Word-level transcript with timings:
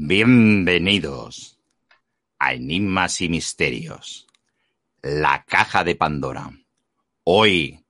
Bienvenidos 0.00 1.58
a 2.38 2.54
Enigmas 2.54 3.20
y 3.20 3.28
Misterios, 3.28 4.28
la 5.02 5.44
caja 5.44 5.82
de 5.82 5.96
Pandora. 5.96 6.52
Hoy 7.24 7.84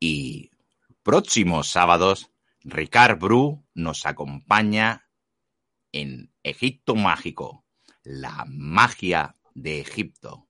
y 0.00 0.50
próximos 1.04 1.68
sábados, 1.68 2.32
Ricard 2.64 3.20
Bru 3.20 3.64
nos 3.72 4.04
acompaña 4.04 5.08
en 5.92 6.32
Egipto 6.42 6.96
Mágico, 6.96 7.64
la 8.02 8.44
magia 8.48 9.36
de 9.54 9.80
Egipto. 9.80 10.48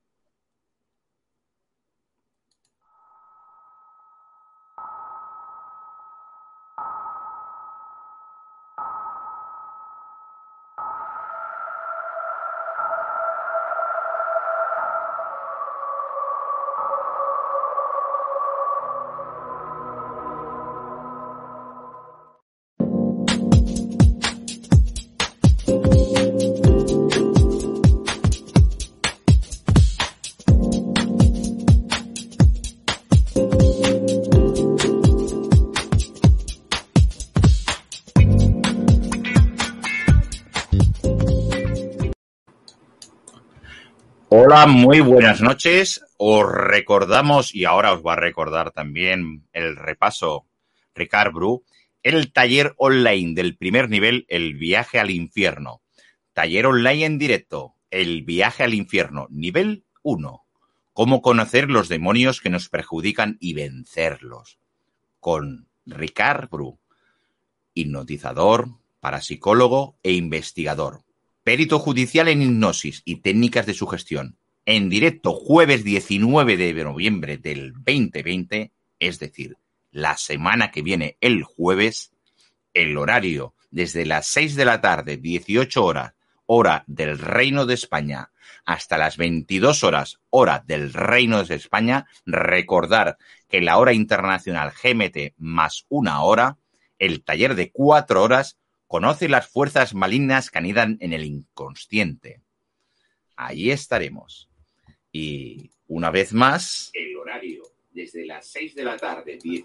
Muy 44.92 45.00
buenas 45.00 45.40
noches. 45.40 46.04
Os 46.18 46.44
recordamos, 46.46 47.54
y 47.54 47.64
ahora 47.64 47.94
os 47.94 48.02
va 48.04 48.12
a 48.12 48.16
recordar 48.16 48.72
también 48.72 49.46
el 49.54 49.76
repaso 49.76 50.46
Ricard 50.94 51.32
Bru, 51.32 51.64
el 52.02 52.30
taller 52.30 52.74
online 52.76 53.32
del 53.34 53.56
primer 53.56 53.88
nivel, 53.88 54.26
El 54.28 54.54
viaje 54.54 55.00
al 55.00 55.10
infierno. 55.10 55.80
Taller 56.34 56.66
online 56.66 57.06
en 57.06 57.18
directo, 57.18 57.74
El 57.90 58.22
viaje 58.22 58.64
al 58.64 58.74
infierno, 58.74 59.28
nivel 59.30 59.84
1. 60.02 60.44
Cómo 60.92 61.22
conocer 61.22 61.70
los 61.70 61.88
demonios 61.88 62.42
que 62.42 62.50
nos 62.50 62.68
perjudican 62.68 63.38
y 63.40 63.54
vencerlos. 63.54 64.58
Con 65.20 65.68
Ricard 65.86 66.50
Bru, 66.50 66.78
hipnotizador, 67.72 68.68
parapsicólogo 69.00 69.96
e 70.02 70.12
investigador 70.12 71.02
Perito 71.44 71.80
judicial 71.80 72.28
en 72.28 72.40
hipnosis 72.40 73.02
y 73.04 73.16
técnicas 73.16 73.66
de 73.66 73.74
sugestión. 73.74 74.36
En 74.64 74.88
directo 74.88 75.32
jueves 75.32 75.84
19 75.84 76.56
de 76.56 76.84
noviembre 76.84 77.36
del 77.36 77.72
2020, 77.72 78.72
es 78.98 79.18
decir, 79.18 79.56
la 79.90 80.16
semana 80.16 80.70
que 80.70 80.82
viene 80.82 81.16
el 81.20 81.42
jueves, 81.42 82.12
el 82.72 82.96
horario 82.96 83.54
desde 83.70 84.06
las 84.06 84.26
6 84.28 84.54
de 84.54 84.64
la 84.64 84.80
tarde, 84.80 85.16
18 85.16 85.84
horas, 85.84 86.14
hora 86.46 86.84
del 86.86 87.18
Reino 87.18 87.66
de 87.66 87.74
España, 87.74 88.30
hasta 88.64 88.98
las 88.98 89.16
22 89.16 89.82
horas, 89.82 90.20
hora 90.30 90.62
del 90.66 90.92
Reino 90.92 91.42
de 91.44 91.54
España, 91.56 92.06
recordar 92.24 93.18
que 93.48 93.60
la 93.60 93.78
hora 93.78 93.92
internacional 93.92 94.70
GMT 94.70 95.34
más 95.38 95.86
una 95.88 96.22
hora, 96.22 96.58
el 96.98 97.24
taller 97.24 97.56
de 97.56 97.72
cuatro 97.72 98.22
horas 98.22 98.56
Conoce 98.92 99.26
las 99.26 99.48
fuerzas 99.48 99.94
malignas 99.94 100.50
que 100.50 100.58
anidan 100.58 100.98
en 101.00 101.14
el 101.14 101.24
inconsciente. 101.24 102.42
Allí 103.36 103.70
estaremos. 103.70 104.50
Y 105.12 105.70
una 105.88 106.10
vez 106.10 106.32
más. 106.32 106.90
El 106.94 107.16
horario, 107.16 107.62
desde 107.90 108.26
las 108.26 108.46
6 108.48 108.74
de 108.74 108.84
la 108.84 108.96
tarde, 108.96 109.38
10 109.40 109.64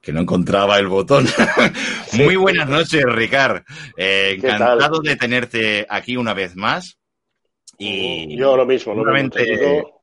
que 0.00 0.12
no 0.12 0.20
encontraba 0.20 0.78
el 0.78 0.88
botón. 0.88 1.26
Muy 2.12 2.36
buenas 2.36 2.68
noches, 2.68 3.02
Ricard. 3.06 3.62
Eh, 3.96 4.34
encantado 4.36 5.00
de 5.00 5.16
tenerte 5.16 5.86
aquí 5.88 6.18
una 6.18 6.34
vez 6.34 6.56
más. 6.56 6.98
Y 7.78 8.36
yo 8.36 8.54
lo 8.54 8.66
mismo, 8.66 8.92
lo 8.94 9.12
mismo 9.12 9.94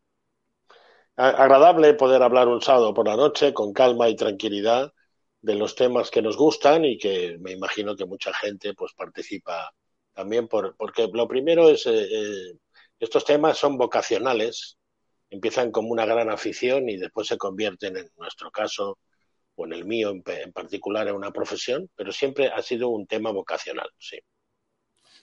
agradable 1.15 1.93
poder 1.93 2.23
hablar 2.23 2.47
un 2.47 2.61
sábado 2.61 2.93
por 2.93 3.07
la 3.07 3.15
noche 3.15 3.53
con 3.53 3.73
calma 3.73 4.09
y 4.09 4.15
tranquilidad 4.15 4.93
de 5.41 5.55
los 5.55 5.75
temas 5.75 6.11
que 6.11 6.21
nos 6.21 6.37
gustan 6.37 6.85
y 6.85 6.97
que 6.97 7.37
me 7.39 7.51
imagino 7.51 7.95
que 7.95 8.05
mucha 8.05 8.33
gente 8.33 8.73
pues 8.73 8.93
participa 8.93 9.71
también 10.13 10.47
por, 10.47 10.75
porque 10.77 11.09
lo 11.11 11.27
primero 11.27 11.69
es 11.69 11.85
eh, 11.87 12.07
eh, 12.11 12.57
estos 12.99 13.25
temas 13.25 13.57
son 13.57 13.77
vocacionales 13.77 14.77
empiezan 15.29 15.71
como 15.71 15.89
una 15.89 16.05
gran 16.05 16.29
afición 16.29 16.89
y 16.89 16.97
después 16.97 17.27
se 17.27 17.37
convierten 17.37 17.97
en 17.97 18.09
nuestro 18.17 18.51
caso 18.51 18.99
o 19.55 19.65
en 19.65 19.73
el 19.73 19.85
mío 19.85 20.11
en, 20.11 20.23
en 20.25 20.51
particular 20.53 21.07
en 21.07 21.15
una 21.15 21.31
profesión 21.31 21.89
pero 21.95 22.11
siempre 22.11 22.47
ha 22.47 22.61
sido 22.61 22.89
un 22.89 23.07
tema 23.07 23.31
vocacional 23.31 23.89
sí 23.97 24.19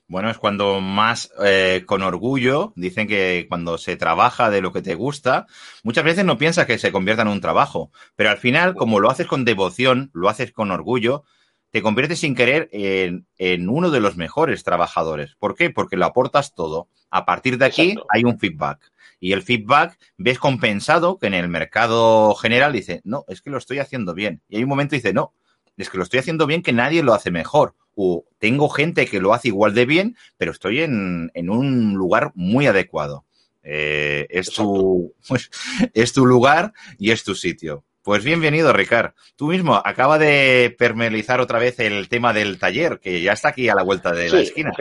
bueno, 0.09 0.31
es 0.31 0.39
cuando 0.39 0.81
más 0.81 1.31
eh, 1.45 1.85
con 1.87 2.03
orgullo, 2.03 2.73
dicen 2.77 3.07
que 3.07 3.45
cuando 3.49 3.77
se 3.77 3.97
trabaja 3.97 4.49
de 4.49 4.63
lo 4.63 4.73
que 4.73 4.81
te 4.81 4.95
gusta, 4.95 5.47
muchas 5.83 6.03
veces 6.03 6.25
no 6.25 6.39
piensas 6.39 6.67
que 6.67 6.79
se 6.79 6.91
convierta 6.91 7.23
en 7.23 7.29
un 7.29 7.43
trabajo, 7.43 7.93
pero 8.17 8.31
al 8.31 8.39
final, 8.39 8.75
como 8.75 9.01
lo 9.01 9.11
haces 9.11 9.27
con 9.27 9.45
devoción, 9.45 10.11
lo 10.15 10.31
haces 10.31 10.51
con 10.51 10.71
orgullo, 10.71 11.25
te 11.71 11.83
conviertes 11.83 12.21
sin 12.21 12.35
querer 12.35 12.71
en, 12.73 13.27
en 13.37 13.69
uno 13.69 13.91
de 13.91 14.01
los 14.01 14.17
mejores 14.17 14.65
trabajadores. 14.65 15.35
¿Por 15.39 15.55
qué? 15.55 15.69
Porque 15.69 15.99
lo 15.99 16.07
aportas 16.07 16.55
todo. 16.55 16.89
A 17.11 17.27
partir 17.27 17.59
de 17.59 17.67
aquí 17.67 17.95
hay 18.09 18.25
un 18.25 18.39
feedback. 18.39 18.91
Y 19.21 19.33
el 19.33 19.43
feedback 19.43 19.99
ves 20.17 20.39
compensado 20.39 21.19
que 21.19 21.27
en 21.27 21.35
el 21.35 21.49
mercado 21.49 22.35
general 22.35 22.73
dice, 22.73 23.03
no, 23.05 23.27
es 23.29 23.43
que 23.43 23.51
lo 23.51 23.59
estoy 23.59 23.81
haciendo 23.81 24.15
bien. 24.15 24.41
Y 24.49 24.57
hay 24.57 24.63
un 24.63 24.71
momento 24.71 24.95
dice, 24.95 25.13
no, 25.13 25.35
es 25.77 25.91
que 25.91 25.99
lo 25.99 26.05
estoy 26.05 26.21
haciendo 26.21 26.47
bien 26.47 26.63
que 26.63 26.73
nadie 26.73 27.03
lo 27.03 27.13
hace 27.13 27.31
mejor 27.31 27.75
o 28.01 28.25
tengo 28.39 28.69
gente 28.69 29.07
que 29.07 29.19
lo 29.19 29.35
hace 29.35 29.49
igual 29.49 29.75
de 29.75 29.85
bien, 29.85 30.17
pero 30.37 30.53
estoy 30.53 30.83
en, 30.83 31.31
un 31.35 31.95
lugar 31.95 32.31
muy 32.37 32.69
adecuado. 32.69 33.25
Eh, 33.65 34.25
es, 34.31 34.53
tu, 34.53 35.13
es 35.95 36.13
tu 36.13 36.25
lugar 36.25 36.73
y 36.97 37.11
es 37.11 37.25
tu 37.25 37.35
sitio. 37.35 37.85
Pues 38.03 38.23
bienvenido, 38.23 38.73
Ricard. 38.73 39.15
Tú 39.35 39.49
mismo 39.49 39.83
acaba 39.85 40.17
de 40.17 40.75
permelizar 40.79 41.41
otra 41.41 41.59
vez 41.59 41.81
el 41.81 42.09
tema 42.09 42.33
del 42.33 42.61
taller, 42.61 43.01
que 43.01 43.21
ya 43.21 43.33
está 43.33 43.49
aquí 43.49 43.69
a 43.69 43.75
la 43.75 43.83
vuelta 43.83 44.13
de 44.13 44.31
la 44.31 44.41
esquina. 44.43 44.73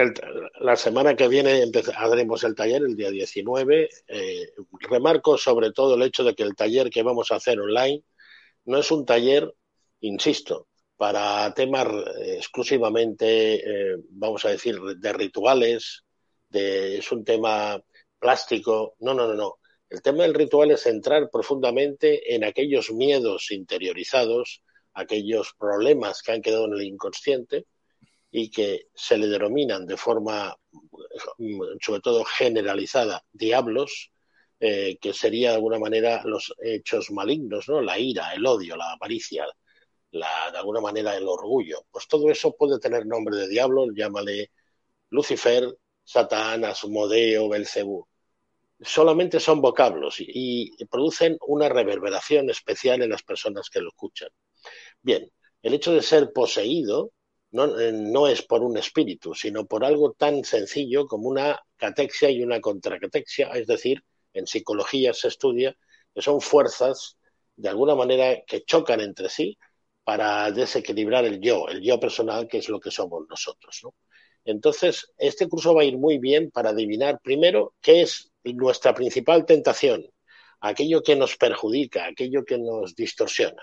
la 0.60 0.76
semana 0.76 1.16
que 1.16 1.28
viene 1.28 1.64
haremos 1.96 2.44
el 2.44 2.54
taller, 2.54 2.84
el 2.84 2.96
día 2.96 3.10
19. 3.10 3.90
Eh, 4.10 4.54
remarco 4.92 5.40
sobre 5.40 5.72
todo 5.72 5.96
el 5.96 6.04
hecho 6.04 6.24
de 6.24 6.36
que 6.36 6.44
el 6.44 6.56
taller 6.56 6.92
que 6.92 7.02
vamos 7.02 7.32
a 7.32 7.38
hacer 7.38 7.60
online 7.60 8.04
no 8.66 8.78
es 8.78 8.92
un 8.92 9.08
taller, 9.08 9.52
insisto, 10.02 10.68
para 10.98 11.54
temas 11.54 11.88
eh, 12.20 12.36
exclusivamente, 12.38 13.56
eh, 13.56 13.98
vamos 14.10 14.44
a 14.46 14.50
decir, 14.50 14.80
de 14.80 15.14
rituales, 15.14 16.04
de, 16.50 16.98
es 16.98 17.12
un 17.12 17.24
tema 17.24 17.80
plástico. 18.20 18.96
No, 19.00 19.14
no, 19.14 19.28
no, 19.28 19.36
no. 19.36 19.60
El 19.90 20.02
tema 20.02 20.24
del 20.24 20.34
ritual 20.34 20.72
es 20.72 20.86
entrar 20.88 21.30
profundamente 21.32 22.36
en 22.36 22.44
aquellos 22.44 22.92
miedos 22.92 23.52
interiorizados, 23.52 24.64
aquellos 24.94 25.54
problemas 25.58 26.22
que 26.22 26.32
han 26.34 26.42
quedado 26.42 26.66
en 26.66 26.74
el 26.74 26.82
inconsciente 26.82 27.68
y 28.32 28.50
que 28.50 28.88
se 28.94 29.18
le 29.18 29.28
denominan 29.28 29.86
de 29.86 29.96
forma, 29.96 30.58
sobre 31.82 32.02
todo 32.02 32.26
generalizada, 32.26 33.24
diablos, 33.32 34.12
eh, 34.60 34.98
que 35.00 35.14
sería 35.14 35.52
de 35.52 35.56
alguna 35.56 35.80
manera 35.80 36.24
los 36.26 36.54
hechos 36.62 37.12
malignos, 37.12 37.70
¿no? 37.70 37.82
La 37.82 38.00
ira, 38.00 38.34
el 38.34 38.46
odio, 38.46 38.76
la 38.76 38.92
avaricia, 38.94 39.46
la, 40.18 40.52
de 40.52 40.58
alguna 40.58 40.82
manera 40.82 41.16
el 41.16 41.28
orgullo. 41.28 41.86
Pues 41.92 42.08
todo 42.08 42.30
eso 42.30 42.56
puede 42.56 42.80
tener 42.80 43.06
nombre 43.06 43.38
de 43.38 43.48
diablo, 43.48 43.88
llámale 43.94 44.52
Lucifer, 45.10 45.78
Satán, 46.04 46.66
Asmodeo, 46.66 47.50
Belcebú. 47.50 48.08
solamente 48.82 49.40
son 49.40 49.62
vocablos 49.62 50.16
y, 50.20 50.72
producen 50.90 51.38
una 51.48 51.70
reverberación 51.70 52.50
especial 52.50 53.02
en 53.02 53.10
las 53.12 53.24
personas 53.24 53.70
que 53.70 53.82
lo 53.82 53.90
escuchan. 53.90 54.30
Bien, 55.02 55.32
el 55.62 55.74
hecho 55.74 55.94
de 55.94 56.02
ser 56.02 56.32
poseído 56.34 57.12
no, 57.52 57.80
eh, 57.80 57.92
no, 57.94 58.28
es 58.28 58.42
por 58.44 58.62
un 58.64 58.78
espíritu, 58.78 59.34
sino 59.34 59.66
por 59.66 59.86
algo 59.86 60.14
tan 60.14 60.44
sencillo 60.44 61.08
como 61.08 61.30
una 61.30 61.60
catexia 61.78 62.30
y 62.30 62.44
una 62.44 62.62
contracatexia, 62.62 63.50
es 63.50 63.68
decir, 63.68 64.04
en 64.34 64.48
psicología 64.48 65.14
se 65.14 65.30
estudia 65.30 65.76
que 66.14 66.22
son 66.22 66.42
fuerzas 66.42 67.18
de 67.56 67.70
alguna 67.70 67.96
manera 67.96 68.44
que 68.46 68.64
chocan 68.64 69.02
entre 69.02 69.30
sí 69.30 69.58
para 70.08 70.50
desequilibrar 70.54 71.26
el 71.26 71.42
yo, 71.42 71.68
el 71.68 71.82
yo 71.82 72.00
personal, 72.00 72.48
que 72.48 72.60
es 72.60 72.70
lo 72.70 72.80
que 72.80 72.92
somos 72.92 73.28
nosotros. 73.30 73.82
Entonces, 74.46 75.12
este 75.18 75.50
curso 75.50 75.76
va 75.76 75.82
a 75.82 75.84
ir 75.84 75.98
muy 75.98 76.18
bien 76.18 76.50
para 76.50 76.70
adivinar 76.70 77.20
primero 77.22 77.74
qué 77.82 78.04
es 78.04 78.32
nuestra 78.46 78.94
principal 78.94 79.46
tentación, 79.46 80.10
aquello 80.62 81.04
que 81.04 81.18
nos 81.18 81.36
perjudica, 81.36 82.06
aquello 82.06 82.46
que 82.46 82.58
nos 82.58 82.96
distorsiona. 82.96 83.62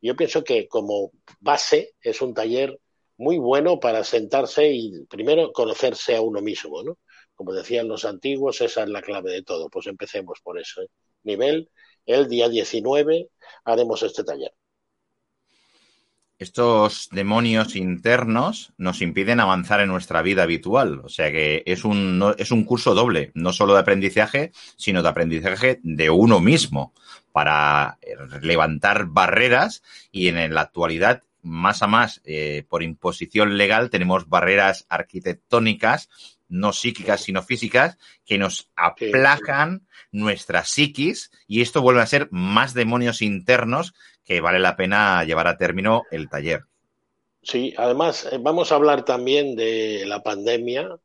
Yo 0.00 0.16
pienso 0.16 0.42
que 0.42 0.66
como 0.66 1.12
base 1.40 1.92
es 2.00 2.22
un 2.22 2.32
taller 2.32 2.80
muy 3.18 3.36
bueno 3.36 3.78
para 3.78 4.02
sentarse 4.02 4.72
y 4.72 5.04
primero 5.10 5.52
conocerse 5.52 6.16
a 6.16 6.22
uno 6.22 6.40
mismo, 6.40 6.82
¿no? 6.82 6.96
Como 7.34 7.52
decían 7.52 7.86
los 7.86 8.06
antiguos, 8.06 8.62
esa 8.62 8.84
es 8.84 8.88
la 8.88 9.02
clave 9.02 9.30
de 9.30 9.42
todo. 9.42 9.68
Pues 9.68 9.86
empecemos 9.88 10.40
por 10.42 10.58
eso. 10.58 10.80
¿eh? 10.80 10.88
Nivel, 11.24 11.70
el 12.06 12.28
día 12.28 12.48
19 12.48 13.28
haremos 13.64 14.02
este 14.02 14.24
taller 14.24 14.54
estos 16.42 17.08
demonios 17.10 17.76
internos 17.76 18.72
nos 18.76 19.00
impiden 19.00 19.40
avanzar 19.40 19.80
en 19.80 19.88
nuestra 19.88 20.22
vida 20.22 20.42
habitual. 20.42 21.00
O 21.04 21.08
sea 21.08 21.30
que 21.32 21.62
es 21.66 21.84
un, 21.84 22.34
es 22.38 22.50
un 22.50 22.64
curso 22.64 22.94
doble, 22.94 23.32
no 23.34 23.52
solo 23.52 23.74
de 23.74 23.80
aprendizaje, 23.80 24.52
sino 24.76 25.02
de 25.02 25.08
aprendizaje 25.08 25.80
de 25.82 26.10
uno 26.10 26.40
mismo 26.40 26.92
para 27.32 27.98
eh, 28.02 28.16
levantar 28.42 29.06
barreras. 29.06 29.82
Y 30.10 30.28
en 30.28 30.54
la 30.54 30.60
actualidad 30.60 31.22
más 31.42 31.82
a 31.82 31.86
más 31.86 32.20
eh, 32.24 32.64
por 32.68 32.82
imposición 32.82 33.56
legal 33.56 33.90
tenemos 33.90 34.28
barreras 34.28 34.86
arquitectónicas 34.88 36.08
no 36.52 36.72
psíquicas 36.72 37.22
sino 37.22 37.42
físicas 37.42 37.96
que 38.26 38.38
nos 38.38 38.70
aplacan 38.76 39.86
nuestra 40.12 40.64
psiquis. 40.64 41.32
Y 41.48 41.62
esto 41.62 41.80
vuelve 41.82 42.02
a 42.02 42.06
ser 42.06 42.28
más 42.30 42.74
demonios 42.74 43.22
internos 43.22 43.94
que 44.24 44.40
vale 44.40 44.58
la 44.58 44.76
pena 44.76 45.24
llevar 45.24 45.48
a 45.48 45.56
término 45.56 46.04
el 46.10 46.28
taller. 46.28 46.62
Sí, 47.42 47.74
además 47.76 48.28
eh, 48.30 48.38
vamos 48.40 48.70
a 48.70 48.76
hablar 48.76 49.04
también 49.04 49.56
de 49.56 50.04
la 50.06 50.22
pandemia 50.22 50.96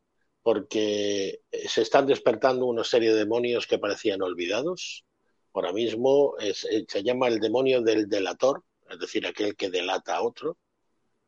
porque 0.42 1.40
se 1.68 1.82
están 1.82 2.06
despertando 2.06 2.66
una 2.66 2.84
serie 2.84 3.12
de 3.12 3.18
demonios 3.18 3.66
que 3.66 3.78
parecían 3.78 4.22
olvidados. 4.22 5.04
Ahora 5.52 5.72
mismo 5.72 6.36
eh, 6.38 6.54
se 6.54 7.02
llama 7.02 7.28
el 7.28 7.40
demonio 7.40 7.82
del 7.82 8.08
delator, 8.08 8.64
es 8.88 8.98
decir, 8.98 9.26
aquel 9.26 9.56
que 9.56 9.68
delata 9.68 10.16
a 10.16 10.22
otro, 10.22 10.56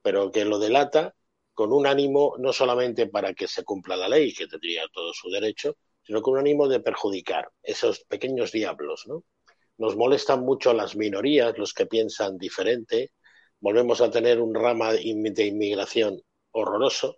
pero 0.01 0.31
que 0.31 0.45
lo 0.45 0.59
delata 0.59 1.15
con 1.53 1.73
un 1.73 1.87
ánimo 1.87 2.37
no 2.39 2.53
solamente 2.53 3.07
para 3.09 3.35
que 3.35 3.47
se 3.49 3.65
cumpla 3.65 3.97
la 3.97 4.09
ley, 4.09 4.33
que 4.33 4.47
tendría 4.47 4.85
todo 4.93 5.13
su 5.13 5.29
derecho, 5.29 5.77
sino 6.03 6.23
con 6.23 6.35
un 6.35 6.41
ánimo 6.41 6.69
de 6.69 6.81
perjudicar 6.81 7.51
esos 7.63 8.01
pequeños 8.05 8.53
diablos, 8.53 9.07
¿no? 9.07 9.25
Nos 9.81 9.97
molestan 9.97 10.43
mucho 10.43 10.75
las 10.75 10.95
minorías, 10.95 11.57
los 11.57 11.73
que 11.73 11.87
piensan 11.87 12.37
diferente. 12.37 13.13
Volvemos 13.61 14.03
a 14.03 14.11
tener 14.11 14.39
un 14.39 14.55
rama 14.55 14.93
de 14.93 15.47
inmigración 15.47 16.21
horroroso 16.51 17.17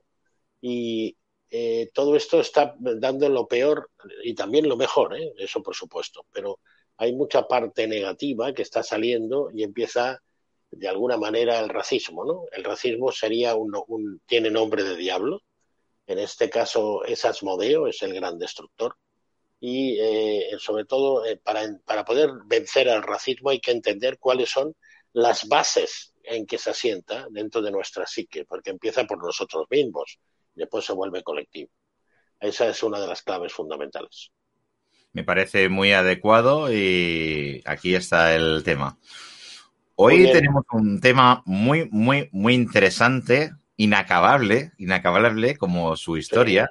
y 0.61 1.17
eh, 1.51 1.91
todo 1.93 2.15
esto 2.15 2.41
está 2.41 2.77
dando 2.79 3.29
lo 3.29 3.49
peor 3.49 3.91
y 4.23 4.35
también 4.35 4.69
lo 4.69 4.77
mejor, 4.77 5.17
¿eh? 5.17 5.33
eso 5.39 5.61
por 5.61 5.75
supuesto, 5.75 6.25
pero 6.33 6.61
hay 6.99 7.13
mucha 7.13 7.49
parte 7.49 7.89
negativa 7.89 8.53
que 8.55 8.63
está 8.63 8.85
saliendo 8.85 9.51
y 9.53 9.65
empieza 9.65 10.23
de 10.71 10.87
alguna 10.87 11.17
manera 11.17 11.59
el 11.59 11.69
racismo, 11.69 12.25
¿no? 12.25 12.45
El 12.53 12.63
racismo 12.63 13.11
sería 13.11 13.57
un, 13.57 14.23
tiene 14.25 14.53
nombre 14.53 14.85
de 14.85 14.95
diablo, 14.95 15.43
en 16.07 16.21
este 16.21 16.49
caso 16.49 17.05
es 17.05 17.25
Asmodeo, 17.25 17.89
es 17.89 18.03
el 18.03 18.15
gran 18.15 18.39
destructor, 18.39 18.97
y 19.65 19.97
eh, 20.01 20.57
sobre 20.59 20.85
todo 20.85 21.25
eh, 21.25 21.37
para, 21.37 21.63
para 21.85 22.05
poder 22.05 22.31
vencer 22.47 22.89
al 22.89 23.01
racismo 23.01 23.51
hay 23.51 23.61
que 23.61 23.71
entender 23.71 24.19
cuáles 24.19 24.51
son 24.51 24.75
las 25.13 25.47
bases 25.47 26.13
en 26.25 26.47
que 26.47 26.59
se 26.59 26.71
asienta 26.71 27.29
dentro 27.31 27.63
de 27.63 27.71
nuestra 27.71 28.05
psique, 28.05 28.45
porque 28.45 28.71
empieza 28.71 29.05
por 29.05 29.23
nosotros 29.23 29.67
mismos 29.71 30.19
y 30.57 30.61
después 30.61 30.85
se 30.85 30.93
vuelve 30.93 31.23
colectivo. 31.23 31.71
Esa 32.41 32.69
es 32.69 32.83
una 32.83 32.99
de 32.99 33.07
las 33.07 33.23
claves 33.23 33.53
fundamentales. 33.53 34.33
Me 35.13 35.23
parece 35.23 35.69
muy 35.69 35.93
adecuado 35.93 36.73
y 36.73 37.63
aquí 37.65 37.95
está 37.95 38.35
el 38.35 38.65
tema. 38.65 38.99
Hoy 39.95 40.25
tenemos 40.33 40.65
un 40.73 41.01
tema 41.01 41.45
muy, 41.47 41.89
muy, 41.89 42.29
muy 42.33 42.55
interesante, 42.55 43.53
inacabable, 43.77 44.73
inacabable 44.77 45.57
como 45.57 45.95
su 45.95 46.17
historia 46.17 46.69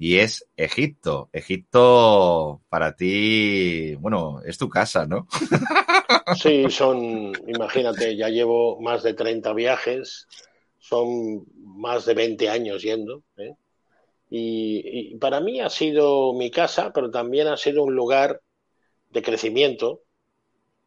y 0.00 0.18
es 0.18 0.48
Egipto. 0.56 1.28
Egipto 1.30 2.62
para 2.70 2.96
ti, 2.96 3.94
bueno, 3.96 4.40
es 4.46 4.56
tu 4.56 4.68
casa, 4.68 5.06
¿no? 5.06 5.28
Sí, 6.40 6.70
son, 6.70 7.32
imagínate, 7.46 8.16
ya 8.16 8.28
llevo 8.28 8.80
más 8.80 9.02
de 9.02 9.14
30 9.14 9.52
viajes, 9.52 10.26
son 10.78 11.44
más 11.56 12.06
de 12.06 12.14
20 12.14 12.48
años 12.48 12.82
yendo. 12.82 13.24
¿eh? 13.36 13.54
Y, 14.30 15.12
y, 15.12 15.16
para 15.16 15.40
mí 15.40 15.60
ha 15.60 15.68
sido 15.68 16.32
mi 16.32 16.50
casa, 16.50 16.92
pero 16.94 17.10
también 17.10 17.48
ha 17.48 17.56
sido 17.56 17.82
un 17.82 17.94
lugar 17.94 18.40
de 19.10 19.22
crecimiento. 19.22 20.02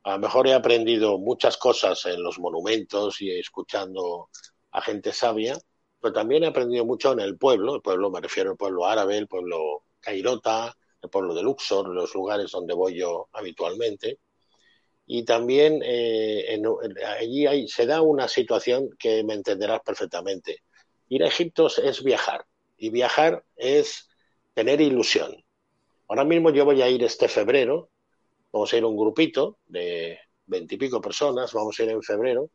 A 0.04 0.14
lo 0.14 0.20
mejor 0.20 0.48
he 0.48 0.54
aprendido 0.54 1.20
muchas 1.20 1.58
cosas 1.58 2.06
en 2.06 2.24
los 2.24 2.40
monumentos 2.40 3.22
y 3.22 3.30
escuchando 3.32 4.30
a 4.72 4.82
gente 4.82 5.12
sabia, 5.14 5.58
pero 6.04 6.16
también 6.16 6.44
he 6.44 6.48
aprendido 6.48 6.84
mucho 6.84 7.14
en 7.14 7.22
el 7.22 7.38
pueblo, 7.38 7.76
el 7.76 7.82
pueblo 7.82 8.12
me 8.12 8.20
refiero 8.20 8.52
al 8.52 8.58
pueblo 8.58 8.86
árabe, 8.86 9.18
el 9.18 9.30
pueblo 9.30 9.86
cairota, 10.02 10.76
el 11.02 11.10
pueblo 11.10 11.34
de 11.34 11.42
Luxor, 11.42 11.88
los 11.88 12.14
lugares 12.14 12.52
donde 12.52 12.74
voy 12.74 13.00
yo 13.00 13.30
habitualmente. 13.32 14.20
Y 15.06 15.24
también 15.24 15.80
eh, 15.82 16.62
allí 17.08 17.70
se 17.70 17.86
da 17.86 18.02
una 18.02 18.28
situación 18.28 18.90
que 19.00 19.24
me 19.24 19.34
entenderás 19.34 19.80
perfectamente. 19.80 20.64
Ir 21.08 21.24
a 21.24 21.28
Egipto 21.28 21.68
es 21.68 22.04
viajar 22.04 22.46
y 22.76 22.90
viajar 22.90 23.46
es 23.56 24.10
tener 24.54 24.82
ilusión. 24.82 25.34
Ahora 26.10 26.26
mismo 26.26 26.50
yo 26.50 26.66
voy 26.66 26.82
a 26.82 26.90
ir 26.90 27.02
este 27.06 27.30
febrero, 27.30 27.92
vamos 28.52 28.74
a 28.74 28.78
ir 28.78 28.84
un 28.84 28.98
grupito 28.98 29.60
de 29.68 30.20
veintipico 30.48 31.00
personas, 31.00 31.54
vamos 31.54 31.80
a 31.80 31.84
ir 31.84 31.92
en 31.92 32.04
febrero 32.04 32.50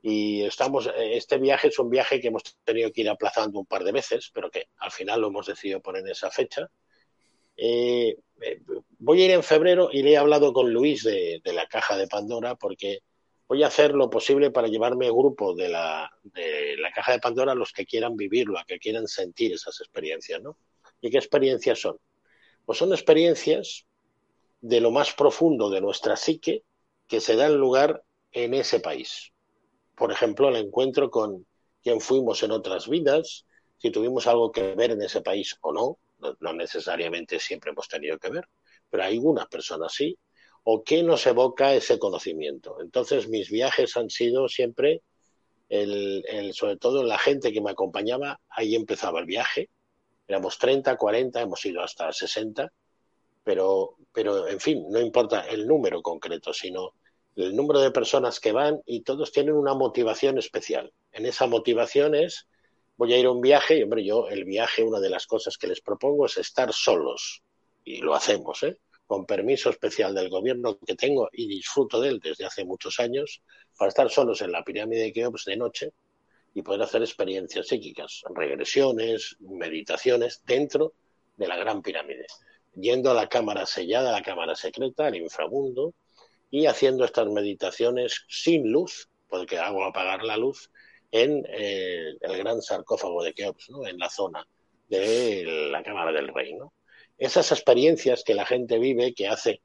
y 0.00 0.42
estamos, 0.42 0.86
eh, 0.86 1.16
este 1.16 1.38
viaje 1.38 1.68
es 1.68 1.78
un 1.78 1.90
viaje 1.90 2.20
que 2.20 2.28
hemos 2.28 2.42
tenido 2.64 2.92
que 2.92 3.00
ir 3.00 3.08
aplazando 3.08 3.58
un 3.58 3.66
par 3.66 3.84
de 3.84 3.92
veces, 3.92 4.30
pero 4.32 4.50
que 4.50 4.68
al 4.78 4.90
final 4.90 5.20
lo 5.20 5.28
hemos 5.28 5.46
decidido 5.46 5.80
poner 5.80 6.02
en 6.02 6.10
esa 6.10 6.30
fecha. 6.30 6.70
Eh, 7.56 8.16
eh, 8.40 8.60
voy 8.98 9.22
a 9.22 9.24
ir 9.24 9.30
en 9.32 9.42
febrero 9.42 9.88
y 9.92 10.02
le 10.02 10.12
he 10.12 10.16
hablado 10.16 10.52
con 10.52 10.72
Luis 10.72 11.02
de, 11.02 11.40
la 11.44 11.66
caja 11.66 11.96
de 11.96 12.06
Pandora 12.06 12.54
porque 12.54 13.00
voy 13.48 13.64
a 13.64 13.66
hacer 13.66 13.94
lo 13.94 14.08
posible 14.08 14.52
para 14.52 14.68
llevarme 14.68 15.10
grupo 15.10 15.54
de 15.54 15.68
la, 15.68 16.08
de 16.22 16.76
la 16.78 16.92
caja 16.92 17.12
de 17.12 17.18
Pandora 17.18 17.54
los 17.54 17.72
que 17.72 17.86
quieran 17.86 18.16
vivirlo, 18.16 18.58
a 18.58 18.64
que 18.64 18.78
quieran 18.78 19.08
sentir 19.08 19.54
esas 19.54 19.80
experiencias, 19.80 20.40
¿no? 20.40 20.56
¿Y 21.00 21.10
qué 21.10 21.18
experiencias 21.18 21.80
son? 21.80 21.98
Pues 22.64 22.78
son 22.78 22.92
experiencias 22.92 23.86
de 24.60 24.80
lo 24.80 24.92
más 24.92 25.12
profundo 25.12 25.70
de 25.70 25.80
nuestra 25.80 26.16
psique 26.16 26.62
que 27.08 27.20
se 27.20 27.34
dan 27.34 27.56
lugar 27.56 28.04
en 28.30 28.54
ese 28.54 28.78
país 28.78 29.32
por 29.98 30.12
ejemplo, 30.12 30.48
el 30.48 30.56
encuentro 30.56 31.10
con 31.10 31.46
quién 31.82 32.00
fuimos 32.00 32.42
en 32.42 32.52
otras 32.52 32.88
vidas, 32.88 33.44
si 33.78 33.90
tuvimos 33.90 34.26
algo 34.26 34.52
que 34.52 34.74
ver 34.74 34.92
en 34.92 35.02
ese 35.02 35.20
país 35.20 35.56
o 35.60 35.72
no, 35.72 35.98
no, 36.40 36.52
necesariamente 36.52 37.38
siempre 37.38 37.70
hemos 37.70 37.88
tenido 37.88 38.18
que 38.18 38.30
ver, 38.30 38.44
pero 38.88 39.04
hay 39.04 39.14
algunas 39.14 39.46
personas 39.46 39.92
sí, 39.92 40.16
o 40.64 40.82
qué 40.82 41.02
nos 41.02 41.26
evoca 41.26 41.74
ese 41.74 41.98
conocimiento. 41.98 42.80
Entonces, 42.80 43.28
mis 43.28 43.50
viajes 43.50 43.96
han 43.96 44.10
sido 44.10 44.48
siempre, 44.48 45.02
el, 45.68 46.52
sobre 46.54 46.76
todo 46.76 47.02
la 47.02 47.18
gente 47.18 47.52
que 47.52 47.60
me 47.60 47.70
acompañaba, 47.70 48.40
ahí 48.48 48.74
empezaba 48.74 49.20
el 49.20 49.26
viaje, 49.26 49.70
éramos 50.26 50.58
30, 50.58 50.96
40, 50.96 51.40
hemos 51.40 51.64
ido 51.64 51.82
hasta 51.82 52.12
60, 52.12 52.70
pero, 53.44 53.96
pero 54.12 54.46
en 54.46 54.60
fin, 54.60 54.84
no 54.90 55.00
importa 55.00 55.40
el 55.48 55.66
número 55.66 56.02
concreto, 56.02 56.52
sino 56.52 56.94
el 57.44 57.54
número 57.54 57.80
de 57.80 57.92
personas 57.92 58.40
que 58.40 58.52
van 58.52 58.80
y 58.84 59.02
todos 59.02 59.30
tienen 59.30 59.54
una 59.54 59.74
motivación 59.74 60.38
especial. 60.38 60.92
En 61.12 61.24
esa 61.24 61.46
motivación 61.46 62.14
es, 62.14 62.48
voy 62.96 63.12
a 63.14 63.18
ir 63.18 63.26
a 63.26 63.30
un 63.30 63.40
viaje 63.40 63.78
y, 63.78 63.82
hombre, 63.82 64.04
yo 64.04 64.28
el 64.28 64.44
viaje, 64.44 64.82
una 64.82 64.98
de 64.98 65.10
las 65.10 65.26
cosas 65.26 65.56
que 65.56 65.68
les 65.68 65.80
propongo 65.80 66.26
es 66.26 66.36
estar 66.36 66.72
solos. 66.72 67.42
Y 67.84 67.98
lo 67.98 68.14
hacemos, 68.14 68.62
¿eh? 68.64 68.78
con 69.06 69.24
permiso 69.24 69.70
especial 69.70 70.14
del 70.14 70.28
gobierno 70.28 70.78
que 70.78 70.94
tengo 70.94 71.30
y 71.32 71.46
disfruto 71.46 72.00
de 72.00 72.10
él 72.10 72.20
desde 72.22 72.44
hace 72.44 72.64
muchos 72.64 73.00
años, 73.00 73.40
para 73.78 73.88
estar 73.88 74.10
solos 74.10 74.42
en 74.42 74.52
la 74.52 74.64
pirámide 74.64 75.04
de 75.04 75.12
Keops 75.12 75.44
de 75.46 75.56
noche 75.56 75.92
y 76.54 76.62
poder 76.62 76.82
hacer 76.82 77.02
experiencias 77.02 77.68
psíquicas, 77.68 78.22
regresiones, 78.34 79.36
meditaciones 79.40 80.42
dentro 80.44 80.92
de 81.36 81.46
la 81.48 81.56
gran 81.56 81.82
pirámide. 81.82 82.26
yendo 82.74 83.10
a 83.10 83.14
la 83.14 83.28
cámara 83.28 83.64
sellada, 83.64 84.10
a 84.10 84.12
la 84.12 84.22
cámara 84.22 84.54
secreta, 84.54 85.06
al 85.06 85.16
inframundo, 85.16 85.94
y 86.50 86.66
haciendo 86.66 87.04
estas 87.04 87.26
meditaciones 87.28 88.24
sin 88.28 88.70
luz, 88.70 89.08
porque 89.28 89.58
hago 89.58 89.84
apagar 89.84 90.24
la 90.24 90.36
luz, 90.36 90.70
en 91.10 91.44
eh, 91.48 92.14
el 92.20 92.36
gran 92.36 92.60
sarcófago 92.62 93.22
de 93.22 93.32
Keops, 93.32 93.70
¿no? 93.70 93.86
en 93.86 93.98
la 93.98 94.10
zona 94.10 94.46
de 94.88 95.68
la 95.70 95.82
Cámara 95.82 96.12
del 96.12 96.28
Rey. 96.28 96.54
¿no? 96.54 96.72
Esas 97.16 97.52
experiencias 97.52 98.24
que 98.24 98.34
la 98.34 98.46
gente 98.46 98.78
vive, 98.78 99.14
que 99.14 99.28
hace 99.28 99.60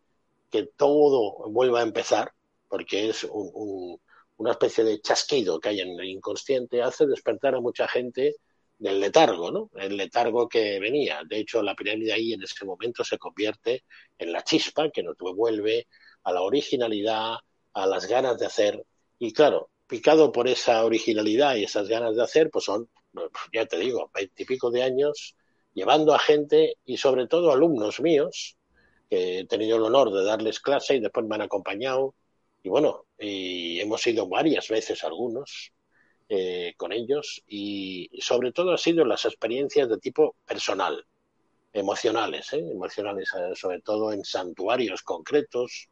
que 0.49 0.67
todo 0.77 1.49
vuelva 1.49 1.79
a 1.79 1.83
empezar, 1.83 2.31
porque 2.67 3.09
es 3.09 3.27
una 3.31 4.51
especie 4.51 4.83
de 4.83 5.01
chasquido 5.01 5.59
que 5.59 5.69
hay 5.69 5.81
en 5.81 5.99
el 5.99 6.05
inconsciente, 6.05 6.81
hace 6.81 7.07
despertar 7.07 7.55
a 7.55 7.61
mucha 7.61 7.87
gente 7.87 8.35
del 8.77 8.99
letargo, 8.99 9.51
¿no? 9.51 9.71
El 9.75 9.97
letargo 9.97 10.47
que 10.49 10.79
venía. 10.79 11.21
De 11.27 11.39
hecho, 11.39 11.63
la 11.63 11.75
pirámide 11.75 12.13
ahí 12.13 12.33
en 12.33 12.43
ese 12.43 12.65
momento 12.65 13.03
se 13.03 13.17
convierte 13.17 13.83
en 14.17 14.31
la 14.31 14.43
chispa 14.43 14.89
que 14.89 15.03
nos 15.03 15.17
devuelve 15.17 15.87
a 16.23 16.31
la 16.31 16.41
originalidad, 16.41 17.35
a 17.73 17.87
las 17.87 18.07
ganas 18.07 18.37
de 18.39 18.45
hacer. 18.45 18.85
Y 19.19 19.33
claro, 19.33 19.69
picado 19.87 20.31
por 20.31 20.47
esa 20.47 20.83
originalidad 20.85 21.55
y 21.55 21.63
esas 21.63 21.87
ganas 21.87 22.15
de 22.15 22.23
hacer, 22.23 22.49
pues 22.49 22.65
son, 22.65 22.89
ya 23.53 23.65
te 23.65 23.77
digo, 23.77 24.09
veintipico 24.13 24.71
de 24.71 24.83
años 24.83 25.35
llevando 25.73 26.13
a 26.13 26.19
gente 26.19 26.77
y 26.85 26.97
sobre 26.97 27.27
todo 27.27 27.51
alumnos 27.51 27.99
míos, 27.99 28.57
que 29.09 29.39
he 29.39 29.45
tenido 29.45 29.77
el 29.77 29.83
honor 29.83 30.11
de 30.11 30.23
darles 30.23 30.59
clase 30.59 30.95
y 30.95 30.99
después 30.99 31.25
me 31.25 31.35
han 31.35 31.41
acompañado. 31.41 32.15
Y 32.63 32.69
bueno, 32.69 33.05
hemos 33.17 34.05
ido 34.07 34.27
varias 34.27 34.67
veces 34.69 35.03
algunos 35.03 35.71
eh, 36.29 36.73
con 36.77 36.93
ellos 36.93 37.43
y 37.47 38.09
sobre 38.21 38.51
todo 38.51 38.71
ha 38.71 38.77
sido 38.77 39.03
las 39.05 39.25
experiencias 39.25 39.89
de 39.89 39.97
tipo 39.97 40.35
personal, 40.45 41.05
emocionales, 41.73 42.53
¿eh? 42.53 42.59
emocionales, 42.59 43.29
eh, 43.37 43.55
sobre 43.55 43.81
todo 43.81 44.13
en 44.13 44.23
santuarios 44.23 45.03
concretos, 45.03 45.89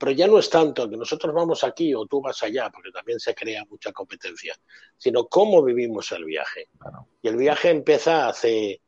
pero 0.00 0.12
ya 0.12 0.26
no 0.26 0.38
es 0.38 0.48
tanto 0.48 0.88
que 0.88 0.96
nosotros 0.96 1.34
vamos 1.34 1.62
aquí 1.62 1.94
o 1.94 2.06
tú 2.06 2.22
vas 2.22 2.42
allá, 2.42 2.70
porque 2.70 2.90
también 2.90 3.20
se 3.20 3.34
crea 3.34 3.66
mucha 3.68 3.92
competencia, 3.92 4.58
sino 4.96 5.26
cómo 5.26 5.62
vivimos 5.62 6.10
el 6.12 6.24
viaje. 6.24 6.70
Y 7.20 7.28
el 7.28 7.36
viaje 7.36 7.68
empieza 7.68 8.26
hace, 8.26 8.80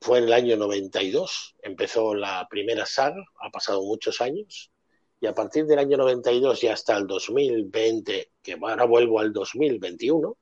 fue 0.00 0.16
en 0.16 0.24
el 0.24 0.32
año 0.32 0.56
92, 0.56 1.56
empezó 1.60 2.14
la 2.14 2.46
primera 2.48 2.86
saga, 2.86 3.22
ha 3.42 3.50
pasado 3.50 3.82
muchos 3.82 4.22
años, 4.22 4.70
y 5.20 5.26
a 5.26 5.34
partir 5.34 5.66
del 5.66 5.78
año 5.78 5.98
92 5.98 6.64
y 6.64 6.68
hasta 6.68 6.96
el 6.96 7.06
2020, 7.06 8.30
que 8.42 8.58
ahora 8.58 8.86
vuelvo 8.86 9.20
al 9.20 9.34
2021, 9.34 10.38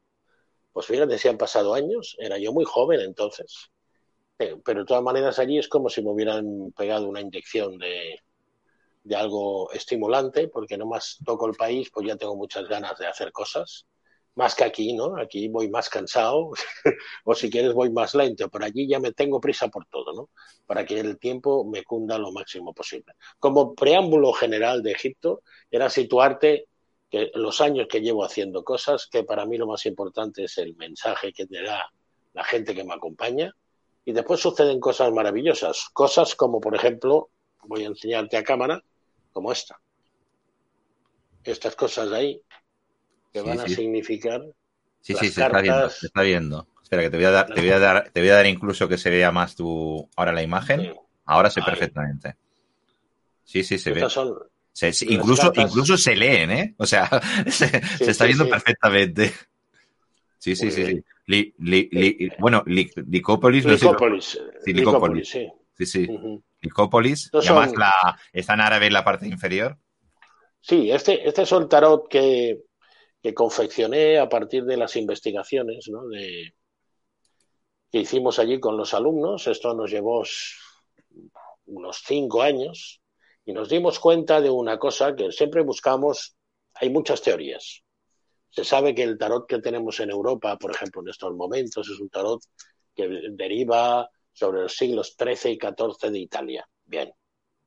pues 0.72 0.86
fíjate 0.86 1.18
si 1.18 1.26
han 1.26 1.38
pasado 1.38 1.74
años, 1.74 2.16
era 2.20 2.38
yo 2.38 2.52
muy 2.52 2.64
joven 2.64 3.00
entonces, 3.00 3.72
eh, 4.38 4.54
pero 4.64 4.80
de 4.80 4.86
todas 4.86 5.02
maneras 5.02 5.40
allí 5.40 5.58
es 5.58 5.66
como 5.66 5.88
si 5.88 6.04
me 6.04 6.12
hubieran 6.12 6.70
pegado 6.70 7.08
una 7.08 7.20
inyección 7.20 7.78
de, 7.78 8.20
de 9.04 9.16
algo 9.16 9.70
estimulante, 9.72 10.48
porque 10.48 10.76
no 10.76 10.86
más 10.86 11.18
toco 11.24 11.46
el 11.46 11.54
país, 11.54 11.90
pues 11.92 12.06
ya 12.06 12.16
tengo 12.16 12.34
muchas 12.34 12.66
ganas 12.66 12.98
de 12.98 13.06
hacer 13.06 13.30
cosas, 13.32 13.86
más 14.34 14.54
que 14.54 14.64
aquí, 14.64 14.94
¿no? 14.94 15.16
Aquí 15.18 15.48
voy 15.48 15.68
más 15.68 15.88
cansado, 15.88 16.50
o 17.24 17.34
si 17.34 17.50
quieres 17.50 17.74
voy 17.74 17.90
más 17.90 18.14
lento, 18.14 18.48
pero 18.48 18.64
allí 18.64 18.88
ya 18.88 18.98
me 18.98 19.12
tengo 19.12 19.40
prisa 19.40 19.68
por 19.68 19.86
todo, 19.86 20.12
¿no? 20.12 20.30
Para 20.66 20.84
que 20.84 20.98
el 20.98 21.18
tiempo 21.18 21.64
me 21.64 21.84
cunda 21.84 22.18
lo 22.18 22.32
máximo 22.32 22.72
posible. 22.72 23.14
Como 23.38 23.74
preámbulo 23.74 24.32
general 24.32 24.82
de 24.82 24.92
Egipto, 24.92 25.42
era 25.70 25.88
situarte 25.90 26.66
que 27.10 27.30
los 27.34 27.60
años 27.60 27.86
que 27.88 28.00
llevo 28.00 28.24
haciendo 28.24 28.64
cosas, 28.64 29.06
que 29.06 29.22
para 29.22 29.46
mí 29.46 29.56
lo 29.56 29.66
más 29.66 29.86
importante 29.86 30.44
es 30.44 30.58
el 30.58 30.74
mensaje 30.76 31.32
que 31.32 31.46
te 31.46 31.62
da 31.62 31.92
la 32.32 32.42
gente 32.42 32.74
que 32.74 32.84
me 32.84 32.94
acompaña, 32.94 33.54
y 34.04 34.12
después 34.12 34.40
suceden 34.40 34.80
cosas 34.80 35.12
maravillosas, 35.12 35.88
cosas 35.92 36.34
como, 36.34 36.60
por 36.60 36.74
ejemplo, 36.74 37.30
voy 37.66 37.84
a 37.84 37.88
enseñarte 37.88 38.36
a 38.36 38.42
cámara, 38.42 38.82
como 39.34 39.52
esta. 39.52 39.78
Estas 41.42 41.76
cosas 41.76 42.10
ahí 42.12 42.40
que 43.30 43.42
van 43.42 43.60
a 43.60 43.68
significar. 43.68 44.40
Sí, 45.00 45.12
sí, 45.12 45.28
se, 45.28 45.42
está 45.42 45.60
viendo, 45.60 45.90
se 45.90 46.06
está 46.06 46.22
viendo. 46.22 46.68
Espera, 46.82 47.02
que 47.02 47.10
te 47.10 47.16
voy 47.16 47.26
a 47.26 47.30
dar, 47.30 47.46
te 47.52 47.60
voy 47.60 47.70
a 47.70 47.78
dar, 47.78 48.10
te 48.10 48.20
voy 48.20 48.30
a 48.30 48.36
dar 48.36 48.46
incluso 48.46 48.88
que 48.88 48.96
se 48.96 49.10
vea 49.10 49.30
más 49.30 49.54
tu 49.56 50.08
ahora 50.16 50.32
la 50.32 50.42
imagen. 50.42 50.94
Ahora 51.26 51.50
sé 51.50 51.60
perfectamente. 51.60 52.36
Sí, 53.42 53.64
sí, 53.64 53.78
se 53.78 53.92
ve. 53.92 54.06
incluso, 55.08 55.52
incluso 55.56 55.98
se 55.98 56.16
leen, 56.16 56.50
¿eh? 56.50 56.74
O 56.78 56.86
sea, 56.86 57.08
se, 57.50 57.82
está 58.00 58.24
viendo 58.24 58.48
perfectamente. 58.48 59.34
Sí, 60.38 60.54
sí, 60.54 60.70
sí. 60.70 61.04
bueno, 62.38 62.62
Licópolis. 62.66 63.64
Licópolis. 63.64 64.38
Sí, 64.64 64.72
Licópolis. 64.72 65.28
Sí, 65.28 65.48
sí. 65.76 65.86
sí. 65.86 66.06
Licópolis, 66.64 67.30
y 67.32 67.36
además 67.36 67.72
la, 67.76 67.92
está 68.32 68.54
en 68.54 68.60
árabe 68.60 68.86
en 68.86 68.92
la 68.92 69.04
parte 69.04 69.28
inferior. 69.28 69.78
Sí, 70.60 70.90
este, 70.90 71.28
este 71.28 71.42
es 71.42 71.52
el 71.52 71.68
tarot 71.68 72.08
que, 72.08 72.62
que 73.22 73.34
confeccioné 73.34 74.18
a 74.18 74.28
partir 74.28 74.64
de 74.64 74.76
las 74.76 74.96
investigaciones 74.96 75.88
¿no? 75.88 76.08
de, 76.08 76.54
que 77.90 78.00
hicimos 78.00 78.38
allí 78.38 78.58
con 78.58 78.76
los 78.76 78.92
alumnos. 78.92 79.46
Esto 79.46 79.72
nos 79.72 79.90
llevó 79.90 80.24
unos 81.66 82.02
cinco 82.04 82.42
años 82.42 83.00
y 83.44 83.52
nos 83.52 83.68
dimos 83.68 84.00
cuenta 84.00 84.40
de 84.40 84.50
una 84.50 84.78
cosa 84.78 85.14
que 85.14 85.30
siempre 85.32 85.62
buscamos. 85.62 86.36
Hay 86.74 86.90
muchas 86.90 87.22
teorías. 87.22 87.82
Se 88.50 88.64
sabe 88.64 88.94
que 88.94 89.02
el 89.02 89.16
tarot 89.16 89.46
que 89.46 89.60
tenemos 89.60 90.00
en 90.00 90.10
Europa, 90.10 90.56
por 90.56 90.70
ejemplo, 90.70 91.02
en 91.02 91.08
estos 91.08 91.34
momentos, 91.34 91.88
es 91.88 92.00
un 92.00 92.08
tarot 92.08 92.40
que 92.96 93.08
deriva 93.32 94.08
sobre 94.34 94.62
los 94.62 94.76
siglos 94.76 95.16
XIII 95.18 95.52
y 95.52 95.58
XIV 95.58 96.10
de 96.10 96.18
Italia. 96.18 96.68
Bien. 96.84 97.12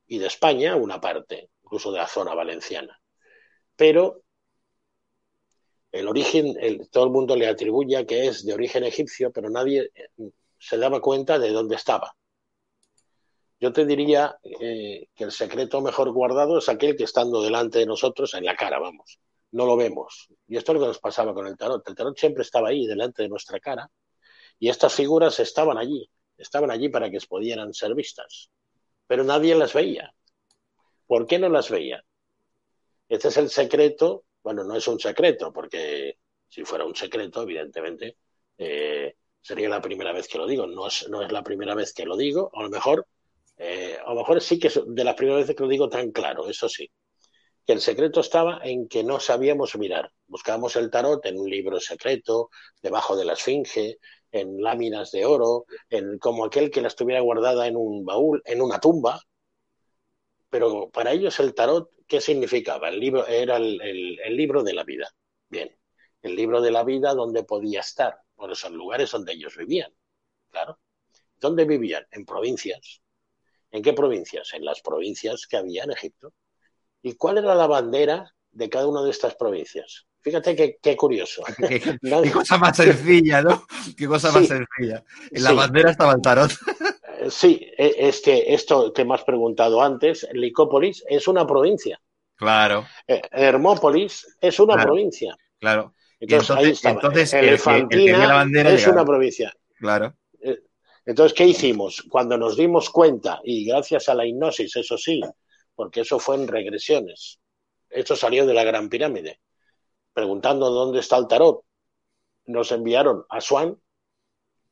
Y 0.06 0.18
de 0.18 0.26
España, 0.26 0.76
una 0.76 1.00
parte, 1.00 1.50
incluso 1.64 1.90
de 1.90 1.98
la 1.98 2.06
zona 2.06 2.34
valenciana. 2.34 3.00
Pero 3.74 4.22
el 5.90 6.06
origen, 6.06 6.54
todo 6.90 7.04
el 7.04 7.10
mundo 7.10 7.34
le 7.34 7.48
atribuye 7.48 8.06
que 8.06 8.26
es 8.26 8.44
de 8.44 8.52
origen 8.52 8.84
egipcio, 8.84 9.32
pero 9.32 9.50
nadie 9.50 9.90
eh, 9.94 10.30
se 10.58 10.76
daba 10.76 11.00
cuenta 11.00 11.38
de 11.38 11.50
dónde 11.50 11.76
estaba. 11.76 12.14
Yo 13.60 13.72
te 13.72 13.86
diría 13.86 14.38
eh, 14.42 15.08
que 15.14 15.24
el 15.24 15.32
secreto 15.32 15.80
mejor 15.80 16.12
guardado 16.12 16.58
es 16.58 16.68
aquel 16.68 16.96
que 16.96 17.04
estando 17.04 17.42
delante 17.42 17.80
de 17.80 17.86
nosotros, 17.86 18.34
en 18.34 18.44
la 18.44 18.54
cara, 18.54 18.78
vamos, 18.78 19.18
no 19.52 19.66
lo 19.66 19.76
vemos. 19.76 20.28
Y 20.46 20.56
esto 20.56 20.72
es 20.72 20.74
lo 20.74 20.80
que 20.82 20.88
nos 20.88 21.00
pasaba 21.00 21.34
con 21.34 21.46
el 21.46 21.56
tarot. 21.56 21.86
El 21.88 21.94
tarot 21.94 22.16
siempre 22.16 22.42
estaba 22.42 22.68
ahí, 22.68 22.86
delante 22.86 23.22
de 23.22 23.28
nuestra 23.28 23.58
cara, 23.58 23.90
y 24.58 24.68
estas 24.68 24.94
figuras 24.94 25.40
estaban 25.40 25.78
allí, 25.78 26.08
estaban 26.38 26.70
allí 26.70 26.88
para 26.88 27.10
que 27.10 27.18
pudieran 27.28 27.74
ser 27.74 27.94
vistas, 27.94 28.50
pero 29.06 29.24
nadie 29.24 29.54
las 29.54 29.74
veía. 29.74 30.14
¿Por 31.06 31.26
qué 31.26 31.38
no 31.38 31.48
las 31.48 31.70
veía? 31.70 32.04
Este 33.08 33.28
es 33.28 33.36
el 33.36 33.50
secreto, 33.50 34.24
bueno, 34.42 34.64
no 34.64 34.76
es 34.76 34.86
un 34.86 35.00
secreto, 35.00 35.52
porque 35.52 36.18
si 36.48 36.64
fuera 36.64 36.84
un 36.84 36.94
secreto, 36.94 37.42
evidentemente, 37.42 38.16
eh, 38.58 39.14
sería 39.40 39.68
la 39.68 39.80
primera 39.80 40.12
vez 40.12 40.28
que 40.28 40.38
lo 40.38 40.46
digo. 40.46 40.66
No 40.66 40.86
es, 40.86 41.08
no 41.08 41.22
es 41.22 41.32
la 41.32 41.42
primera 41.42 41.74
vez 41.74 41.92
que 41.92 42.04
lo 42.04 42.16
digo, 42.16 42.50
a 42.54 42.62
lo 42.62 42.70
mejor, 42.70 43.06
eh, 43.56 43.96
a 44.04 44.10
lo 44.10 44.20
mejor 44.20 44.40
sí 44.40 44.58
que 44.58 44.68
es 44.68 44.80
de 44.86 45.04
las 45.04 45.14
primeras 45.14 45.42
veces 45.42 45.56
que 45.56 45.62
lo 45.62 45.68
digo 45.68 45.88
tan 45.88 46.10
claro, 46.12 46.48
eso 46.48 46.68
sí. 46.68 46.90
Que 47.66 47.74
el 47.74 47.80
secreto 47.80 48.20
estaba 48.20 48.60
en 48.62 48.88
que 48.88 49.04
no 49.04 49.20
sabíamos 49.20 49.76
mirar. 49.76 50.10
Buscábamos 50.26 50.76
el 50.76 50.90
tarot 50.90 51.24
en 51.26 51.38
un 51.38 51.50
libro 51.50 51.80
secreto, 51.80 52.50
debajo 52.82 53.16
de 53.16 53.24
la 53.26 53.34
esfinge, 53.34 53.98
en 54.32 54.60
láminas 54.62 55.10
de 55.12 55.24
oro, 55.24 55.66
en, 55.90 56.18
como 56.18 56.44
aquel 56.44 56.70
que 56.70 56.80
la 56.80 56.88
estuviera 56.88 57.20
guardada 57.20 57.66
en 57.66 57.76
un 57.76 58.04
baúl, 58.04 58.42
en 58.44 58.62
una 58.62 58.80
tumba. 58.80 59.20
Pero 60.50 60.90
para 60.90 61.12
ellos 61.12 61.38
el 61.40 61.54
tarot, 61.54 61.90
¿qué 62.06 62.20
significaba? 62.20 62.88
El 62.88 63.00
libro 63.00 63.26
era 63.26 63.56
el, 63.56 63.80
el, 63.80 64.36
libro 64.36 64.62
de 64.62 64.72
la 64.72 64.84
vida. 64.84 65.10
Bien, 65.48 65.76
el 66.22 66.36
libro 66.36 66.60
de 66.60 66.70
la 66.70 66.84
vida 66.84 67.14
donde 67.14 67.44
podía 67.44 67.80
estar, 67.80 68.18
por 68.34 68.50
esos 68.50 68.70
lugares 68.70 69.10
donde 69.10 69.32
ellos 69.32 69.56
vivían. 69.56 69.92
Claro. 70.50 70.78
¿Dónde 71.36 71.64
vivían? 71.64 72.06
En 72.10 72.24
provincias. 72.24 73.02
¿En 73.70 73.82
qué 73.82 73.92
provincias? 73.92 74.54
En 74.54 74.64
las 74.64 74.80
provincias 74.80 75.46
que 75.46 75.58
había 75.58 75.84
en 75.84 75.92
Egipto. 75.92 76.32
¿Y 77.02 77.14
cuál 77.14 77.38
era 77.38 77.54
la 77.54 77.66
bandera 77.66 78.34
de 78.50 78.68
cada 78.70 78.88
una 78.88 79.02
de 79.02 79.10
estas 79.10 79.36
provincias? 79.36 80.07
Fíjate 80.20 80.78
qué, 80.82 80.96
curioso. 80.96 81.42
Qué, 81.68 81.98
cosa 82.32 82.58
más 82.58 82.76
sencilla, 82.76 83.42
¿no? 83.42 83.64
Qué 83.96 84.06
cosa 84.06 84.32
más 84.32 84.46
sencilla. 84.46 85.04
En 85.30 85.42
la 85.42 85.52
bandera 85.52 85.90
estaba 85.90 86.12
el 86.12 86.22
tarot. 86.22 86.50
Eh, 87.20 87.32
sí, 87.32 87.68
e, 87.76 87.96
es 87.98 88.20
que 88.20 88.54
esto 88.54 88.92
que 88.92 89.04
me 89.04 89.12
has 89.12 89.24
preguntado 89.24 89.82
antes, 89.82 90.24
Licópolis 90.34 91.02
es 91.08 91.26
una 91.26 91.44
provincia. 91.44 92.00
Claro. 92.36 92.86
Eh, 93.08 93.20
Hermópolis 93.32 94.36
es 94.40 94.60
una 94.60 94.80
provincia. 94.80 95.36
Claro. 95.58 95.94
Entonces, 96.20 96.84
ahí 96.84 96.92
entonces 96.92 97.34
Elefantina 97.34 98.24
la 98.24 98.34
bandera 98.34 98.70
es 98.70 98.86
una 98.86 99.04
provincia. 99.04 99.52
Claro. 99.80 100.14
Eh, 100.40 100.60
entonces, 101.06 101.36
¿qué 101.36 101.44
hicimos? 101.44 102.04
Cuando 102.08 102.38
nos 102.38 102.56
dimos 102.56 102.88
cuenta, 102.88 103.40
y 103.42 103.64
gracias 103.64 104.08
a 104.08 104.14
la 104.14 104.24
hipnosis, 104.24 104.76
eso 104.76 104.96
sí, 104.96 105.20
porque 105.74 106.02
eso 106.02 106.20
fue 106.20 106.36
en 106.36 106.46
regresiones, 106.46 107.40
esto 107.90 108.14
salió 108.14 108.46
de 108.46 108.54
la 108.54 108.62
Gran 108.62 108.88
Pirámide 108.88 109.40
preguntando 110.18 110.70
dónde 110.70 110.98
está 110.98 111.16
el 111.16 111.28
tarot, 111.28 111.62
nos 112.46 112.72
enviaron 112.72 113.24
a 113.28 113.40
Swan, 113.40 113.80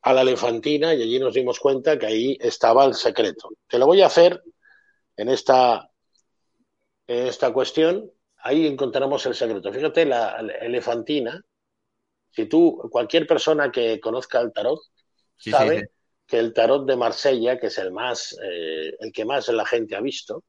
a 0.01 0.13
la 0.13 0.19
elefantina 0.19 0.93
y 0.93 1.01
allí 1.01 1.19
nos 1.19 1.35
dimos 1.35 1.57
cuenta 1.61 1.97
que 1.97 2.05
ahí 2.05 2.37
estaba 2.41 2.83
el 2.83 2.95
secreto. 2.95 3.51
Te 3.65 3.79
lo 3.79 3.85
voy 3.85 4.01
a 4.01 4.07
hacer 4.07 4.43
en 5.15 5.29
esta, 5.29 5.89
en 7.07 7.27
esta 7.27 7.53
cuestión. 7.53 8.11
Ahí 8.39 8.67
encontramos 8.67 9.25
el 9.25 9.35
secreto. 9.35 9.71
Fíjate, 9.71 10.05
la, 10.05 10.37
elefantina, 10.59 11.41
si 12.29 12.47
tú, 12.47 12.85
cualquier 12.91 13.25
persona 13.25 13.71
que 13.71 14.01
conozca 14.01 14.41
el 14.41 14.51
tarot, 14.51 14.81
sabe 15.37 15.91
que 16.25 16.39
el 16.39 16.51
tarot 16.51 16.85
de 16.85 16.97
Marsella, 16.97 17.57
que 17.57 17.67
es 17.67 17.77
el 17.77 17.93
más, 17.93 18.37
eh, 18.43 18.97
el 18.99 19.13
que 19.13 19.23
más 19.23 19.47
la 19.47 19.65
gente 19.65 19.95
ha 19.95 20.01
visto, 20.01 20.43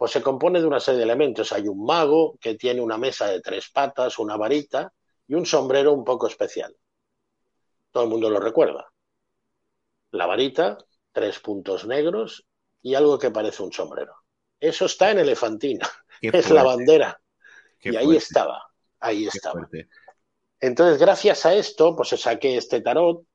pues 0.00 0.12
se 0.12 0.22
compone 0.22 0.62
de 0.62 0.66
una 0.66 0.80
serie 0.80 0.96
de 0.96 1.04
elementos. 1.04 1.52
Hay 1.52 1.68
un 1.68 1.84
mago 1.84 2.38
que 2.40 2.54
tiene 2.54 2.80
una 2.80 2.96
mesa 2.96 3.26
de 3.26 3.42
tres 3.42 3.68
patas, 3.68 4.18
una 4.18 4.34
varita 4.38 4.94
y 5.26 5.34
un 5.34 5.44
sombrero 5.44 5.92
un 5.92 6.04
poco 6.04 6.26
especial. 6.26 6.74
Todo 7.90 8.04
el 8.04 8.08
mundo 8.08 8.30
lo 8.30 8.40
recuerda. 8.40 8.90
La 10.12 10.24
varita, 10.24 10.78
tres 11.12 11.38
puntos 11.40 11.86
negros 11.86 12.46
y 12.80 12.94
algo 12.94 13.18
que 13.18 13.30
parece 13.30 13.62
un 13.62 13.74
sombrero. 13.74 14.14
Eso 14.58 14.86
está 14.86 15.10
en 15.10 15.18
Elefantina. 15.18 15.86
es 16.22 16.50
la 16.50 16.62
bandera. 16.62 17.20
y 17.82 17.94
ahí 17.94 18.16
estaba. 18.16 18.70
Ahí 19.00 19.26
estaba. 19.26 19.68
Entonces, 20.60 20.98
gracias 20.98 21.44
a 21.44 21.52
esto, 21.52 21.94
pues 21.94 22.08
se 22.08 22.16
saqué 22.16 22.56
este 22.56 22.80
tarot. 22.80 23.26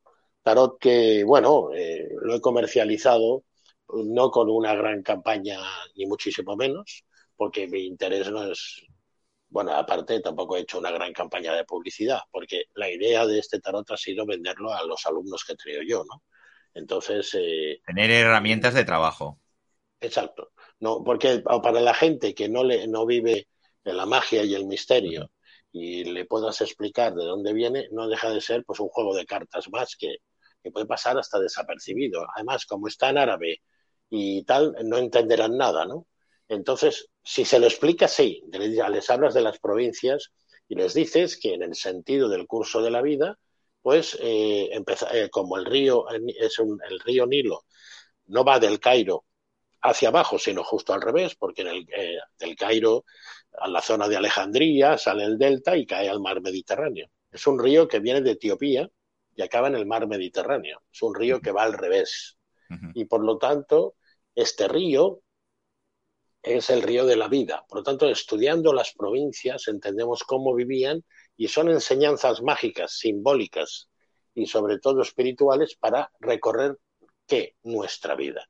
Tarot 0.41 0.79
que, 0.79 1.23
bueno, 1.25 1.69
eh, 1.75 2.09
lo 2.23 2.33
he 2.33 2.41
comercializado 2.41 3.43
no 3.89 4.31
con 4.31 4.49
una 4.49 4.73
gran 4.75 5.01
campaña, 5.03 5.59
ni 5.95 6.05
muchísimo 6.05 6.55
menos, 6.55 7.05
porque 7.35 7.67
mi 7.67 7.85
interés 7.85 8.29
no 8.31 8.51
es, 8.51 8.83
bueno, 9.49 9.73
aparte 9.73 10.19
tampoco 10.21 10.57
he 10.57 10.61
hecho 10.61 10.79
una 10.79 10.91
gran 10.91 11.13
campaña 11.13 11.53
de 11.53 11.65
publicidad, 11.65 12.21
porque 12.31 12.65
la 12.73 12.89
idea 12.89 13.25
de 13.25 13.39
este 13.39 13.59
tarot 13.59 13.89
ha 13.91 13.97
sido 13.97 14.25
venderlo 14.25 14.73
a 14.73 14.83
los 14.85 15.05
alumnos 15.05 15.43
que 15.43 15.55
tenido 15.55 15.81
yo, 15.83 16.03
¿no? 16.03 16.23
Entonces... 16.73 17.33
Eh, 17.35 17.81
Tener 17.85 18.11
herramientas 18.11 18.73
de 18.73 18.83
trabajo. 18.83 19.39
Exacto. 20.01 20.51
No, 20.79 21.03
porque 21.03 21.39
para 21.39 21.79
la 21.79 21.93
gente 21.93 22.35
que 22.35 22.49
no, 22.49 22.63
le, 22.63 22.87
no 22.87 23.05
vive 23.05 23.47
en 23.83 23.97
la 23.97 24.05
magia 24.05 24.43
y 24.43 24.53
el 24.53 24.65
misterio 24.65 25.31
y 25.71 26.03
le 26.03 26.25
puedas 26.25 26.61
explicar 26.61 27.13
de 27.13 27.25
dónde 27.25 27.53
viene, 27.53 27.87
no 27.91 28.07
deja 28.07 28.29
de 28.29 28.41
ser 28.41 28.63
pues 28.65 28.79
un 28.79 28.89
juego 28.89 29.15
de 29.15 29.25
cartas 29.25 29.69
más 29.71 29.95
que, 29.95 30.17
que 30.61 30.71
puede 30.71 30.85
pasar 30.85 31.17
hasta 31.17 31.39
desapercibido. 31.39 32.25
Además, 32.35 32.65
como 32.65 32.87
está 32.87 33.09
en 33.09 33.19
árabe 33.19 33.61
y 34.09 34.43
tal, 34.43 34.75
no 34.83 34.97
entenderán 34.97 35.57
nada, 35.57 35.85
¿no? 35.85 36.07
Entonces, 36.47 37.09
si 37.23 37.45
se 37.45 37.59
lo 37.59 37.65
explica 37.67 38.05
así, 38.05 38.43
les 38.51 39.09
hablas 39.09 39.33
de 39.33 39.41
las 39.41 39.59
provincias 39.59 40.31
y 40.67 40.75
les 40.75 40.93
dices 40.93 41.37
que 41.37 41.53
en 41.53 41.63
el 41.63 41.75
sentido 41.75 42.29
del 42.29 42.47
curso 42.47 42.81
de 42.81 42.91
la 42.91 43.01
vida, 43.01 43.37
pues 43.81 44.17
eh, 44.21 44.69
eh 44.73 45.29
como 45.31 45.57
el 45.57 45.65
río 45.65 46.05
es 46.09 46.59
un, 46.59 46.79
el 46.89 46.99
río 46.99 47.25
Nilo 47.25 47.65
no 48.27 48.43
va 48.43 48.59
del 48.59 48.79
Cairo 48.79 49.25
hacia 49.81 50.09
abajo, 50.09 50.39
sino 50.39 50.63
justo 50.63 50.93
al 50.93 51.01
revés, 51.01 51.35
porque 51.35 51.61
en 51.61 51.67
el, 51.67 51.87
eh, 51.95 52.17
del 52.39 52.55
Cairo 52.55 53.05
a 53.59 53.67
la 53.67 53.81
zona 53.81 54.07
de 54.07 54.17
Alejandría 54.17 54.97
sale 54.97 55.23
el 55.23 55.37
delta 55.37 55.77
y 55.77 55.85
cae 55.85 56.09
al 56.09 56.19
mar 56.19 56.41
Mediterráneo. 56.41 57.09
Es 57.31 57.45
un 57.47 57.59
río 57.59 57.87
que 57.87 57.99
viene 57.99 58.21
de 58.21 58.31
Etiopía 58.31 58.89
y 59.35 59.41
acaba 59.41 59.67
en 59.67 59.75
el 59.75 59.85
mar 59.85 60.07
Mediterráneo. 60.07 60.81
Es 60.91 61.01
un 61.01 61.13
río 61.13 61.39
que 61.41 61.51
va 61.51 61.63
al 61.63 61.73
revés. 61.73 62.37
Y 62.93 63.05
por 63.05 63.23
lo 63.23 63.37
tanto, 63.37 63.95
este 64.33 64.67
río 64.67 65.21
es 66.41 66.69
el 66.69 66.83
río 66.83 67.05
de 67.05 67.15
la 67.15 67.27
vida. 67.27 67.65
Por 67.67 67.79
lo 67.79 67.83
tanto, 67.83 68.07
estudiando 68.07 68.71
las 68.73 68.93
provincias 68.93 69.67
entendemos 69.67 70.23
cómo 70.23 70.53
vivían 70.53 71.03
y 71.35 71.47
son 71.47 71.69
enseñanzas 71.69 72.41
mágicas, 72.41 72.97
simbólicas 72.97 73.89
y 74.33 74.45
sobre 74.45 74.79
todo 74.79 75.01
espirituales 75.01 75.75
para 75.75 76.11
recorrer 76.19 76.77
qué 77.25 77.55
nuestra 77.63 78.15
vida. 78.15 78.47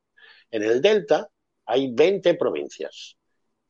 En 0.52 0.64
el 0.64 0.82
delta 0.82 1.30
hay 1.66 1.92
20 1.94 2.36
provincias 2.36 3.16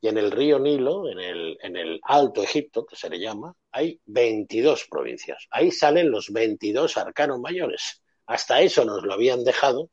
y 0.00 0.08
en 0.08 0.18
el 0.18 0.30
río 0.30 0.58
Nilo, 0.58 1.08
en 1.08 1.20
el, 1.20 1.58
en 1.62 1.76
el 1.76 2.00
Alto 2.02 2.42
Egipto, 2.42 2.84
que 2.84 2.96
se 2.96 3.08
le 3.08 3.18
llama, 3.18 3.54
hay 3.70 4.00
22 4.06 4.86
provincias. 4.90 5.46
Ahí 5.50 5.70
salen 5.70 6.10
los 6.10 6.30
22 6.30 6.96
arcanos 6.96 7.40
mayores. 7.40 8.02
Hasta 8.26 8.60
eso 8.60 8.84
nos 8.84 9.04
lo 9.04 9.14
habían 9.14 9.44
dejado 9.44 9.90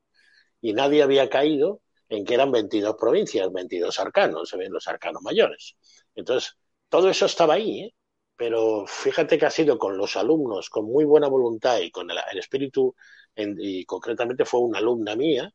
y 0.63 0.71
nadie 0.71 1.03
había 1.03 1.29
caído 1.29 1.81
en 2.07 2.23
que 2.23 2.35
eran 2.35 2.51
22 2.51 2.95
provincias, 2.95 3.51
22 3.51 3.99
arcanos, 3.99 4.49
se 4.49 4.55
ven 4.57 4.71
los 4.71 4.87
arcanos 4.87 5.21
mayores. 5.21 5.75
Entonces, 6.15 6.57
todo 6.87 7.09
eso 7.09 7.25
estaba 7.25 7.55
ahí, 7.55 7.81
¿eh? 7.81 7.93
pero 8.37 8.85
fíjate 8.87 9.37
que 9.37 9.45
ha 9.45 9.51
sido 9.51 9.77
con 9.77 9.97
los 9.97 10.15
alumnos, 10.15 10.69
con 10.69 10.85
muy 10.85 11.03
buena 11.03 11.27
voluntad 11.27 11.79
y 11.79 11.91
con 11.91 12.09
el, 12.09 12.17
espíritu, 12.39 12.95
y 13.35 13.83
concretamente 13.83 14.45
fue 14.45 14.61
una 14.61 14.79
alumna 14.79 15.17
mía 15.17 15.51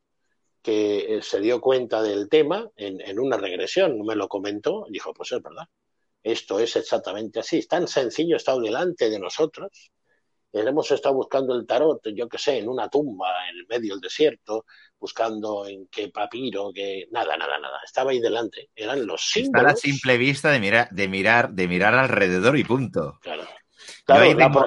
que 0.61 1.17
eh, 1.17 1.21
se 1.23 1.39
dio 1.39 1.59
cuenta 1.59 2.03
del 2.03 2.29
tema 2.29 2.69
en, 2.75 3.01
en 3.01 3.19
una 3.19 3.37
regresión, 3.37 3.99
me 4.05 4.15
lo 4.15 4.27
comentó, 4.27 4.85
dijo, 4.89 5.11
pues 5.13 5.31
es 5.31 5.41
verdad, 5.41 5.65
esto 6.21 6.59
es 6.59 6.75
exactamente 6.75 7.39
así, 7.39 7.57
es 7.57 7.67
tan 7.67 7.87
sencillo, 7.87 8.35
está 8.35 8.55
delante 8.59 9.09
de 9.09 9.19
nosotros, 9.19 9.91
hemos 10.53 10.91
estado 10.91 11.15
buscando 11.15 11.55
el 11.55 11.65
tarot, 11.65 12.01
yo 12.15 12.27
qué 12.27 12.37
sé, 12.37 12.57
en 12.57 12.69
una 12.69 12.89
tumba 12.89 13.27
en 13.49 13.59
el 13.59 13.67
medio 13.67 13.93
del 13.93 14.01
desierto, 14.01 14.65
buscando 14.99 15.67
en 15.67 15.87
qué 15.87 16.09
papiro, 16.09 16.71
que 16.73 17.07
nada, 17.11 17.37
nada, 17.37 17.59
nada. 17.59 17.79
Estaba 17.85 18.11
ahí 18.11 18.19
delante. 18.19 18.69
Eran 18.75 19.05
los 19.05 19.29
símbolos. 19.29 19.61
Está 19.61 19.73
a 19.73 19.75
simple 19.75 20.17
vista 20.17 20.51
de 20.51 20.59
mirar, 20.59 20.89
de 20.91 21.07
mirar, 21.07 21.51
de 21.51 21.67
mirar 21.67 21.93
alrededor 21.95 22.57
y 22.57 22.63
punto. 22.63 23.19
Claro. 23.21 23.43
yo, 24.07 24.13
ahí 24.15 24.35
tengo, 24.35 24.65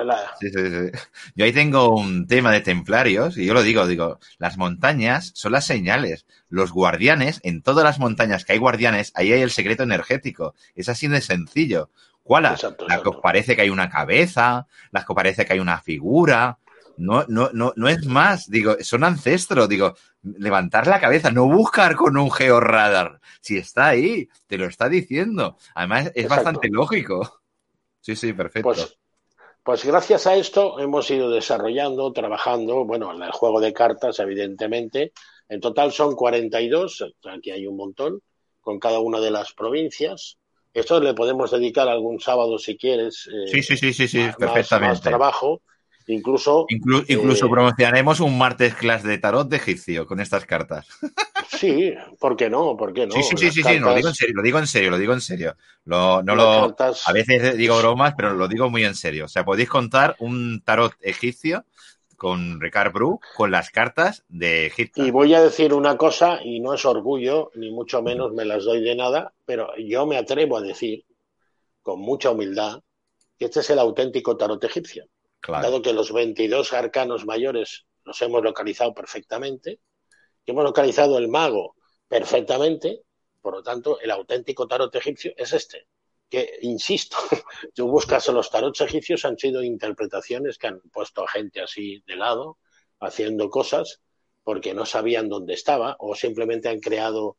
yo 1.35 1.45
ahí 1.45 1.53
tengo 1.53 1.95
un 1.95 2.27
tema 2.27 2.53
de 2.53 2.61
templarios 2.61 3.37
y 3.37 3.47
yo 3.47 3.55
lo 3.55 3.63
digo, 3.63 3.87
digo, 3.87 4.19
las 4.39 4.57
montañas 4.57 5.33
son 5.35 5.53
las 5.53 5.67
señales. 5.67 6.27
Los 6.49 6.73
guardianes, 6.73 7.41
en 7.43 7.63
todas 7.63 7.85
las 7.85 7.99
montañas 7.99 8.45
que 8.45 8.53
hay 8.53 8.59
guardianes, 8.59 9.13
ahí 9.15 9.33
hay 9.33 9.43
el 9.43 9.51
secreto 9.51 9.83
energético. 9.83 10.55
Es 10.75 10.89
así 10.89 11.09
de 11.09 11.21
sencillo. 11.21 11.91
¿Cuál? 12.23 12.45
la 12.45 13.03
que 13.03 13.09
os 13.09 13.17
parece 13.17 13.57
que 13.57 13.63
hay 13.63 13.71
una 13.71 13.91
cabeza, 13.91 14.67
las 14.91 15.05
que 15.05 15.13
os 15.13 15.17
parece 15.17 15.45
que 15.45 15.55
hay 15.55 15.59
una 15.59 15.81
figura. 15.81 16.59
No, 16.99 17.25
no, 17.27 17.51
no, 17.53 17.73
no 17.75 17.89
es 17.89 18.05
más, 18.07 18.49
digo, 18.51 18.77
son 18.81 19.03
ancestros, 19.03 19.69
digo, 19.69 19.95
levantar 20.23 20.87
la 20.87 21.01
cabeza, 21.01 21.31
no 21.31 21.47
buscar 21.47 21.97
con 21.97 22.17
un 22.17 22.31
georradar. 22.31 23.21
Si 23.41 23.57
está 23.57 23.89
ahí, 23.89 24.29
te 24.47 24.59
lo 24.59 24.67
está 24.67 24.89
diciendo. 24.89 25.57
Además, 25.75 26.13
es 26.15 26.29
bastante 26.29 26.69
lógico. 26.71 27.41
Sí, 28.01 28.15
sí, 28.15 28.33
perfecto. 28.33 28.69
Pues, 28.69 28.99
pues, 29.63 29.85
gracias 29.85 30.27
a 30.27 30.35
esto 30.35 30.79
hemos 30.81 31.11
ido 31.11 31.31
desarrollando, 31.31 32.13
trabajando, 32.13 32.85
bueno, 32.85 33.15
en 33.15 33.23
el 33.23 33.31
juego 33.31 33.61
de 33.61 33.73
cartas, 33.73 34.19
evidentemente. 34.19 35.13
En 35.49 35.61
total 35.61 35.93
son 35.93 36.17
42, 36.17 37.15
aquí 37.31 37.51
hay 37.51 37.67
un 37.67 37.77
montón, 37.77 38.21
con 38.61 38.79
cada 38.79 38.99
una 38.99 39.21
de 39.21 39.31
las 39.31 39.53
provincias. 39.53 40.39
Esto 40.75 41.01
le 41.01 41.15
podemos 41.15 41.51
dedicar 41.51 41.89
algún 41.89 42.21
sábado 42.21 42.59
si 42.59 42.77
quieres. 42.77 43.29
Eh, 43.33 43.49
sí, 43.49 43.63
sí, 43.63 43.77
sí, 43.77 43.93
sí, 43.93 44.09
sí, 44.09 44.27
perfectamente. 44.39 44.95
Más 44.95 45.01
trabajo. 45.03 45.61
Incluso. 46.07 46.67
incluso 46.69 47.47
eh, 47.47 47.49
promocionaremos 47.49 48.21
un 48.21 48.37
martes 48.37 48.75
class 48.75 49.03
de 49.05 49.19
tarot 49.19 49.49
de 49.49 49.57
egipcio 49.57 50.07
con 50.07 50.21
estas 50.21 50.45
cartas. 50.45 50.87
Sí, 51.49 51.95
¿por 52.19 52.37
qué 52.37 52.51
no? 52.51 52.77
¿Por 52.77 52.93
qué 52.93 53.07
no? 53.07 53.15
Sí, 53.15 53.23
sí, 53.23 53.51
sí, 53.51 53.63
sí, 53.63 53.79
lo 53.79 53.95
digo 53.95 54.09
en 54.09 54.15
serio, 54.15 54.35
lo 54.35 54.43
digo 54.43 54.59
en 54.59 54.67
serio, 54.67 54.91
lo 54.91 54.99
digo 54.99 55.13
en 55.13 55.21
serio. 55.21 55.55
Lo, 55.85 56.21
no 56.23 56.35
lo, 56.35 56.75
A 56.77 57.13
veces 57.13 57.57
digo 57.57 57.79
bromas, 57.79 58.15
pero 58.17 58.33
lo 58.33 58.49
digo 58.49 58.69
muy 58.69 58.85
en 58.85 58.97
serio. 58.97 59.27
O 59.27 59.29
sea, 59.29 59.45
podéis 59.45 59.69
contar 59.69 60.17
un 60.19 60.61
tarot 60.65 60.93
egipcio 61.03 61.65
con 62.23 62.61
Ricard 62.61 62.93
Bru 62.93 63.19
con 63.35 63.51
las 63.51 63.71
cartas 63.71 64.23
de 64.29 64.67
Egipto. 64.67 65.05
Y 65.05 65.11
voy 65.11 65.35
a 65.35 65.43
decir 65.43 65.75
una 65.75 65.97
cosa, 65.97 66.39
y 66.41 66.61
no 66.61 66.73
es 66.73 66.85
orgullo, 66.85 67.51
ni 67.57 67.73
mucho 67.73 68.01
menos 68.01 68.33
me 68.33 68.45
las 68.45 68.63
doy 68.63 68.81
de 68.81 68.95
nada, 68.95 69.35
pero 69.45 69.77
yo 69.77 70.07
me 70.07 70.17
atrevo 70.17 70.57
a 70.57 70.61
decir, 70.61 71.05
con 71.83 71.99
mucha 71.99 72.31
humildad, 72.31 72.81
que 73.37 73.47
este 73.47 73.59
es 73.59 73.71
el 73.71 73.81
auténtico 73.81 74.37
tarot 74.37 74.63
egipcio. 74.63 75.09
Dado 75.49 75.83
que 75.83 75.93
los 75.93 76.13
22 76.13 76.73
arcanos 76.75 77.27
mayores 77.27 77.87
los 78.05 78.23
hemos 78.23 78.45
localizado 78.45 78.95
perfectamente, 78.95 79.81
que 80.45 80.53
hemos 80.53 80.63
localizado 80.63 81.19
el 81.19 81.27
mago 81.27 81.75
perfectamente, 82.07 83.03
por 83.41 83.55
lo 83.55 83.65
tanto, 83.65 83.99
el 83.99 84.13
auténtico 84.13 84.69
tarot 84.69 84.95
egipcio 84.95 85.33
es 85.37 85.53
este 85.53 85.89
que, 86.33 86.61
insisto, 86.63 87.19
tú 87.75 87.89
buscas 87.89 88.27
los 88.29 88.51
tarots 88.51 88.81
egipcios, 88.81 89.27
han 89.27 89.37
sido 89.37 89.63
interpretaciones 89.63 90.57
que 90.57 90.69
han 90.69 90.81
puesto 90.91 91.23
a 91.23 91.29
gente 91.29 91.61
así 91.61 92.03
de 92.07 92.17
lado, 92.17 92.57
haciendo 93.01 93.51
cosas 93.51 94.01
porque 94.43 94.73
no 94.73 94.87
sabían 94.87 95.29
dónde 95.29 95.53
estaba 95.53 95.95
o 95.99 96.15
simplemente 96.15 96.71
han 96.71 96.81
creado 96.81 97.37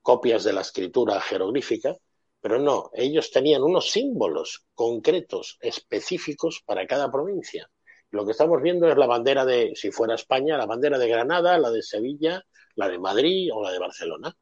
copias 0.00 0.44
de 0.44 0.52
la 0.52 0.60
escritura 0.60 1.20
jeroglífica, 1.20 1.96
pero 2.40 2.60
no, 2.60 2.90
ellos 2.94 3.32
tenían 3.32 3.64
unos 3.64 3.90
símbolos 3.90 4.64
concretos, 4.74 5.58
específicos 5.60 6.62
para 6.64 6.86
cada 6.86 7.10
provincia. 7.10 7.68
Lo 8.12 8.24
que 8.24 8.30
estamos 8.30 8.62
viendo 8.62 8.88
es 8.88 8.96
la 8.96 9.08
bandera 9.08 9.44
de, 9.44 9.72
si 9.74 9.90
fuera 9.90 10.14
España, 10.14 10.56
la 10.56 10.66
bandera 10.66 10.98
de 10.98 11.08
Granada, 11.08 11.58
la 11.58 11.72
de 11.72 11.82
Sevilla, 11.82 12.44
la 12.76 12.88
de 12.88 13.00
Madrid 13.00 13.50
o 13.52 13.60
la 13.64 13.72
de 13.72 13.80
Barcelona 13.80 14.36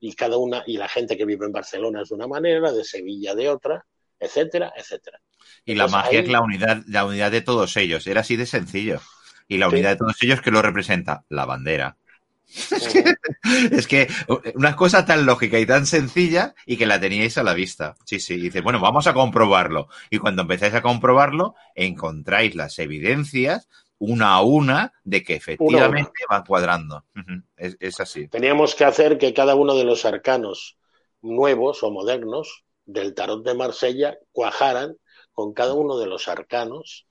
y 0.00 0.14
cada 0.14 0.36
una, 0.36 0.62
y 0.66 0.76
la 0.76 0.88
gente 0.88 1.16
que 1.16 1.24
vive 1.24 1.46
en 1.46 1.52
Barcelona 1.52 2.02
es 2.02 2.08
de 2.10 2.14
una 2.14 2.26
manera, 2.26 2.72
de 2.72 2.84
Sevilla 2.84 3.34
de 3.34 3.48
otra, 3.48 3.84
etcétera, 4.18 4.72
etcétera. 4.76 5.20
Y 5.64 5.74
la 5.74 5.88
magia 5.88 6.20
es 6.20 6.28
la 6.28 6.40
unidad, 6.40 6.82
la 6.86 7.04
unidad 7.04 7.30
de 7.30 7.40
todos 7.40 7.76
ellos, 7.76 8.06
era 8.06 8.20
así 8.20 8.36
de 8.36 8.46
sencillo. 8.46 9.00
Y 9.48 9.58
la 9.58 9.68
unidad 9.68 9.90
de 9.90 9.96
todos 9.96 10.16
ellos, 10.22 10.40
que 10.40 10.50
lo 10.50 10.60
representa? 10.60 11.24
La 11.28 11.44
bandera. 11.44 11.96
Es 13.70 13.86
que, 13.86 14.08
una 14.54 14.74
cosa 14.76 15.04
tan 15.04 15.26
lógica 15.26 15.58
y 15.58 15.66
tan 15.66 15.86
sencilla 15.86 16.54
y 16.64 16.76
que 16.76 16.86
la 16.86 17.00
teníais 17.00 17.38
a 17.38 17.42
la 17.42 17.54
vista. 17.54 17.96
Sí, 18.04 18.18
sí. 18.18 18.36
dice, 18.36 18.60
bueno, 18.60 18.80
vamos 18.80 19.06
a 19.06 19.14
comprobarlo. 19.14 19.88
Y 20.10 20.18
cuando 20.18 20.42
empezáis 20.42 20.74
a 20.74 20.82
comprobarlo, 20.82 21.54
encontráis 21.74 22.54
las 22.54 22.78
evidencias 22.78 23.68
una 23.98 24.34
a 24.34 24.42
una 24.42 24.92
de 25.04 25.22
que 25.22 25.34
efectivamente 25.34 26.22
van 26.28 26.44
cuadrando. 26.44 27.04
es, 27.56 27.76
es, 27.80 28.00
así. 28.00 28.28
Teníamos 28.28 28.74
que 28.74 28.84
hacer 28.84 29.18
que 29.18 29.32
cada 29.32 29.54
uno 29.54 29.74
de 29.74 29.84
los 29.84 30.04
arcanos 30.04 30.78
nuevos 31.22 31.82
o 31.82 31.90
modernos 31.90 32.64
del 32.84 33.14
tarot 33.14 33.44
de 33.44 33.54
Marsella 33.54 34.16
cuajaran 34.32 34.96
con 35.32 35.52
cada 35.52 35.74
uno 35.74 35.98
de 35.98 36.06
los 36.06 36.28
arcanos 36.28 37.06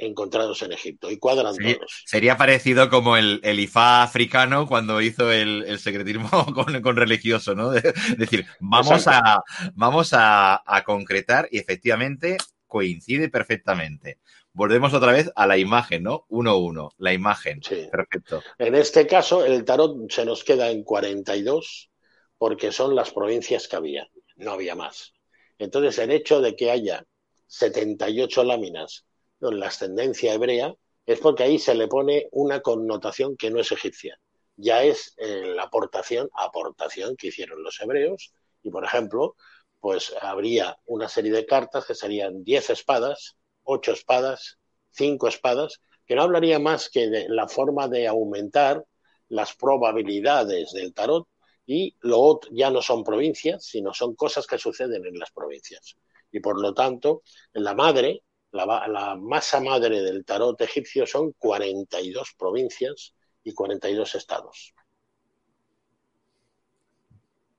encontrados 0.00 0.62
en 0.62 0.72
Egipto 0.72 1.10
y 1.10 1.18
cuadran 1.18 1.56
todos. 1.56 2.02
Sería 2.06 2.36
parecido 2.36 2.88
como 2.88 3.16
el, 3.16 3.40
el 3.42 3.60
IFA 3.60 4.02
africano 4.02 4.66
cuando 4.66 5.00
hizo 5.00 5.30
el, 5.30 5.64
el 5.66 5.78
secretismo 5.78 6.30
con, 6.54 6.80
con, 6.80 6.96
religioso, 6.96 7.54
¿no? 7.54 7.72
Es 7.74 8.16
decir, 8.16 8.46
vamos, 8.60 9.06
a, 9.06 9.42
vamos 9.74 10.12
a, 10.14 10.62
a, 10.64 10.84
concretar 10.84 11.48
y 11.50 11.58
efectivamente 11.58 12.38
coincide 12.66 13.28
perfectamente. 13.28 14.18
Volvemos 14.52 14.92
otra 14.94 15.12
vez 15.12 15.30
a 15.36 15.46
la 15.46 15.58
imagen, 15.58 16.02
¿no? 16.02 16.26
1-1, 16.28 16.90
la 16.98 17.12
imagen. 17.12 17.62
Sí. 17.62 17.88
Perfecto. 17.90 18.42
En 18.58 18.74
este 18.74 19.06
caso, 19.06 19.44
el 19.44 19.64
tarot 19.64 20.10
se 20.10 20.24
nos 20.24 20.42
queda 20.42 20.70
en 20.70 20.82
42 20.82 21.90
porque 22.36 22.72
son 22.72 22.96
las 22.96 23.12
provincias 23.12 23.68
que 23.68 23.76
había, 23.76 24.08
no 24.36 24.52
había 24.52 24.74
más. 24.74 25.12
Entonces, 25.58 25.98
el 25.98 26.10
hecho 26.10 26.40
de 26.40 26.56
que 26.56 26.70
haya 26.70 27.04
78 27.46 28.44
láminas 28.44 29.04
en 29.40 29.60
la 29.60 29.68
ascendencia 29.68 30.34
hebrea 30.34 30.74
es 31.06 31.20
porque 31.20 31.42
ahí 31.42 31.58
se 31.58 31.74
le 31.74 31.88
pone 31.88 32.28
una 32.32 32.60
connotación 32.60 33.36
que 33.36 33.50
no 33.50 33.60
es 33.60 33.72
egipcia. 33.72 34.18
Ya 34.56 34.82
es 34.82 35.14
eh, 35.18 35.52
la 35.54 35.64
aportación, 35.64 36.28
aportación 36.34 37.16
que 37.16 37.28
hicieron 37.28 37.62
los 37.62 37.80
hebreos. 37.80 38.32
Y, 38.62 38.70
por 38.70 38.84
ejemplo, 38.84 39.36
pues 39.80 40.14
habría 40.20 40.78
una 40.86 41.08
serie 41.08 41.32
de 41.32 41.46
cartas 41.46 41.86
que 41.86 41.94
serían 41.94 42.44
10 42.44 42.70
espadas, 42.70 43.36
8 43.72 43.92
espadas, 43.92 44.58
5 44.90 45.28
espadas, 45.28 45.80
que 46.04 46.16
no 46.16 46.22
hablaría 46.22 46.58
más 46.58 46.90
que 46.90 47.08
de 47.08 47.28
la 47.28 47.46
forma 47.46 47.86
de 47.86 48.08
aumentar 48.08 48.84
las 49.28 49.54
probabilidades 49.54 50.72
del 50.72 50.92
tarot 50.92 51.28
y 51.66 51.94
lo 52.00 52.40
ya 52.50 52.68
no 52.70 52.82
son 52.82 53.04
provincias, 53.04 53.64
sino 53.64 53.94
son 53.94 54.16
cosas 54.16 54.46
que 54.48 54.58
suceden 54.58 55.06
en 55.06 55.18
las 55.18 55.30
provincias. 55.30 55.94
Y 56.32 56.40
por 56.40 56.60
lo 56.60 56.74
tanto, 56.74 57.22
la 57.52 57.74
madre, 57.74 58.24
la, 58.50 58.88
la 58.88 59.14
masa 59.14 59.60
madre 59.60 60.02
del 60.02 60.24
tarot 60.24 60.60
egipcio 60.60 61.06
son 61.06 61.32
42 61.38 62.34
provincias 62.36 63.14
y 63.44 63.54
42 63.54 64.16
estados. 64.16 64.74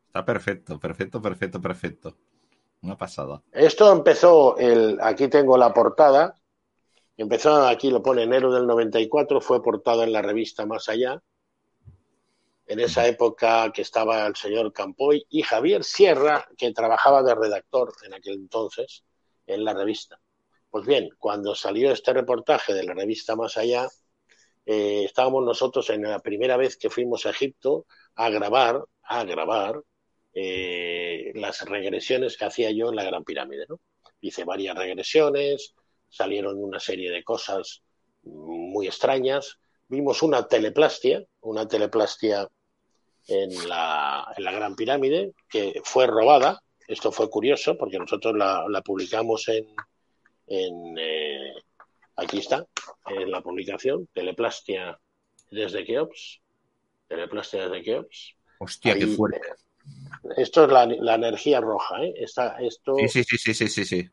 Está 0.07 0.25
perfecto, 0.25 0.77
perfecto, 0.77 1.21
perfecto, 1.21 1.61
perfecto. 1.61 2.17
Una 2.81 2.97
pasada. 2.97 3.43
Esto 3.51 3.91
empezó, 3.91 4.57
el, 4.57 4.97
aquí 5.01 5.27
tengo 5.27 5.57
la 5.57 5.73
portada, 5.73 6.35
empezó, 7.15 7.67
aquí 7.67 7.91
lo 7.91 8.01
pone 8.01 8.23
enero 8.23 8.51
del 8.51 8.65
94, 8.65 9.39
fue 9.39 9.61
portada 9.61 10.03
en 10.03 10.11
la 10.11 10.21
revista 10.21 10.65
Más 10.65 10.89
Allá, 10.89 11.21
en 12.65 12.79
esa 12.79 13.05
época 13.05 13.71
que 13.71 13.83
estaba 13.83 14.25
el 14.25 14.35
señor 14.35 14.73
Campoy 14.73 15.25
y 15.29 15.43
Javier 15.43 15.83
Sierra, 15.83 16.47
que 16.57 16.71
trabajaba 16.71 17.21
de 17.21 17.35
redactor 17.35 17.93
en 18.03 18.13
aquel 18.13 18.35
entonces 18.35 19.03
en 19.45 19.63
la 19.63 19.73
revista. 19.73 20.19
Pues 20.69 20.85
bien, 20.85 21.09
cuando 21.19 21.53
salió 21.53 21.91
este 21.91 22.13
reportaje 22.13 22.73
de 22.73 22.83
la 22.83 22.93
revista 22.93 23.35
Más 23.35 23.57
Allá, 23.57 23.87
eh, 24.65 25.03
estábamos 25.03 25.43
nosotros 25.43 25.89
en 25.89 26.03
la 26.03 26.19
primera 26.19 26.57
vez 26.57 26.77
que 26.77 26.89
fuimos 26.89 27.25
a 27.25 27.31
Egipto 27.31 27.85
a 28.15 28.29
grabar, 28.29 28.83
a 29.03 29.23
grabar 29.23 29.83
eh, 30.33 31.31
las 31.35 31.61
regresiones 31.61 32.37
que 32.37 32.45
hacía 32.45 32.71
yo 32.71 32.89
en 32.89 32.95
la 32.95 33.03
Gran 33.03 33.23
Pirámide. 33.23 33.65
¿no? 33.67 33.79
Hice 34.21 34.43
varias 34.43 34.77
regresiones, 34.77 35.73
salieron 36.09 36.57
una 36.57 36.79
serie 36.79 37.11
de 37.11 37.23
cosas 37.23 37.81
muy 38.23 38.87
extrañas. 38.87 39.57
Vimos 39.87 40.21
una 40.21 40.47
teleplastia, 40.47 41.23
una 41.41 41.67
teleplastia 41.67 42.47
en 43.27 43.69
la, 43.69 44.33
en 44.35 44.43
la 44.43 44.51
Gran 44.51 44.75
Pirámide, 44.75 45.33
que 45.49 45.81
fue 45.83 46.07
robada. 46.07 46.61
Esto 46.87 47.11
fue 47.11 47.29
curioso 47.29 47.77
porque 47.77 47.99
nosotros 47.99 48.35
la, 48.35 48.65
la 48.67 48.81
publicamos 48.81 49.47
en, 49.47 49.67
en 50.47 50.97
eh, 50.97 51.53
aquí 52.15 52.39
está, 52.39 52.65
en 53.07 53.31
la 53.31 53.41
publicación, 53.41 54.07
Teleplastia 54.13 54.99
desde 55.49 55.85
Keops. 55.85 56.41
Teleplastia 57.07 57.67
desde 57.67 57.83
Keops. 57.83 58.35
Hostia, 58.59 58.93
Ahí, 58.93 58.99
qué 58.99 59.07
fuerte. 59.07 59.41
Esto 60.37 60.65
es 60.65 60.71
la, 60.71 60.85
la 60.85 61.15
energía 61.15 61.61
roja, 61.61 62.03
¿eh? 62.03 62.13
Esta, 62.17 62.57
esto, 62.59 62.95
sí, 63.07 63.23
sí, 63.23 63.37
sí, 63.37 63.53
sí, 63.53 63.67
sí, 63.67 63.85
sí. 63.85 64.09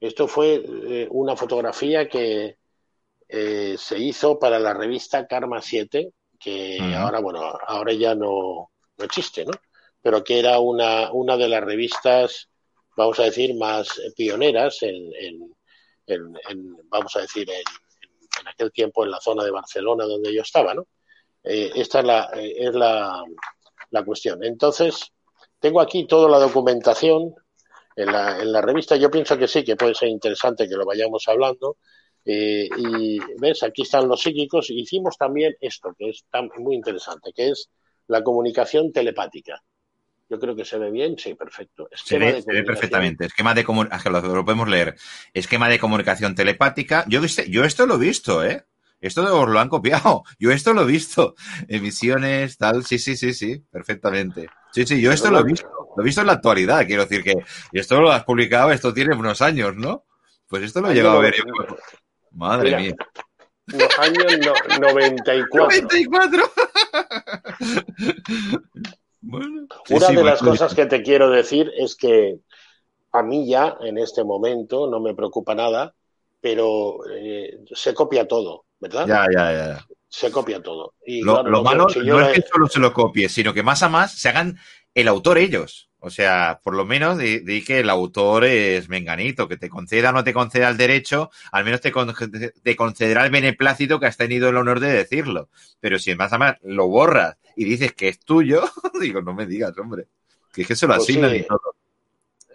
Esto 0.00 0.26
fue 0.26 0.62
eh, 0.64 1.08
una 1.10 1.36
fotografía 1.36 2.08
que 2.08 2.56
eh, 3.28 3.76
se 3.78 3.98
hizo 3.98 4.38
para 4.38 4.58
la 4.58 4.72
revista 4.72 5.26
Karma 5.26 5.60
7 5.60 6.12
que 6.38 6.78
uh 6.80 6.84
-huh. 6.84 6.96
ahora, 6.96 7.20
bueno, 7.20 7.40
ahora 7.66 7.92
ya 7.92 8.14
no, 8.14 8.70
no 8.96 9.04
existe, 9.04 9.44
¿no? 9.44 9.52
Pero 10.00 10.24
que 10.24 10.38
era 10.38 10.58
una, 10.58 11.12
una 11.12 11.36
de 11.36 11.48
las 11.48 11.62
revistas, 11.62 12.48
vamos 12.96 13.20
a 13.20 13.24
decir, 13.24 13.54
más 13.54 14.00
pioneras 14.16 14.82
en, 14.82 15.12
en, 15.14 15.54
en, 16.06 16.38
en 16.48 16.76
vamos 16.88 17.14
a 17.16 17.20
decir, 17.20 17.48
en, 17.50 18.48
aquel 18.48 18.72
tiempo 18.72 19.04
en 19.04 19.10
la 19.10 19.20
zona 19.20 19.44
de 19.44 19.50
Barcelona 19.50 20.04
donde 20.06 20.32
yo 20.34 20.40
estaba, 20.40 20.72
¿no? 20.72 20.86
Eh, 21.44 21.70
esta 21.74 22.00
es 22.00 22.06
la, 22.06 22.30
es 22.34 22.74
la, 22.74 23.22
la 23.90 24.04
cuestión. 24.04 24.42
Entonces, 24.42 25.12
tengo 25.60 25.80
aquí 25.80 26.06
toda 26.06 26.28
la 26.28 26.38
documentación 26.38 27.34
en 27.96 28.12
la, 28.12 28.40
en 28.40 28.52
la 28.52 28.60
revista. 28.60 28.96
Yo 28.96 29.10
pienso 29.10 29.36
que 29.36 29.46
sí, 29.46 29.62
que 29.62 29.76
puede 29.76 29.94
ser 29.94 30.08
interesante 30.08 30.68
que 30.68 30.76
lo 30.76 30.86
vayamos 30.86 31.26
hablando. 31.28 31.76
Eh, 32.24 32.68
y 32.76 33.18
ves, 33.38 33.62
aquí 33.62 33.82
están 33.82 34.08
los 34.08 34.22
psíquicos. 34.22 34.70
Hicimos 34.70 35.16
también 35.16 35.54
esto, 35.60 35.94
que 35.98 36.10
es 36.10 36.24
tan, 36.30 36.50
muy 36.58 36.74
interesante, 36.74 37.32
que 37.34 37.50
es 37.50 37.70
la 38.08 38.22
comunicación 38.22 38.92
telepática. 38.92 39.62
Yo 40.28 40.38
creo 40.38 40.54
que 40.54 40.64
se 40.64 40.78
ve 40.78 40.90
bien, 40.90 41.18
sí, 41.18 41.34
perfecto. 41.34 41.88
Esquema 41.90 42.26
se, 42.26 42.32
ve, 42.32 42.42
se 42.42 42.52
ve 42.52 42.62
perfectamente. 42.62 43.26
Esquema 43.26 43.52
de 43.52 43.64
comunicación, 43.64 44.12
lo, 44.12 44.20
lo, 44.20 44.44
podemos 44.44 44.68
leer. 44.68 44.96
Esquema 45.34 45.68
de 45.68 45.78
comunicación 45.78 46.34
telepática. 46.34 47.04
Yo, 47.08 47.20
yo 47.48 47.64
esto 47.64 47.86
lo 47.86 47.96
he 47.96 47.98
visto, 47.98 48.44
¿eh? 48.44 48.64
Esto 49.00 49.22
os 49.34 49.48
lo 49.48 49.58
han 49.58 49.68
copiado. 49.68 50.24
Yo 50.38 50.52
esto 50.52 50.74
lo 50.74 50.82
he 50.82 50.86
visto. 50.86 51.34
Emisiones, 51.68 52.58
tal. 52.58 52.84
Sí, 52.84 52.98
sí, 52.98 53.16
sí, 53.16 53.32
sí, 53.32 53.64
perfectamente. 53.70 54.48
Sí, 54.72 54.86
sí, 54.86 55.00
yo 55.00 55.12
esto 55.12 55.30
lo 55.30 55.40
he 55.40 55.44
visto. 55.44 55.68
Lo 55.96 56.02
he 56.02 56.04
visto 56.04 56.20
en 56.20 56.28
la 56.28 56.34
actualidad. 56.34 56.86
Quiero 56.86 57.02
decir 57.02 57.22
que 57.22 57.34
esto 57.72 58.00
lo 58.00 58.10
has 58.10 58.24
publicado, 58.24 58.70
esto 58.70 58.94
tiene 58.94 59.14
unos 59.14 59.42
años, 59.42 59.76
¿no? 59.76 60.04
Pues 60.48 60.62
esto 60.62 60.80
lo 60.80 60.90
he 60.90 60.94
llegado 60.94 61.18
a 61.18 61.22
ver. 61.22 61.34
Yo. 61.36 61.44
Madre 62.32 62.64
Mira, 62.64 62.78
mía. 62.78 62.94
Los 63.66 63.98
años 63.98 64.24
no, 64.40 64.54
94. 64.92 65.64
94. 65.64 66.42
bueno, 69.20 69.66
sí, 69.84 69.94
Una 69.94 70.06
sí, 70.06 70.16
de 70.16 70.24
las 70.24 70.40
cosas 70.40 70.74
que 70.74 70.86
te 70.86 71.02
quiero 71.02 71.30
decir 71.30 71.70
es 71.76 71.94
que 71.94 72.40
a 73.12 73.22
mí 73.22 73.48
ya, 73.48 73.76
en 73.80 73.98
este 73.98 74.24
momento, 74.24 74.88
no 74.88 75.00
me 75.00 75.14
preocupa 75.14 75.54
nada, 75.54 75.94
pero 76.40 76.98
eh, 77.10 77.60
se 77.74 77.94
copia 77.94 78.26
todo, 78.26 78.64
¿verdad? 78.78 79.06
Ya, 79.06 79.26
ya, 79.32 79.52
ya. 79.52 79.86
Se 80.10 80.30
copia 80.30 80.60
todo. 80.60 80.94
Y, 81.06 81.22
lo, 81.22 81.34
claro, 81.34 81.50
lo 81.50 81.62
malo 81.62 81.86
no 82.04 82.20
es 82.20 82.34
que 82.34 82.42
solo 82.42 82.66
se 82.66 82.80
lo 82.80 82.92
copie, 82.92 83.28
sino 83.28 83.54
que 83.54 83.62
más 83.62 83.82
a 83.84 83.88
más 83.88 84.12
se 84.12 84.28
hagan 84.28 84.58
el 84.92 85.08
autor 85.08 85.38
ellos. 85.38 85.88
O 86.02 86.10
sea, 86.10 86.60
por 86.64 86.74
lo 86.74 86.84
menos 86.84 87.18
di, 87.18 87.40
di, 87.40 87.62
que 87.62 87.80
el 87.80 87.90
autor 87.90 88.44
es 88.44 88.88
menganito, 88.88 89.46
que 89.46 89.56
te 89.56 89.68
conceda 89.68 90.10
o 90.10 90.12
no 90.12 90.24
te 90.24 90.32
conceda 90.32 90.70
el 90.70 90.78
derecho, 90.78 91.30
al 91.52 91.64
menos 91.64 91.80
te, 91.80 91.92
con, 91.92 92.12
te, 92.62 92.76
concederá 92.76 93.24
el 93.24 93.30
beneplácito 93.30 94.00
que 94.00 94.06
has 94.06 94.16
tenido 94.16 94.48
el 94.48 94.56
honor 94.56 94.80
de 94.80 94.92
decirlo. 94.92 95.50
Pero 95.78 95.98
si 95.98 96.14
más 96.16 96.32
a 96.32 96.38
más 96.38 96.56
lo 96.62 96.88
borras 96.88 97.36
y 97.54 97.64
dices 97.64 97.92
que 97.92 98.08
es 98.08 98.18
tuyo, 98.18 98.62
digo, 99.00 99.20
no 99.20 99.34
me 99.34 99.46
digas, 99.46 99.76
hombre, 99.78 100.06
que 100.52 100.62
es 100.62 100.68
que 100.68 100.76
se 100.76 100.86
lo 100.86 100.94
asignan 100.94 101.30
pues 101.30 101.40
sí. 101.40 101.44
y 101.44 101.48
todo. 101.48 101.74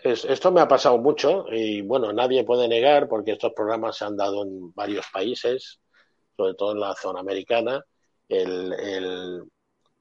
Es, 0.03 0.25
esto 0.25 0.51
me 0.51 0.61
ha 0.61 0.67
pasado 0.67 0.97
mucho 0.97 1.45
y 1.51 1.81
bueno, 1.81 2.11
nadie 2.11 2.43
puede 2.43 2.67
negar 2.67 3.07
porque 3.07 3.31
estos 3.31 3.53
programas 3.53 3.97
se 3.97 4.05
han 4.05 4.17
dado 4.17 4.43
en 4.43 4.73
varios 4.73 5.05
países, 5.11 5.79
sobre 6.35 6.53
todo 6.55 6.71
en 6.73 6.79
la 6.79 6.95
zona 6.95 7.19
americana. 7.19 7.83
El, 8.27 8.73
el, 8.73 9.43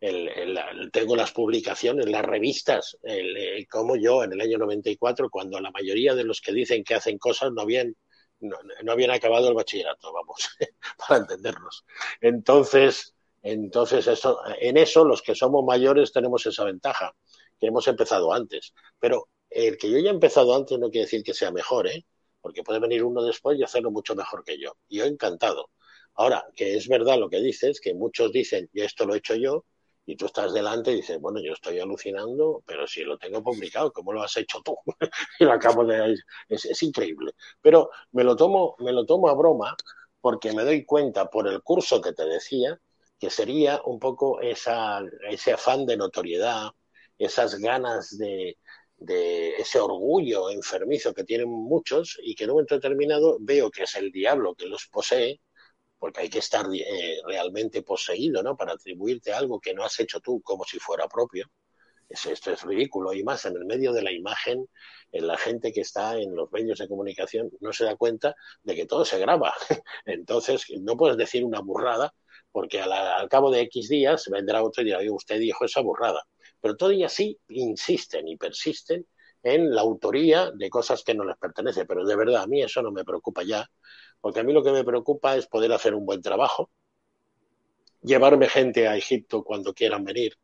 el, 0.01 0.90
tengo 0.92 1.16
las 1.16 1.33
publicaciones, 1.33 2.09
las 2.09 2.25
revistas, 2.25 2.97
el, 3.03 3.66
como 3.68 3.97
yo 3.97 4.25
en 4.25 4.33
el 4.33 4.40
año 4.40 4.59
94, 4.59 5.31
cuando 5.31 5.61
la 5.61 5.70
mayoría 5.70 6.14
de 6.14 6.25
los 6.25 6.40
que 6.40 6.53
dicen 6.53 6.85
que 6.85 6.94
hacen 6.94 7.18
cosas 7.18 7.53
no 7.53 7.62
habían, 7.62 7.94
no, 8.40 8.57
no 8.83 8.92
habían 8.92 9.11
acabado 9.11 9.49
el 9.49 9.55
bachillerato, 9.55 10.12
vamos, 10.12 10.49
para 11.09 11.20
entendernos. 11.20 11.85
Entonces, 12.20 13.14
entonces 13.42 14.07
eso, 14.07 14.40
en 14.59 14.77
eso 14.77 15.05
los 15.05 15.23
que 15.23 15.35
somos 15.35 15.64
mayores 15.64 16.12
tenemos 16.12 16.44
esa 16.47 16.64
ventaja, 16.64 17.14
que 17.59 17.66
hemos 17.66 17.87
empezado 17.88 18.33
antes. 18.33 18.75
Pero 18.99 19.29
el 19.51 19.77
que 19.79 19.90
yo 19.90 19.99
haya 19.99 20.11
empezado 20.11 20.55
antes 20.55 20.79
no 20.79 20.90
quiere 20.90 21.05
decir 21.07 21.23
que 21.23 21.35
sea 21.35 21.51
mejor, 21.51 21.87
¿eh? 21.88 22.05
porque 22.40 22.62
puede 22.62 22.81
venir 22.81 23.03
uno 23.05 23.23
después 23.23 23.59
y 23.59 23.62
hacerlo 23.62 23.90
mucho 23.90 24.14
mejor 24.14 24.44
que 24.44 24.59
yo. 24.59 24.77
Y 24.88 24.99
yo 24.99 25.05
encantado. 25.05 25.70
Ahora, 26.14 26.44
que 26.55 26.77
es 26.77 26.88
verdad 26.88 27.18
lo 27.18 27.29
que 27.29 27.40
dices, 27.40 27.81
que 27.81 27.94
muchos 27.94 28.33
dicen, 28.33 28.68
y 28.72 28.83
esto 28.83 29.07
lo 29.07 29.14
he 29.14 29.18
hecho 29.18 29.35
yo, 29.35 29.64
y 30.07 30.16
tú 30.16 30.27
estás 30.27 30.53
delante 30.53 30.92
y 30.92 30.96
dices, 30.96 31.18
bueno, 31.20 31.40
yo 31.42 31.53
estoy 31.53 31.79
alucinando, 31.79 32.62
pero 32.66 32.87
si 32.87 33.03
lo 33.03 33.16
tengo 33.18 33.42
publicado, 33.42 33.92
¿cómo 33.92 34.12
lo 34.12 34.22
has 34.22 34.37
hecho 34.37 34.61
tú? 34.62 34.77
y 35.40 35.44
lo 35.44 35.53
acabo 35.53 35.85
de... 35.85 36.14
Es, 36.48 36.64
es, 36.66 36.83
increíble. 36.83 37.33
Pero 37.61 37.90
me 38.12 38.22
lo, 38.24 38.37
tomo, 38.37 38.77
me 38.81 38.92
lo 38.92 39.07
tomo 39.07 39.29
a 39.29 39.35
broma 39.35 39.77
porque 40.20 40.53
me 40.53 40.64
doy 40.64 40.85
cuenta 40.85 41.31
por 41.31 41.48
el 41.48 41.62
curso 41.62 42.00
que 42.00 42.12
te 42.12 42.24
decía 42.27 42.79
que 43.18 43.31
sería 43.31 43.81
un 43.85 43.98
poco 43.98 44.40
esa, 44.40 45.00
ese 45.31 45.53
afán 45.53 45.87
de 45.87 45.96
notoriedad, 45.96 46.70
esas 47.18 47.57
ganas 47.57 48.16
de, 48.18 48.59
de 48.96 49.57
ese 49.57 49.79
orgullo 49.81 50.50
enfermizo 50.50 51.14
que 51.14 51.24
tienen 51.24 51.48
muchos 51.48 52.18
y 52.22 52.35
que 52.35 52.44
en 52.44 52.50
un 52.50 52.55
momento 52.57 52.74
determinado 52.74 53.38
veo 53.40 53.70
que 53.70 53.85
es 53.85 53.94
el 53.96 54.11
diablo 54.12 54.55
que 54.55 54.66
los 54.66 54.87
posee 54.88 55.40
porque 56.05 56.21
hay 56.21 56.29
que 56.29 56.40
estar 56.40 56.67
eh, 56.71 57.17
realmente 57.25 57.83
poseído, 57.83 58.43
¿no? 58.43 58.59
Para 58.59 58.75
atribuirte 58.75 59.33
algo 59.33 59.59
que 59.59 59.73
no 59.73 59.85
has 59.85 59.99
hecho 60.01 60.21
tú 60.21 60.43
como 60.43 60.62
si 60.64 60.79
fuera 60.79 61.09
propio. 61.09 61.51
Es, 62.11 62.27
esto 62.27 62.53
es 62.53 62.62
ridículo. 62.62 63.14
Y 63.14 63.25
más 63.25 63.47
en 63.47 63.57
el 63.57 63.64
medio 63.64 63.90
de 63.90 64.03
la 64.03 64.12
imagen, 64.12 64.69
en 65.12 65.27
la 65.27 65.38
gente 65.38 65.73
que 65.73 65.81
está 65.81 66.19
en 66.19 66.37
los 66.37 66.53
medios 66.53 66.79
de 66.79 66.88
comunicación 66.88 67.51
no 67.61 67.73
se 67.73 67.87
da 67.87 67.97
cuenta 67.97 68.35
de 68.62 68.75
que 68.75 68.85
todo 68.85 69.07
se 69.07 69.19
graba. 69.19 69.55
Entonces, 70.05 70.67
no 70.83 70.95
puedes 70.95 71.17
decir 71.17 71.43
una 71.43 71.61
burrada, 71.61 72.14
porque 72.53 72.83
al 72.83 73.29
cabo 73.31 73.51
de 73.51 73.62
X 73.62 73.88
días 73.88 74.29
vendrá 74.31 74.62
otro 74.62 74.83
y 74.83 74.85
dirá, 74.85 74.99
usted 75.11 75.38
dijo 75.38 75.64
esa 75.64 75.81
burrada. 75.81 76.23
Pero 76.61 76.77
todavía 76.77 77.09
sí 77.09 77.40
insisten 77.49 78.29
y 78.29 78.37
persisten 78.37 79.07
en 79.43 79.75
la 79.75 79.81
autoría 79.81 80.51
de 80.51 80.69
cosas 80.69 81.03
que 81.03 81.14
no 81.14 81.25
les 81.25 81.38
pertenecen. 81.38 81.87
Pero 81.87 82.05
de 82.05 82.14
verdad, 82.14 82.43
a 82.43 82.47
mí 82.47 82.61
eso 82.61 82.83
no 82.83 82.93
me 82.93 83.05
preocupa 83.05 83.43
ya, 83.43 83.67
porque 84.25 84.41
a 84.41 84.43
mí 84.43 84.55
lo 84.55 84.65
que 84.65 84.73
me 84.73 84.85
preocupa 84.85 85.37
es 85.37 85.47
poder 85.47 85.71
hacer 85.75 85.95
un 85.95 86.07
buen 86.07 86.23
trabajo, 86.23 86.71
llevarme 88.01 88.49
gente 88.49 88.89
a 88.89 88.97
Egipto 88.97 89.45
cuando 89.45 89.75
quieran 89.75 90.03
venir. 90.03 90.39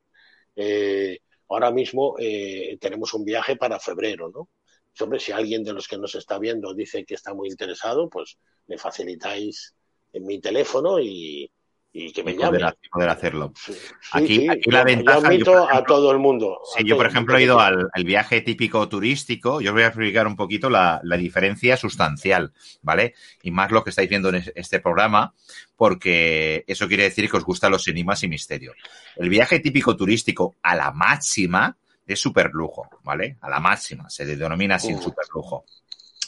Eh, 0.55 1.21
ahora 1.49 1.71
mismo 1.71 2.14
eh, 2.19 2.77
tenemos 2.79 3.14
un 3.14 3.25
viaje 3.25 3.57
para 3.57 3.81
febrero, 3.81 4.29
¿no? 4.29 4.51
Sobre 4.93 5.19
si 5.19 5.33
alguien 5.33 5.64
de 5.64 5.73
los 5.73 5.88
que 5.88 5.97
nos 5.97 6.14
está 6.14 6.38
viendo 6.38 6.75
dice 6.75 7.07
que 7.07 7.14
está 7.14 7.33
muy 7.33 7.49
interesado, 7.49 8.11
pues 8.11 8.37
me 8.66 8.77
facilitáis 8.77 9.75
en 10.12 10.27
mi 10.27 10.38
teléfono 10.43 11.01
y, 11.01 11.51
y 11.92 12.12
que 12.12 12.22
me 12.22 12.37
llame. 12.37 12.61
Poder, 12.90 13.09
hacerlo. 13.09 13.53
Sí, 13.57 13.72
aquí, 14.12 14.37
sí, 14.37 14.48
aquí, 14.48 14.70
la 14.70 14.81
yo, 14.81 14.85
ventaja. 14.85 15.20
Yo 15.20 15.26
admito 15.26 15.44
yo, 15.44 15.59
ejemplo, 15.64 15.79
a 15.79 15.85
todo 15.85 16.12
el 16.12 16.18
mundo. 16.18 16.61
Sí, 16.76 16.85
yo, 16.85 16.96
por 16.96 17.07
ejemplo, 17.07 17.37
he 17.37 17.42
ido 17.42 17.59
al, 17.59 17.90
viaje 18.05 18.40
típico 18.42 18.88
turístico. 18.88 19.61
Yo 19.61 19.70
os 19.70 19.74
voy 19.74 19.83
a 19.83 19.88
explicar 19.88 20.26
un 20.26 20.37
poquito 20.37 20.70
la, 20.70 21.00
la, 21.03 21.16
diferencia 21.16 21.76
sustancial, 21.76 22.53
¿vale? 22.83 23.14
Y 23.42 23.50
más 23.50 23.70
lo 23.70 23.83
que 23.83 23.90
estáis 23.90 24.09
viendo 24.09 24.29
en 24.29 24.42
este 24.55 24.81
programa, 24.81 25.35
porque 25.76 26.64
eso 26.66 26.87
quiere 26.87 27.05
decir 27.05 27.29
que 27.29 27.37
os 27.37 27.44
gustan 27.44 27.72
los 27.72 27.87
enigmas 27.88 28.22
y 28.22 28.29
misterios. 28.29 28.76
El 29.16 29.29
viaje 29.29 29.59
típico 29.61 29.96
turístico 29.96 30.57
a 30.62 30.76
la 30.76 30.92
máxima 30.92 31.76
es 32.07 32.20
super 32.20 32.50
lujo, 32.53 32.88
¿vale? 33.03 33.37
A 33.40 33.50
la 33.50 33.61
máxima, 33.61 34.09
se 34.11 34.26
denomina 34.26 34.76
así, 34.76 34.94
uh. 34.94 35.03
super 35.03 35.26
lujo 35.35 35.64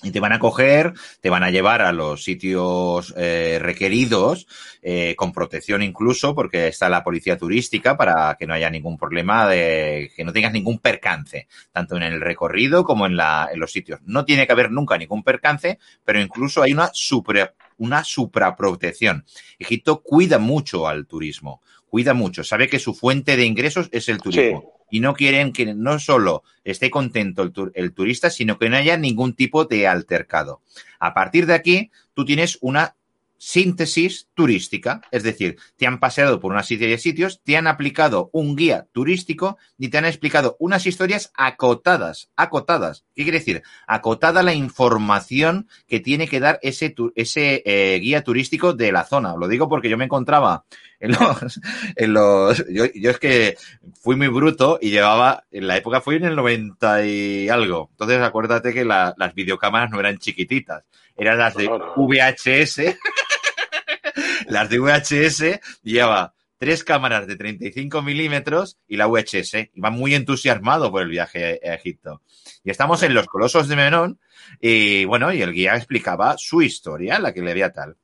y 0.03 0.11
te 0.11 0.21
van 0.21 0.33
a 0.33 0.39
coger, 0.39 0.93
te 1.21 1.31
van 1.31 1.43
a 1.43 1.51
llevar 1.51 1.83
a 1.83 1.93
los 1.93 2.25
sitios 2.25 3.15
eh, 3.17 3.59
requeridos, 3.61 4.47
eh, 4.83 5.15
con 5.17 5.33
protección 5.33 5.83
incluso, 5.83 6.35
porque 6.35 6.69
está 6.69 6.89
la 6.89 7.05
policía 7.05 7.39
turística 7.39 7.97
para 7.97 8.37
que 8.39 8.47
no 8.47 8.55
haya 8.55 8.71
ningún 8.71 8.99
problema 8.99 9.49
de 9.49 10.11
que 10.17 10.25
no 10.25 10.33
tengas 10.33 10.53
ningún 10.53 10.79
percance, 10.79 11.49
tanto 11.73 11.97
en 11.97 12.03
el 12.03 12.21
recorrido 12.21 12.85
como 12.85 13.07
en, 13.07 13.17
la, 13.17 13.49
en 13.53 13.61
los 13.61 13.73
sitios. 13.73 14.01
No 14.05 14.25
tiene 14.25 14.47
que 14.47 14.53
haber 14.53 14.71
nunca 14.71 14.99
ningún 14.99 15.23
percance, 15.23 15.79
pero 16.05 16.21
incluso 16.21 16.63
hay 16.63 16.73
una 16.73 16.91
super, 16.93 17.55
una 17.79 18.05
supraprotección. 18.05 19.25
Egipto 19.59 20.03
cuida 20.03 20.39
mucho 20.39 20.89
al 20.89 21.07
turismo, 21.07 21.63
cuida 21.89 22.15
mucho, 22.15 22.43
sabe 22.43 22.69
que 22.69 22.79
su 22.79 22.95
fuente 22.95 23.37
de 23.37 23.45
ingresos 23.45 23.89
es 23.93 24.09
el 24.09 24.21
turismo. 24.21 24.61
Sí 24.61 24.82
y 24.93 25.01
no 25.01 25.15
quieren 25.15 25.53
que 25.53 25.75
no 25.75 25.99
solo 25.99 26.45
esté 26.65 26.91
contento 26.91 27.43
el, 27.43 27.51
tur 27.51 27.73
el, 27.75 27.95
turista, 27.95 28.29
sino 28.29 28.59
que 28.59 28.69
no 28.69 28.77
haya 28.77 28.99
ningún 28.99 29.33
tipo 29.33 29.65
de 29.65 29.89
altercado. 29.89 30.61
A 31.01 31.15
partir 31.15 31.47
de 31.47 31.55
aquí, 31.55 31.91
tú 32.13 32.27
tienes 32.27 32.59
una 32.61 32.95
síntesis 33.39 34.29
turística, 34.35 35.01
es 35.11 35.25
decir, 35.25 35.57
te 35.77 35.87
han 35.87 35.99
paseado 35.99 36.39
por 36.39 36.53
una 36.53 36.63
serie 36.63 36.87
de 36.87 36.99
sitios, 36.99 37.41
te 37.43 37.57
han 37.57 37.67
aplicado 37.67 38.29
un 38.33 38.55
guía 38.55 38.87
turístico 38.93 39.57
y 39.79 39.89
te 39.89 39.99
han 39.99 40.05
explicado 40.05 40.57
unas 40.61 40.87
historias 40.87 41.33
acotadas, 41.35 42.31
acotadas. 42.37 43.05
¿Qué 43.17 43.25
quiere 43.25 43.39
decir? 43.39 43.63
Acotada 43.89 44.45
la 44.45 44.55
información 44.55 45.69
que 45.89 45.99
tiene 45.99 46.29
que 46.29 46.39
dar 46.39 46.61
ese, 46.63 46.95
eh, 47.17 47.99
guía 48.01 48.23
turístico 48.23 48.75
de 48.75 48.93
la 48.93 49.05
zona. 49.05 49.35
Lo 49.37 49.49
digo 49.49 49.69
porque 49.69 49.89
yo 49.89 49.97
me 49.97 50.05
encontraba 50.05 50.65
en 51.03 51.11
los, 51.13 51.61
en 51.97 52.13
los, 52.15 52.65
yo, 52.69 52.87
yo 52.95 53.11
es 53.11 53.19
que 53.19 53.57
fui 54.01 54.17
muy 54.17 54.29
bruto 54.29 54.79
y 54.81 54.91
llevaba, 54.91 55.45
en 55.51 55.67
la 55.67 55.77
época 55.77 56.01
fui 56.01 56.17
en 56.17 56.25
el 56.25 56.37
90 56.37 57.05
y 57.05 57.49
algo. 57.49 57.89
Entonces 57.91 58.21
acuérdate 58.21 58.73
que 58.73 58.85
la, 58.85 59.13
las 59.19 59.35
videocámaras 59.35 59.91
no 59.91 59.99
eran 59.99 60.19
chiquititas, 60.19 60.85
eran 61.17 61.39
las 61.39 61.57
de 61.57 61.69
VHS. 61.69 62.97
las 64.47 64.71
de 64.71 64.79
VHS 64.79 65.61
lleva 65.83 66.35
tres 66.57 66.85
cámaras 66.85 67.27
de 67.27 67.35
35 67.35 68.01
milímetros 68.03 68.79
y 68.87 68.97
la 68.97 69.09
VHS. 69.09 69.71
Iba 69.75 69.91
muy 69.91 70.15
entusiasmado 70.15 70.93
por 70.93 71.03
el 71.03 71.09
viaje 71.09 71.61
a 71.65 71.75
Egipto. 71.75 72.23
Y 72.63 72.71
estamos 72.71 73.03
en 73.03 73.15
los 73.15 73.27
colosos 73.27 73.67
de 73.67 73.75
Menón 73.75 74.21
y 74.61 75.05
bueno, 75.07 75.33
y 75.33 75.43
el 75.43 75.53
guía 75.53 75.75
explicaba 75.75 76.37
su 76.39 76.63
historia, 76.63 77.19
la 77.19 77.35
que 77.35 77.43
le 77.43 77.51
había 77.51 77.73
tal. 77.73 77.97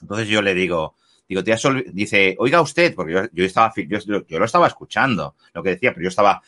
Entonces 0.00 0.28
yo 0.28 0.40
le 0.40 0.54
digo, 0.54 0.96
digo, 1.30 1.44
te 1.44 1.52
has 1.52 1.62
dice, 1.92 2.36
oiga 2.38 2.60
usted, 2.60 2.94
porque 2.94 3.12
yo, 3.12 3.20
yo 3.32 3.44
estaba, 3.44 3.72
yo, 3.76 3.98
yo, 4.28 4.38
lo 4.38 4.44
estaba 4.44 4.66
escuchando, 4.66 5.36
lo 5.54 5.62
que 5.62 5.70
decía, 5.70 5.92
pero 5.92 6.04
yo 6.04 6.08
estaba 6.08 6.42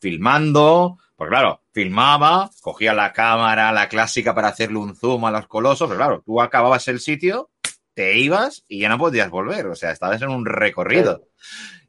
filmando, 0.00 0.98
pues 1.16 1.28
claro, 1.28 1.62
filmaba, 1.72 2.50
cogía 2.60 2.94
la 2.94 3.12
cámara, 3.12 3.72
la 3.72 3.88
clásica 3.88 4.34
para 4.34 4.48
hacerle 4.48 4.78
un 4.78 4.94
zoom 4.94 5.24
a 5.24 5.30
los 5.30 5.46
colosos, 5.46 5.88
pero 5.88 5.98
claro, 5.98 6.22
tú 6.24 6.40
acababas 6.40 6.86
el 6.88 7.00
sitio 7.00 7.50
te 7.94 8.18
ibas 8.18 8.64
y 8.68 8.80
ya 8.80 8.88
no 8.88 8.98
podías 8.98 9.30
volver. 9.30 9.66
O 9.66 9.74
sea, 9.74 9.90
estabas 9.90 10.22
en 10.22 10.30
un 10.30 10.46
recorrido. 10.46 11.28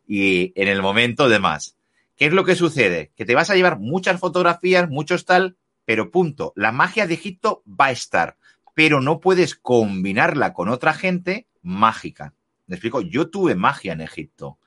Y 0.07 0.53
en 0.59 0.67
el 0.67 0.81
momento 0.81 1.29
de 1.29 1.39
más. 1.39 1.77
¿Qué 2.15 2.27
es 2.27 2.33
lo 2.33 2.43
que 2.43 2.55
sucede? 2.55 3.11
Que 3.15 3.25
te 3.25 3.35
vas 3.35 3.49
a 3.49 3.55
llevar 3.55 3.79
muchas 3.79 4.19
fotografías, 4.19 4.89
muchos 4.89 5.25
tal, 5.25 5.57
pero 5.85 6.11
punto. 6.11 6.53
La 6.55 6.71
magia 6.71 7.07
de 7.07 7.15
Egipto 7.15 7.63
va 7.67 7.87
a 7.87 7.91
estar, 7.91 8.37
pero 8.75 9.01
no 9.01 9.19
puedes 9.19 9.55
combinarla 9.55 10.53
con 10.53 10.69
otra 10.69 10.93
gente 10.93 11.47
mágica. 11.63 12.33
¿Me 12.67 12.75
explico? 12.75 13.01
Yo 13.01 13.29
tuve 13.29 13.55
magia 13.55 13.93
en 13.93 14.01
Egipto 14.01 14.59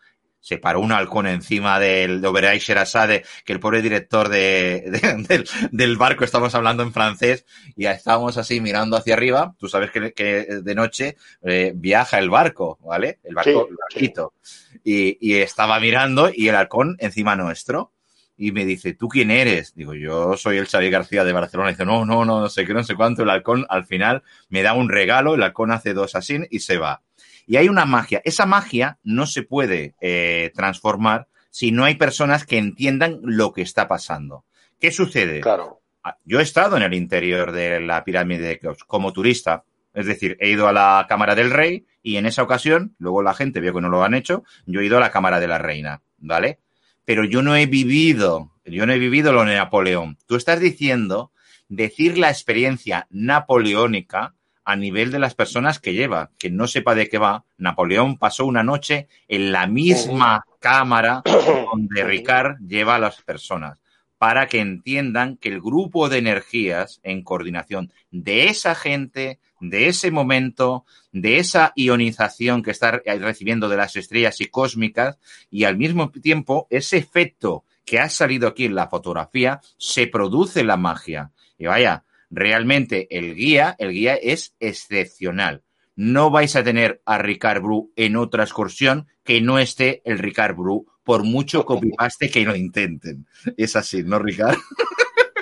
se 0.47 0.59
paró 0.59 0.79
un 0.79 0.93
halcón 0.93 1.27
encima 1.27 1.81
del 1.81 2.21
de 2.21 2.59
Sherazade, 2.61 3.25
que 3.45 3.53
el 3.53 3.59
pobre 3.59 3.83
director 3.83 4.29
de, 4.29 4.85
de, 4.87 5.25
del, 5.27 5.49
del, 5.73 5.97
barco, 5.97 6.23
estamos 6.23 6.55
hablando 6.55 6.85
en 6.85 6.93
francés, 6.93 7.45
y 7.75 7.87
estábamos 7.87 8.37
así 8.37 8.61
mirando 8.61 8.97
hacia 8.97 9.15
arriba. 9.15 9.57
Tú 9.59 9.67
sabes 9.67 9.91
que, 9.91 10.13
que 10.13 10.45
de 10.63 10.75
noche 10.77 11.17
eh, 11.43 11.73
viaja 11.75 12.21
el 12.21 12.31
barco, 12.31 12.79
¿vale? 12.85 13.19
El 13.25 13.35
barco, 13.35 13.51
sí, 13.51 13.71
el 13.71 13.77
barquito. 13.77 14.35
Sí. 14.41 14.79
Y, 14.85 15.33
y 15.33 15.35
estaba 15.41 15.81
mirando 15.81 16.31
y 16.33 16.47
el 16.47 16.55
halcón 16.55 16.95
encima 17.01 17.35
nuestro. 17.35 17.91
Y 18.37 18.53
me 18.53 18.65
dice, 18.65 18.93
¿tú 18.93 19.09
quién 19.09 19.31
eres? 19.31 19.75
Digo, 19.75 19.95
yo 19.95 20.37
soy 20.37 20.59
el 20.59 20.67
Xavier 20.67 20.93
García 20.93 21.25
de 21.25 21.33
Barcelona. 21.33 21.71
Y 21.71 21.73
dice, 21.73 21.87
no, 21.87 22.05
no, 22.05 22.25
no, 22.25 22.41
no 22.41 22.49
sé 22.49 22.67
qué, 22.67 22.75
no 22.75 22.85
sé 22.85 22.95
cuánto. 22.95 23.23
El 23.23 23.31
halcón 23.31 23.67
al 23.69 23.87
final 23.87 24.23
me 24.49 24.63
da 24.63 24.75
un 24.75 24.89
regalo, 24.89 25.35
el 25.35 25.43
halcón 25.43 25.73
hace 25.73 25.95
dos 25.95 26.15
así 26.15 26.39
y 26.51 26.61
se 26.61 26.79
va. 26.79 27.03
Y 27.47 27.57
hay 27.57 27.69
una 27.69 27.85
magia. 27.85 28.21
Esa 28.25 28.45
magia 28.45 28.99
no 29.05 29.27
se 29.27 29.43
puede 29.43 29.95
eh, 30.01 30.51
transformar 30.55 31.29
si 31.51 31.73
no 31.73 31.85
hay 31.85 31.95
personas 31.95 32.45
que 32.45 32.59
entiendan 32.59 33.21
lo 33.23 33.53
que 33.53 33.63
está 33.63 33.89
pasando. 33.89 34.45
¿Qué 34.79 34.91
sucede? 34.91 35.41
Claro. 35.41 35.81
Yo 36.25 36.41
he 36.41 36.43
estado 36.43 36.77
en 36.77 36.83
el 36.83 36.95
interior 36.95 37.53
de 37.53 37.81
la 37.81 38.05
pirámide 38.05 38.47
de 38.47 38.59
Keops 38.59 38.85
como 38.85 39.13
turista. 39.13 39.65
Es 39.95 40.07
decir, 40.07 40.37
he 40.41 40.51
ido 40.51 40.69
a 40.69 40.73
la 40.73 41.07
Cámara 41.09 41.35
del 41.35 41.51
Rey 41.51 41.87
y 42.03 42.19
en 42.19 42.27
esa 42.27 42.43
ocasión, 42.43 42.95
luego 42.99 43.23
la 43.23 43.35
gente 43.35 43.61
vio 43.61 43.73
que 43.73 43.81
no 43.81 43.89
lo 43.89 44.05
han 44.05 44.15
hecho, 44.15 44.45
yo 44.67 44.81
he 44.81 44.85
ido 44.85 44.99
a 44.99 45.01
la 45.01 45.11
Cámara 45.11 45.41
de 45.41 45.49
la 45.49 45.59
Reina, 45.59 46.03
¿vale? 46.19 46.61
Pero 47.07 47.25
yo 47.25 47.41
no 47.41 47.57
he 47.57 47.65
vivido, 47.65 48.53
yo 48.67 48.85
no 48.85 48.93
he 48.93 48.99
vivido 48.99 49.33
lo 49.33 49.47
de 49.47 49.55
Napoleón. 49.55 50.19
Tú 50.27 50.37
estás 50.37 50.61
diciendo 50.61 51.33
decir 51.69 52.19
la 52.19 52.29
experiencia 52.29 53.07
napoleónica 53.11 54.35
a 54.65 54.75
nivel 54.75 55.13
de 55.13 55.21
las 55.21 55.37
personas 55.37 55.79
que 55.79 55.95
lleva, 55.95 56.33
que 56.39 56.51
no 56.51 56.67
sepa 56.67 56.97
de 56.97 57.09
qué 57.09 57.19
va. 57.19 57.45
Napoleón 57.57 58.19
pasó 58.19 58.45
una 58.45 58.65
noche 58.65 59.07
en 59.29 59.53
la 59.53 59.69
misma 59.69 60.45
cámara 60.59 61.23
donde 61.73 62.03
Ricard 62.03 62.59
lleva 62.59 62.97
a 62.97 62.99
las 62.99 63.23
personas, 63.23 63.79
para 64.19 64.49
que 64.49 64.59
entiendan 64.59 65.37
que 65.37 65.51
el 65.51 65.61
grupo 65.61 66.09
de 66.09 66.19
energías 66.19 66.99
en 67.05 67.23
coordinación 67.23 67.93
de 68.11 68.49
esa 68.49 68.75
gente, 68.75 69.39
de 69.61 69.89
ese 69.89 70.11
momento, 70.11 70.85
de 71.13 71.39
esa 71.39 71.73
ionización 71.77 72.63
que 72.63 72.71
está 72.71 73.03
recibiendo 73.05 73.69
de 73.69 73.77
las 73.77 73.97
estrellas 73.97 74.41
y 74.41 74.47
cósmicas, 74.47 75.19
y 75.51 75.65
al 75.65 75.77
mismo 75.77 76.11
tiempo 76.11 76.67
ese 76.71 76.99
efecto 76.99 77.65
que 77.85 78.01
ha 78.01 78.09
salido 78.09 78.49
aquí 78.49 78.65
en 78.65 78.75
la 78.75 78.89
fotografía, 78.89 79.61
se 79.79 80.07
produce 80.09 80.65
la 80.65 80.77
magia. 80.77 81.31
Y 81.57 81.67
vaya, 81.67 82.05
realmente 82.31 83.07
el 83.17 83.35
guía, 83.35 83.77
el 83.79 83.93
guía 83.93 84.15
es 84.17 84.55
excepcional. 84.61 85.63
no 85.97 86.31
vais 86.31 86.55
a 86.57 86.63
tener 86.63 87.01
a 87.07 87.19
Ricard 87.19 87.63
Bru 87.63 87.91
en 87.97 88.17
otra 88.17 88.45
excursión 88.45 89.09
que 89.25 89.41
no 89.41 89.59
esté 89.59 90.03
el 90.05 90.19
Ricard 90.19 90.55
Bru, 90.55 90.87
por 91.03 91.25
mucho 91.25 91.65
copypaste 91.65 92.31
que 92.31 92.45
lo 92.45 92.55
intenten. 92.55 93.27
Es 93.57 93.77
así, 93.77 94.03
¿no, 94.03 94.19
Ricard? 94.19 94.59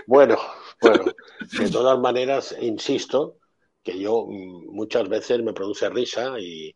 Bueno, 0.07 0.37
bueno, 0.83 1.05
de 1.59 1.71
todas 1.71 1.99
maneras, 1.99 2.55
insisto 2.61 3.39
que 3.85 3.99
yo 3.99 4.27
mm, 4.27 4.75
muchas 4.75 5.09
veces 5.09 5.43
me 5.43 5.53
produce 5.53 5.89
risa 5.91 6.41
y, 6.41 6.75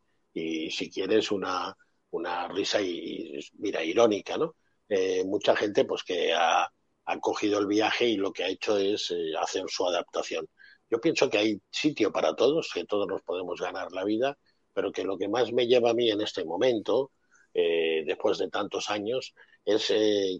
si 0.70 0.88
quieres 0.90 1.32
una, 1.32 1.76
una 2.10 2.46
risa 2.48 2.80
y, 2.80 3.40
mira, 3.58 3.82
irónica, 3.82 4.36
¿no? 4.38 4.54
Eh, 4.88 5.24
mucha 5.24 5.56
gente 5.56 5.84
pues 5.84 6.04
que 6.04 6.32
ha, 6.32 6.70
ha, 7.06 7.20
cogido 7.20 7.58
el 7.58 7.66
viaje 7.66 8.06
y 8.06 8.16
lo 8.16 8.32
que 8.32 8.44
ha 8.44 8.48
hecho 8.48 8.78
es 8.78 9.10
eh, 9.10 9.32
hacer 9.40 9.64
su 9.68 9.84
adaptación. 9.86 10.46
Yo 10.88 11.00
pienso 11.00 11.28
que 11.28 11.38
hay 11.38 11.60
sitio 11.70 12.12
para 12.12 12.36
todos, 12.36 12.70
que 12.72 12.84
todos 12.84 13.08
nos 13.08 13.22
podemos 13.22 13.60
ganar 13.60 13.90
la 13.92 14.04
vida, 14.04 14.38
pero 14.72 14.92
que 14.92 15.02
lo 15.04 15.18
que 15.18 15.28
más 15.28 15.52
me 15.52 15.66
lleva 15.66 15.90
a 15.90 15.94
mí 15.94 16.10
en 16.10 16.20
este 16.20 16.44
momento, 16.44 17.10
eh, 17.52 18.04
después 18.06 18.38
de 18.38 18.48
tantos 18.48 18.90
años, 18.90 19.34
es 19.64 19.92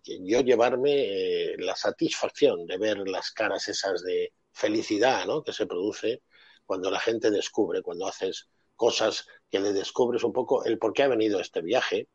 yo 0.06 0.40
llevarme 0.42 1.56
la 1.58 1.74
satisfacción 1.74 2.66
de 2.66 2.78
ver 2.78 2.98
las 3.08 3.32
caras 3.32 3.68
esas 3.68 4.02
de 4.02 4.32
felicidad 4.52 5.26
¿no? 5.26 5.42
que 5.42 5.52
se 5.52 5.66
produce 5.66 6.22
cuando 6.68 6.90
la 6.90 7.00
gente 7.00 7.30
descubre, 7.30 7.80
cuando 7.80 8.06
haces 8.06 8.50
cosas 8.76 9.26
que 9.50 9.58
le 9.58 9.72
descubres 9.72 10.22
un 10.22 10.34
poco 10.34 10.66
el 10.66 10.78
por 10.78 10.92
qué 10.92 11.02
ha 11.04 11.08
venido 11.08 11.40
este 11.40 11.62
viaje. 11.62 12.08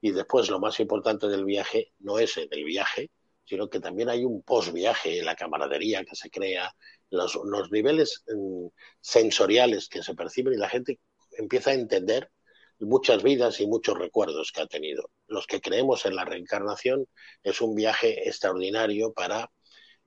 Y 0.00 0.12
después 0.12 0.48
lo 0.48 0.58
más 0.58 0.80
importante 0.80 1.28
del 1.28 1.44
viaje 1.44 1.92
no 1.98 2.18
es 2.18 2.38
el 2.38 2.64
viaje, 2.64 3.10
sino 3.44 3.68
que 3.68 3.78
también 3.78 4.08
hay 4.08 4.24
un 4.24 4.42
post-viaje, 4.42 5.22
la 5.22 5.36
camaradería 5.36 6.02
que 6.06 6.16
se 6.16 6.30
crea, 6.30 6.74
los, 7.10 7.38
niveles 7.70 8.24
mm, 8.26 8.68
sensoriales 9.02 9.90
que 9.90 10.02
se 10.02 10.14
perciben 10.14 10.54
y 10.54 10.56
la 10.56 10.70
gente 10.70 10.98
empieza 11.32 11.72
a 11.72 11.74
entender 11.74 12.30
muchas 12.78 13.22
vidas 13.22 13.60
y 13.60 13.66
muchos 13.66 13.98
recuerdos 13.98 14.50
que 14.50 14.62
ha 14.62 14.66
tenido. 14.66 15.10
Los 15.26 15.46
que 15.46 15.60
creemos 15.60 16.06
en 16.06 16.16
la 16.16 16.24
reencarnación 16.24 17.06
es 17.42 17.60
un 17.60 17.74
viaje 17.74 18.26
extraordinario 18.26 19.12
para 19.12 19.50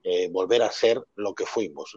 eh, 0.02 0.30
volver 0.32 0.64
a 0.64 0.72
ser 0.72 1.00
lo 1.14 1.36
que 1.36 1.46
fuimos. 1.46 1.96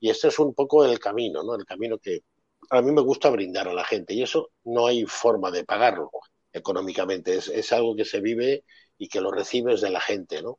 Y 0.00 0.10
este 0.10 0.28
es 0.28 0.38
un 0.38 0.54
poco 0.54 0.84
el 0.84 0.98
camino, 0.98 1.42
¿no? 1.42 1.54
el 1.54 1.64
camino 1.64 1.98
que 1.98 2.22
a 2.70 2.82
mí 2.82 2.92
me 2.92 3.00
gusta 3.02 3.30
brindar 3.30 3.68
a 3.68 3.74
la 3.74 3.84
gente 3.84 4.14
y 4.14 4.22
eso 4.22 4.50
no 4.64 4.86
hay 4.86 5.04
forma 5.06 5.50
de 5.50 5.64
pagarlo 5.64 6.10
económicamente, 6.52 7.36
es, 7.36 7.48
es 7.48 7.72
algo 7.72 7.94
que 7.96 8.04
se 8.04 8.20
vive 8.20 8.64
y 8.98 9.08
que 9.08 9.20
lo 9.20 9.30
recibes 9.30 9.80
de 9.80 9.90
la 9.90 10.00
gente, 10.00 10.42
¿no? 10.42 10.58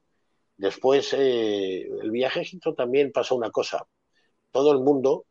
Después, 0.57 1.13
eh, 1.13 1.83
el 1.83 2.11
viaje 2.11 2.39
a 2.39 2.41
Egipto 2.41 2.73
también 2.73 3.11
pasó 3.11 3.35
una 3.35 3.51
cosa. 3.51 3.85
Todo 4.51 4.71
el 4.71 4.79
mundo, 4.79 5.27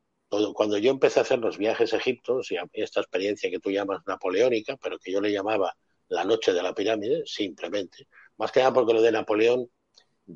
cuando 0.54 0.78
yo 0.78 0.90
empecé 0.90 1.18
a 1.20 1.22
hacer 1.22 1.40
los 1.40 1.58
viajes 1.58 1.92
a 1.92 1.96
Egipto, 1.98 2.40
esta 2.72 3.00
experiencia 3.00 3.50
que 3.50 3.58
tú 3.58 3.70
llamas 3.70 4.02
napoleónica, 4.06 4.76
pero 4.76 4.98
que 4.98 5.12
yo 5.12 5.20
le 5.20 5.32
llamaba 5.32 5.76
la 6.08 6.24
noche 6.24 6.52
de 6.52 6.62
la 6.62 6.74
pirámide, 6.74 7.22
simplemente, 7.26 8.06
más 8.36 8.52
que 8.52 8.60
nada 8.60 8.72
porque 8.72 8.94
lo 8.94 9.02
de 9.02 9.12
Napoleón 9.12 9.68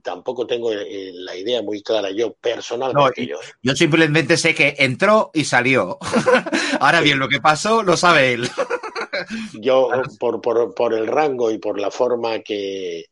tampoco 0.03 0.47
tengo 0.47 0.73
eh, 0.73 1.11
la 1.13 1.37
idea 1.37 1.63
muy 1.63 1.83
clara 1.83 2.11
yo 2.11 2.35
personalmente. 2.35 3.27
yo, 3.27 3.39
yo, 3.61 3.75
simplemente 3.75 4.37
sé 4.37 4.55
que 4.55 4.75
entró 4.79 5.31
y 5.35 5.45
salió. 5.45 5.99
Ahora 6.81 7.01
bien, 7.01 7.19
lo 7.19 7.29
que 7.29 7.41
pasó 7.41 7.83
lo 7.83 7.97
sabe 7.97 8.35
él. 8.35 8.49
yo, 9.61 9.91
por, 10.19 10.41
por, 10.41 10.75
por 10.75 10.95
el 10.95 11.07
rango 11.07 11.51
y 11.51 11.59
por 11.59 11.81
la 11.81 11.91
forma 11.91 12.39
que, 12.41 13.07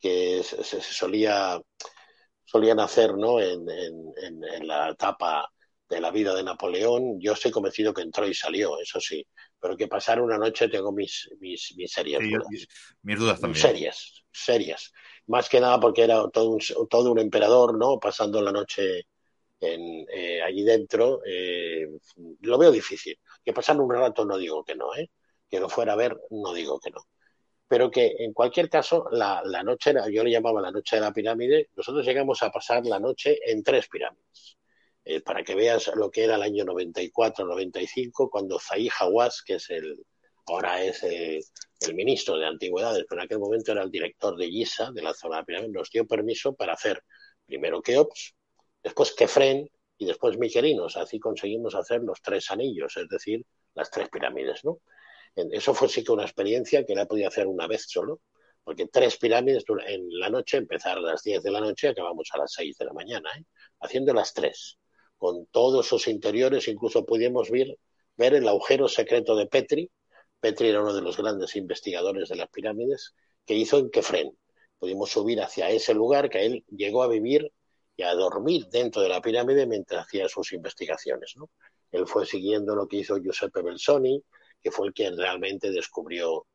que 0.00 0.42
se, 0.42 0.80
solía, 0.80 1.60
solían 2.44 2.80
hacer 2.80 3.16
¿no? 3.16 3.40
En, 3.40 3.66
en, 3.68 4.66
la 4.66 4.90
etapa 4.90 5.48
de 5.88 6.00
la 6.00 6.10
vida 6.10 6.34
de 6.34 6.42
Napoleón. 6.42 7.20
Yo 7.20 7.34
estoy 7.34 7.52
convencido 7.52 7.94
que 7.94 8.02
entró 8.02 8.26
y 8.26 8.34
salió, 8.34 8.80
eso 8.80 9.00
sí, 9.00 9.24
pero 9.60 9.76
que 9.76 9.86
pasar 9.86 10.20
una 10.20 10.38
noche 10.38 10.68
tengo 10.68 10.90
mis, 10.90 11.30
mis, 11.38 11.72
mis 11.76 11.92
serias 11.92 12.20
dudas. 12.22 12.66
mis 13.02 13.18
dudas 13.18 13.40
también. 13.40 13.62
Serias, 13.62 14.24
serias. 14.32 14.92
Más 15.26 15.48
que 15.48 15.60
nada 15.60 15.80
porque 15.80 16.02
era 16.04 16.28
todo 16.30 16.50
un, 16.50 16.60
todo 16.88 17.12
un 17.12 17.18
emperador, 17.18 17.76
¿no? 17.76 17.98
Pasando 17.98 18.40
la 18.42 18.52
noche 18.52 19.06
en, 19.60 20.06
eh, 20.12 20.42
allí 20.42 20.62
dentro, 20.64 21.20
eh, 21.24 21.86
lo 22.40 22.58
veo 22.58 22.70
difícil. 22.70 23.18
Que 23.44 23.52
pasar 23.52 23.80
un 23.80 23.90
rato 23.90 24.24
no 24.24 24.38
digo 24.38 24.64
que 24.64 24.74
no, 24.76 24.94
¿eh? 24.94 25.10
Que 25.48 25.60
lo 25.60 25.68
fuera 25.68 25.94
a 25.94 25.96
ver, 25.96 26.18
no 26.30 26.52
digo 26.52 26.78
que 26.80 26.90
no 26.90 27.06
pero 27.68 27.90
que 27.90 28.14
en 28.18 28.32
cualquier 28.32 28.68
caso, 28.68 29.06
la, 29.10 29.42
la 29.44 29.62
noche, 29.62 29.92
yo 30.12 30.22
le 30.22 30.30
llamaba 30.30 30.60
la 30.60 30.70
noche 30.70 30.96
de 30.96 31.02
la 31.02 31.12
pirámide, 31.12 31.70
nosotros 31.74 32.06
llegamos 32.06 32.42
a 32.42 32.50
pasar 32.50 32.86
la 32.86 33.00
noche 33.00 33.38
en 33.44 33.62
tres 33.62 33.88
pirámides. 33.88 34.56
Eh, 35.04 35.20
para 35.20 35.42
que 35.42 35.54
veas 35.54 35.90
lo 35.94 36.10
que 36.10 36.24
era 36.24 36.36
el 36.36 36.42
año 36.42 36.64
94-95, 36.64 38.28
cuando 38.30 38.58
Zahi 38.58 38.88
Hawass, 39.00 39.42
que 39.42 39.54
es 39.54 39.70
el, 39.70 40.04
ahora 40.46 40.82
es 40.82 41.04
ministro 41.94 42.38
de 42.38 42.46
Antigüedades, 42.46 43.04
pero 43.08 43.20
en 43.20 43.24
aquel 43.26 43.38
momento 43.38 43.72
era 43.72 43.82
el 43.82 43.90
director 43.90 44.36
de 44.36 44.48
Giza, 44.48 44.90
de 44.92 45.02
la 45.02 45.14
zona 45.14 45.38
de 45.38 45.44
pirámide, 45.44 45.72
nos 45.72 45.90
dio 45.90 46.06
permiso 46.06 46.54
para 46.54 46.72
hacer 46.72 47.02
primero 47.44 47.82
Keops, 47.82 48.34
después 48.82 49.12
Kefren 49.12 49.68
y 49.98 50.06
después 50.06 50.38
Miquelinos. 50.38 50.96
Así 50.96 51.18
conseguimos 51.18 51.74
hacer 51.74 52.02
los 52.02 52.20
tres 52.22 52.50
anillos, 52.50 52.96
es 52.96 53.08
decir, 53.08 53.44
las 53.74 53.90
tres 53.90 54.08
pirámides, 54.08 54.64
¿no? 54.64 54.80
Eso 55.36 55.74
fue 55.74 55.88
sí 55.88 56.02
que 56.02 56.12
una 56.12 56.24
experiencia 56.24 56.84
que 56.84 56.94
la 56.94 57.06
podía 57.06 57.28
hacer 57.28 57.46
una 57.46 57.66
vez 57.66 57.84
solo, 57.88 58.20
porque 58.64 58.86
tres 58.86 59.16
pirámides 59.18 59.64
en 59.86 60.08
la 60.18 60.30
noche, 60.30 60.56
empezar 60.56 60.96
a 60.96 61.00
las 61.00 61.22
10 61.22 61.42
de 61.42 61.50
la 61.50 61.60
noche, 61.60 61.88
acabamos 61.88 62.28
a 62.32 62.38
las 62.38 62.52
6 62.52 62.76
de 62.78 62.84
la 62.86 62.92
mañana, 62.92 63.30
¿eh? 63.38 63.44
haciendo 63.80 64.14
las 64.14 64.32
tres, 64.32 64.78
con 65.16 65.46
todos 65.46 65.86
sus 65.86 66.08
interiores, 66.08 66.66
incluso 66.68 67.04
pudimos 67.04 67.50
ver, 67.50 67.78
ver 68.16 68.34
el 68.34 68.48
agujero 68.48 68.88
secreto 68.88 69.36
de 69.36 69.46
Petri. 69.46 69.90
Petri 70.40 70.68
era 70.68 70.82
uno 70.82 70.94
de 70.94 71.02
los 71.02 71.16
grandes 71.16 71.56
investigadores 71.56 72.28
de 72.28 72.36
las 72.36 72.48
pirámides, 72.48 73.14
que 73.44 73.54
hizo 73.54 73.78
en 73.78 73.90
Kefren. 73.90 74.36
Pudimos 74.78 75.10
subir 75.10 75.40
hacia 75.40 75.70
ese 75.70 75.94
lugar 75.94 76.28
que 76.28 76.44
él 76.44 76.64
llegó 76.68 77.02
a 77.02 77.08
vivir 77.08 77.52
y 77.96 78.02
a 78.02 78.14
dormir 78.14 78.66
dentro 78.68 79.02
de 79.02 79.08
la 79.08 79.22
pirámide 79.22 79.66
mientras 79.66 80.06
hacía 80.06 80.28
sus 80.28 80.52
investigaciones. 80.52 81.34
¿no? 81.36 81.50
Él 81.90 82.06
fue 82.06 82.26
siguiendo 82.26 82.74
lo 82.74 82.86
que 82.86 82.98
hizo 82.98 83.16
Giuseppe 83.16 83.62
Belsoni, 83.62 84.22
que 84.62 84.70
fue 84.70 84.88
el 84.88 84.94
que 84.94 85.10
realmente 85.10 85.70
descubrió 85.70 86.46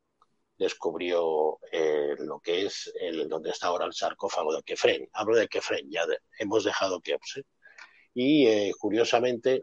descubrió 0.58 1.58
eh, 1.72 2.14
lo 2.18 2.38
que 2.40 2.66
es 2.66 2.92
el, 3.00 3.28
donde 3.28 3.50
está 3.50 3.68
ahora 3.68 3.86
el 3.86 3.92
sarcófago 3.92 4.54
de 4.54 4.62
Kefren. 4.62 5.08
Hablo 5.12 5.36
de 5.36 5.48
Kefren, 5.48 5.90
ya 5.90 6.06
hemos 6.38 6.64
dejado 6.64 7.00
Keops. 7.00 7.42
Y 8.14 8.46
eh, 8.46 8.72
curiosamente, 8.78 9.62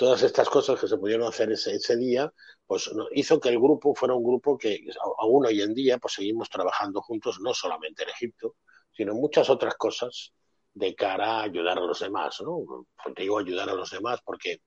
todas 0.00 0.22
estas 0.22 0.48
cosas 0.48 0.80
que 0.80 0.88
se 0.88 0.96
pudieron 0.96 1.28
hacer 1.28 1.52
ese, 1.52 1.74
ese 1.74 1.94
día, 1.94 2.32
pues 2.66 2.90
hizo 3.12 3.38
que 3.38 3.50
el 3.50 3.58
grupo 3.58 3.94
fuera 3.94 4.14
un 4.14 4.24
grupo 4.24 4.56
que 4.56 4.80
aún 5.18 5.44
hoy 5.44 5.60
en 5.60 5.74
día 5.74 5.98
pues 5.98 6.14
seguimos 6.14 6.48
trabajando 6.48 7.02
juntos, 7.02 7.38
no 7.38 7.52
solamente 7.52 8.04
en 8.04 8.08
Egipto, 8.08 8.56
sino 8.90 9.12
en 9.12 9.20
muchas 9.20 9.50
otras 9.50 9.74
cosas 9.74 10.32
de 10.72 10.94
cara 10.94 11.40
a 11.40 11.42
ayudar 11.42 11.76
a 11.76 11.82
los 11.82 12.00
demás, 12.00 12.40
¿no? 12.40 12.86
Te 13.14 13.20
digo 13.20 13.38
ayudar 13.38 13.68
a 13.68 13.74
los 13.74 13.90
demás 13.90 14.20
porque 14.24 14.62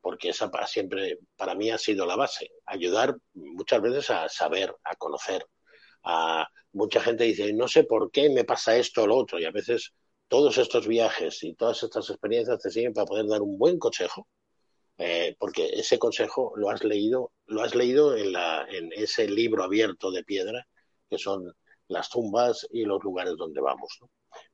porque 0.00 0.30
esa 0.30 0.50
para 0.50 0.66
siempre, 0.66 1.18
para 1.36 1.54
mí 1.54 1.70
ha 1.70 1.76
sido 1.76 2.06
la 2.06 2.16
base, 2.16 2.50
ayudar 2.64 3.14
muchas 3.34 3.82
veces 3.82 4.08
a 4.08 4.26
saber, 4.30 4.74
a 4.84 4.96
conocer. 4.96 5.46
A, 6.04 6.48
mucha 6.72 7.02
gente 7.02 7.24
dice, 7.24 7.52
no 7.52 7.68
sé 7.68 7.84
por 7.84 8.10
qué 8.10 8.30
me 8.30 8.44
pasa 8.44 8.74
esto 8.74 9.02
o 9.02 9.06
lo 9.06 9.16
otro, 9.16 9.38
y 9.38 9.44
a 9.44 9.50
veces 9.50 9.92
todos 10.28 10.56
estos 10.56 10.88
viajes 10.88 11.42
y 11.44 11.54
todas 11.54 11.82
estas 11.82 12.08
experiencias 12.08 12.58
te 12.58 12.70
sirven 12.70 12.94
para 12.94 13.04
poder 13.04 13.26
dar 13.26 13.42
un 13.42 13.58
buen 13.58 13.78
consejo, 13.78 14.26
eh, 14.98 15.34
porque 15.38 15.70
ese 15.74 15.98
consejo 15.98 16.52
lo 16.56 16.70
has 16.70 16.84
leído, 16.84 17.32
lo 17.46 17.62
has 17.62 17.74
leído 17.74 18.16
en, 18.16 18.34
ese 18.92 19.28
libro 19.28 19.64
abierto 19.64 20.10
de 20.10 20.24
piedra, 20.24 20.66
que 21.08 21.18
son 21.18 21.52
las 21.88 22.08
tumbas 22.08 22.66
y 22.70 22.84
los 22.84 23.02
lugares 23.02 23.34
donde 23.36 23.60
vamos. 23.60 23.98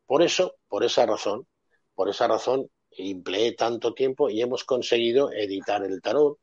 Por 0.06 0.22
eso, 0.22 0.56
por 0.68 0.84
esa 0.84 1.06
razón, 1.06 1.46
por 1.94 2.08
esa 2.08 2.26
razón, 2.26 2.68
empleé 2.90 3.52
tanto 3.52 3.94
tiempo 3.94 4.30
y 4.30 4.40
hemos 4.40 4.64
conseguido 4.64 5.30
editar 5.32 5.84
el 5.84 6.00
tarot. 6.00 6.38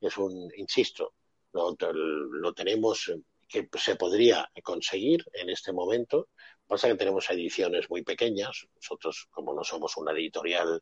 Es 0.00 0.16
un, 0.16 0.50
insisto, 0.56 1.14
lo, 1.52 1.76
lo 1.78 2.52
tenemos 2.54 3.12
que 3.50 3.68
se 3.78 3.96
podría 3.96 4.48
conseguir 4.62 5.24
en 5.32 5.50
este 5.50 5.72
momento. 5.72 6.28
Pasa 6.66 6.88
que 6.88 6.94
tenemos 6.94 7.28
ediciones 7.30 7.90
muy 7.90 8.02
pequeñas. 8.02 8.66
Nosotros, 8.76 9.26
como 9.30 9.52
no 9.52 9.64
somos 9.64 9.96
una 9.96 10.12
editorial 10.12 10.80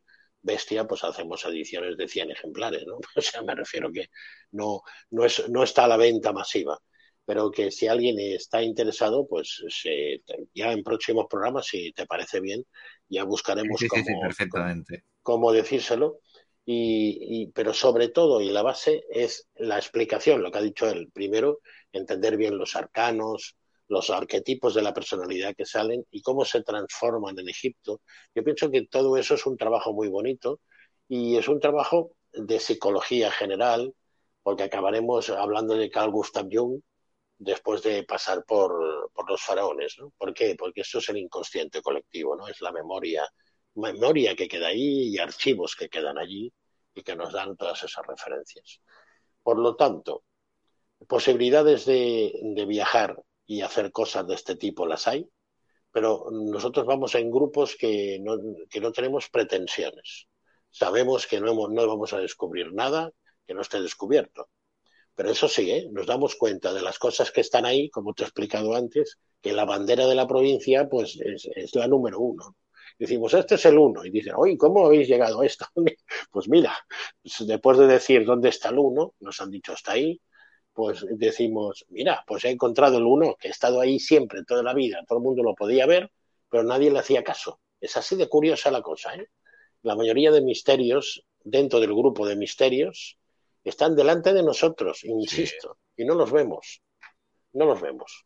bestia, 0.49 0.85
pues 0.85 1.05
hacemos 1.05 1.45
ediciones 1.45 1.97
de 1.97 2.09
100 2.09 2.33
ejemplares, 2.33 2.85
¿no? 2.87 2.99
O 3.17 3.21
sea, 3.21 3.43
me 3.43 3.55
refiero 3.55 3.93
que 3.93 4.07
no, 4.51 4.83
no, 5.11 5.25
es, 5.25 5.49
no 5.49 5.63
está 5.63 5.85
a 5.85 5.89
la 5.89 5.97
venta 5.97 6.33
masiva 6.33 6.77
pero 7.29 7.51
que 7.51 7.71
si 7.71 7.87
alguien 7.87 8.19
está 8.19 8.63
interesado, 8.63 9.27
pues 9.29 9.63
se, 9.69 10.23
ya 10.55 10.73
en 10.73 10.83
próximos 10.83 11.27
programas, 11.29 11.67
si 11.67 11.93
te 11.93 12.07
parece 12.07 12.41
bien, 12.41 12.65
ya 13.07 13.25
buscaremos 13.25 13.83
cómo, 15.23 15.53
decírselo. 15.53 16.21
Y, 16.65 17.49
pero 17.49 17.75
sobre 17.75 18.09
todo, 18.09 18.41
y 18.41 18.49
la 18.49 18.63
base 18.63 19.05
es 19.11 19.47
la 19.57 19.77
explicación, 19.77 20.43
lo 20.43 20.51
que 20.51 20.57
ha 20.57 20.63
dicho 20.63 20.89
él. 20.89 21.11
Primero, 21.13 21.61
entender 21.93 22.39
bien 22.39 22.57
los 22.57 22.75
arcanos, 22.75 23.58
los 23.89 24.11
arquetipos 24.11 24.75
de 24.75 24.83
la 24.83 24.95
personalidad 24.95 25.55
que 25.57 25.65
salen 25.65 26.05
y 26.11 26.23
cómo 26.23 26.45
se 26.45 26.63
transforman 26.63 27.39
en 27.39 27.49
Egipto. 27.49 28.03
Yo 28.35 28.45
pienso 28.45 28.71
que 28.71 28.87
todo 28.87 29.17
eso 29.17 29.35
es 29.35 29.47
un 29.47 29.57
trabajo 29.57 29.93
muy 29.93 30.09
bonito 30.09 30.61
y 31.09 31.37
es 31.37 31.49
un 31.49 31.61
trabajo 31.61 32.13
de 32.33 32.61
psicología 32.61 33.31
general, 33.31 33.95
porque 34.43 34.65
acabaremos 34.65 35.31
hablando 35.31 35.75
de 35.75 35.91
Carl 35.91 36.11
Gustav 36.11 36.49
Jung 36.51 36.81
después 37.39 37.83
de 37.83 38.03
pasar 38.05 38.45
por, 38.45 39.11
por 39.13 39.31
los 39.31 39.41
faraones. 39.43 39.97
¿no? 39.99 40.13
¿Por 40.19 40.35
qué? 40.35 40.55
Porque 40.57 40.83
esto 40.83 40.99
es 40.99 41.09
el 41.09 41.19
inconsciente 41.19 41.81
colectivo, 41.81 42.37
¿no? 42.37 42.49
Es 42.49 42.61
la 42.61 42.73
memoria, 42.73 43.27
memoria 43.75 44.35
que 44.37 44.49
queda 44.49 44.69
ahí 44.69 45.09
y 45.09 45.19
archivos 45.19 45.77
que 45.77 45.89
quedan 45.89 46.19
allí 46.19 46.53
y 46.95 47.03
que 47.03 47.17
nos 47.17 47.33
dan 47.33 47.57
todas 47.57 47.83
esas 47.85 48.07
referencias. 48.07 48.81
Por 49.43 49.59
lo 49.59 49.77
tanto, 49.77 50.25
posibilidades 51.07 51.87
de, 51.87 52.33
de 52.43 52.67
viajar 52.67 53.17
y 53.49 53.63
hacer 53.63 53.91
cosas 53.91 54.29
de 54.29 54.35
este 54.35 54.55
tipo 54.55 54.87
las 54.87 55.09
hay, 55.09 55.27
pero 55.91 56.27
nosotros 56.31 56.87
vamos 56.87 57.15
en 57.15 57.31
grupos 57.31 57.77
que 57.77 58.19
no, 58.21 58.37
que 58.69 58.79
no 58.79 58.93
tenemos 58.93 59.31
pretensiones. 59.31 60.29
Sabemos 60.71 61.27
que 61.27 61.41
no, 61.41 61.55
no 61.55 61.89
vamos 61.89 62.13
a 62.13 62.19
descubrir 62.19 62.73
nada 62.75 63.11
que 63.47 63.55
no 63.55 63.63
esté 63.63 63.81
descubierto. 63.81 64.51
Pero 65.15 65.31
eso 65.31 65.49
sí, 65.49 65.71
¿eh? 65.71 65.89
nos 65.91 66.07
damos 66.07 66.37
cuenta 66.37 66.75
de 66.75 66.83
las 66.83 66.99
cosas 66.99 67.33
que 67.33 67.41
están 67.41 67.65
ahí, 67.65 67.89
como 67.89 68.13
te 68.13 68.23
he 68.23 68.27
explicado 68.27 68.75
antes, 68.75 69.19
que 69.41 69.55
la 69.55 69.65
bandera 69.65 70.07
de 70.07 70.15
la 70.15 70.29
provincia 70.29 70.87
pues 70.89 71.19
es, 71.21 71.75
la 71.75 71.89
número 71.89 72.21
uno. 72.21 72.55
Decimos, 72.99 73.33
este 73.33 73.55
es 73.55 73.65
el 73.65 73.79
uno. 73.79 74.05
Y 74.05 74.11
dicen, 74.11 74.35
oye, 74.37 74.59
¿cómo 74.59 74.87
habéis 74.87 75.09
llegado 75.09 75.41
a 75.41 75.47
esto? 75.47 75.67
pues 76.31 76.49
mira, 76.49 76.77
después 77.41 77.79
de 77.79 77.87
decir 77.87 78.27
dónde 78.27 78.51
está 78.51 78.69
el 78.69 78.79
uno, 78.79 79.15
nos 79.21 79.41
han 79.41 79.51
dicho 79.51 79.73
hasta 79.73 79.93
ahí, 79.93 80.21
pues 80.79 81.05
decimos, 81.11 81.85
mira, 81.89 82.23
pues 82.25 82.45
he 82.45 82.51
encontrado 82.51 82.99
el 82.99 83.03
uno 83.03 83.35
que 83.35 83.49
ha 83.49 83.51
estado 83.51 83.81
ahí 83.81 83.99
siempre, 83.99 84.45
toda 84.45 84.63
la 84.63 84.73
vida, 84.73 85.05
todo 85.09 85.19
el 85.19 85.25
mundo 85.25 85.43
lo 85.43 85.57
podía 85.57 85.87
ver, 85.87 86.13
pero 86.49 86.63
nadie 86.63 86.93
le 86.93 87.01
hacía 87.01 87.25
caso. 87.25 87.59
Es 87.81 87.97
así 87.97 88.15
de 88.15 88.29
curiosa 88.29 88.71
la 88.71 88.81
cosa. 88.81 89.13
¿eh? 89.17 89.29
La 89.83 89.97
mayoría 89.97 90.31
de 90.31 90.41
misterios, 90.41 91.25
dentro 91.43 91.81
del 91.81 91.93
grupo 91.93 92.29
de 92.29 92.37
misterios, 92.37 93.19
están 93.65 93.97
delante 93.97 94.33
de 94.33 94.45
nosotros, 94.45 95.03
insisto, 95.03 95.79
sí. 95.97 96.05
y 96.05 96.07
no 96.07 96.15
los 96.15 96.31
vemos. 96.31 96.81
No 97.55 97.65
los 97.65 97.81
vemos. 97.81 98.25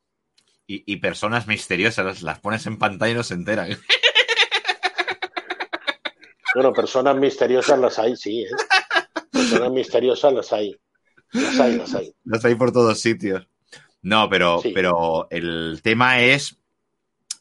Y, 0.67 0.85
y, 0.85 0.99
personas 0.99 1.47
misteriosas, 1.47 2.21
las 2.21 2.41
pones 2.41 2.67
en 2.67 2.79
pantalla 2.79 3.13
y 3.13 3.17
no 3.17 3.23
se 3.23 3.33
enteran. 3.33 3.71
Bueno, 6.55 6.75
personas 6.75 7.17
misteriosas 7.17 7.79
las 7.79 7.99
hay, 7.99 8.15
sí. 8.15 8.43
¿eh? 8.43 8.51
Personas 9.33 9.73
misteriosas 9.73 10.35
las 10.35 10.53
hay. 10.53 10.79
Las 11.33 11.61
hay, 11.61 11.77
las 11.77 11.95
hay. 11.95 12.15
Las 12.25 12.45
hay 12.45 12.55
por 12.55 12.73
todos 12.73 13.01
sitios. 13.01 13.47
No, 14.03 14.29
pero, 14.29 14.61
sí. 14.63 14.73
pero 14.75 15.29
el 15.31 15.81
tema 15.83 16.21
es, 16.21 16.59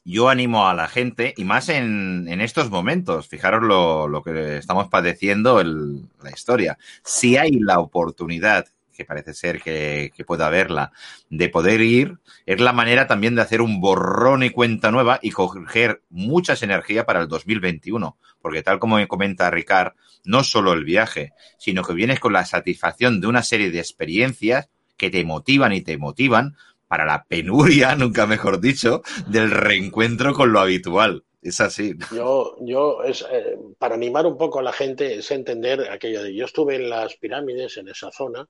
yo 0.04 0.30
animo 0.30 0.68
a 0.68 0.74
la 0.74 0.88
gente, 0.88 1.34
y 1.38 1.44
más 1.44 1.70
en, 1.70 2.28
en 2.28 2.42
estos 2.42 2.70
momentos, 2.70 3.28
fijaros 3.28 3.64
lo, 3.64 4.08
lo 4.08 4.24
que 4.24 4.58
estamos 4.58 4.88
padeciendo, 4.88 5.60
el, 5.60 6.04
la 6.24 6.30
historia. 6.30 6.78
Si 7.04 7.38
hay 7.38 7.52
la 7.52 7.80
oportunidad, 7.80 8.68
que 8.92 9.06
parece 9.06 9.34
ser 9.34 9.62
que, 9.62 10.12
pueda 10.26 10.48
haberla, 10.48 10.92
de 11.30 11.50
poder 11.50 11.82
ir, 11.82 12.20
es 12.46 12.60
la 12.60 12.74
manera 12.74 13.08
también 13.08 13.36
de 13.36 13.42
hacer 13.42 13.62
un 13.62 13.82
borrón 13.82 14.44
y 14.44 14.50
cuenta 14.52 14.92
nueva 14.92 15.20
y 15.22 15.32
coger 15.32 16.04
muchas 16.10 16.64
energía 16.64 17.06
para 17.06 17.22
el 17.22 17.28
2021. 17.28 18.18
Porque 18.42 18.64
tal 18.64 18.80
como 18.80 19.06
comenta 19.08 19.50
Ricard, 19.50 19.94
no 20.24 20.44
solo 20.44 20.74
el 20.74 20.84
viaje, 20.84 21.34
sino 21.58 21.84
que 21.84 21.94
vienes 21.94 22.20
con 22.20 22.34
la 22.34 22.46
satisfacción 22.46 23.22
de 23.22 23.28
una 23.28 23.44
serie 23.44 23.72
de 23.72 23.80
experiencias 23.80 24.70
que 24.98 25.10
te 25.10 25.26
motivan 25.26 25.74
y 25.74 25.82
te 25.82 25.98
motivan 25.98 26.56
para 26.88 27.06
la 27.06 27.24
penuria, 27.24 27.96
nunca 27.98 28.28
mejor 28.28 28.60
dicho, 28.60 29.02
del 29.28 29.50
reencuentro 29.50 30.34
con 30.34 30.52
lo 30.52 30.60
habitual. 30.60 31.24
Es 31.42 31.60
así. 31.60 31.96
Yo, 32.14 32.56
yo 32.62 33.02
es, 33.04 33.26
eh, 33.32 33.58
para 33.80 33.96
animar 33.96 34.28
un 34.28 34.38
poco 34.38 34.60
a 34.60 34.64
la 34.64 34.74
gente 34.74 35.16
es 35.16 35.32
entender 35.32 35.90
aquello 35.90 36.22
de 36.22 36.36
yo 36.36 36.46
estuve 36.46 36.76
en 36.76 36.90
las 36.90 37.16
pirámides, 37.16 37.78
en 37.78 37.88
esa 37.88 38.12
zona, 38.12 38.48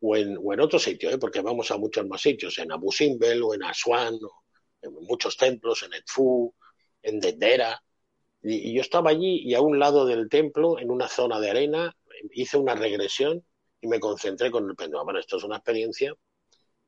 o 0.00 0.16
en, 0.16 0.38
o 0.42 0.52
en 0.52 0.60
otro 0.60 0.78
sitio, 0.78 1.10
¿eh? 1.10 1.18
porque 1.18 1.40
vamos 1.40 1.70
a 1.70 1.76
muchos 1.76 2.06
más 2.06 2.22
sitios, 2.22 2.58
en 2.58 2.72
Abu 2.72 2.90
Simbel 2.90 3.42
o 3.42 3.54
en 3.54 3.62
Aswan, 3.62 4.14
o 4.14 4.42
en 4.82 4.94
muchos 5.06 5.36
templos, 5.36 5.82
en 5.82 5.94
Edfu, 5.94 6.54
en 7.02 7.20
Dendera. 7.20 7.82
Y, 8.42 8.70
y, 8.70 8.74
yo 8.74 8.80
estaba 8.80 9.10
allí 9.10 9.42
y 9.44 9.54
a 9.54 9.60
un 9.60 9.78
lado 9.78 10.06
del 10.06 10.28
templo, 10.28 10.78
en 10.78 10.90
una 10.90 11.08
zona 11.08 11.38
de 11.40 11.50
arena, 11.50 11.94
hice 12.32 12.56
una 12.56 12.74
regresión 12.74 13.44
y 13.80 13.88
me 13.88 14.00
concentré 14.00 14.50
con 14.50 14.68
el 14.68 14.76
péndulo. 14.76 15.04
Bueno, 15.04 15.20
esto 15.20 15.36
es 15.36 15.44
una 15.44 15.56
experiencia, 15.56 16.14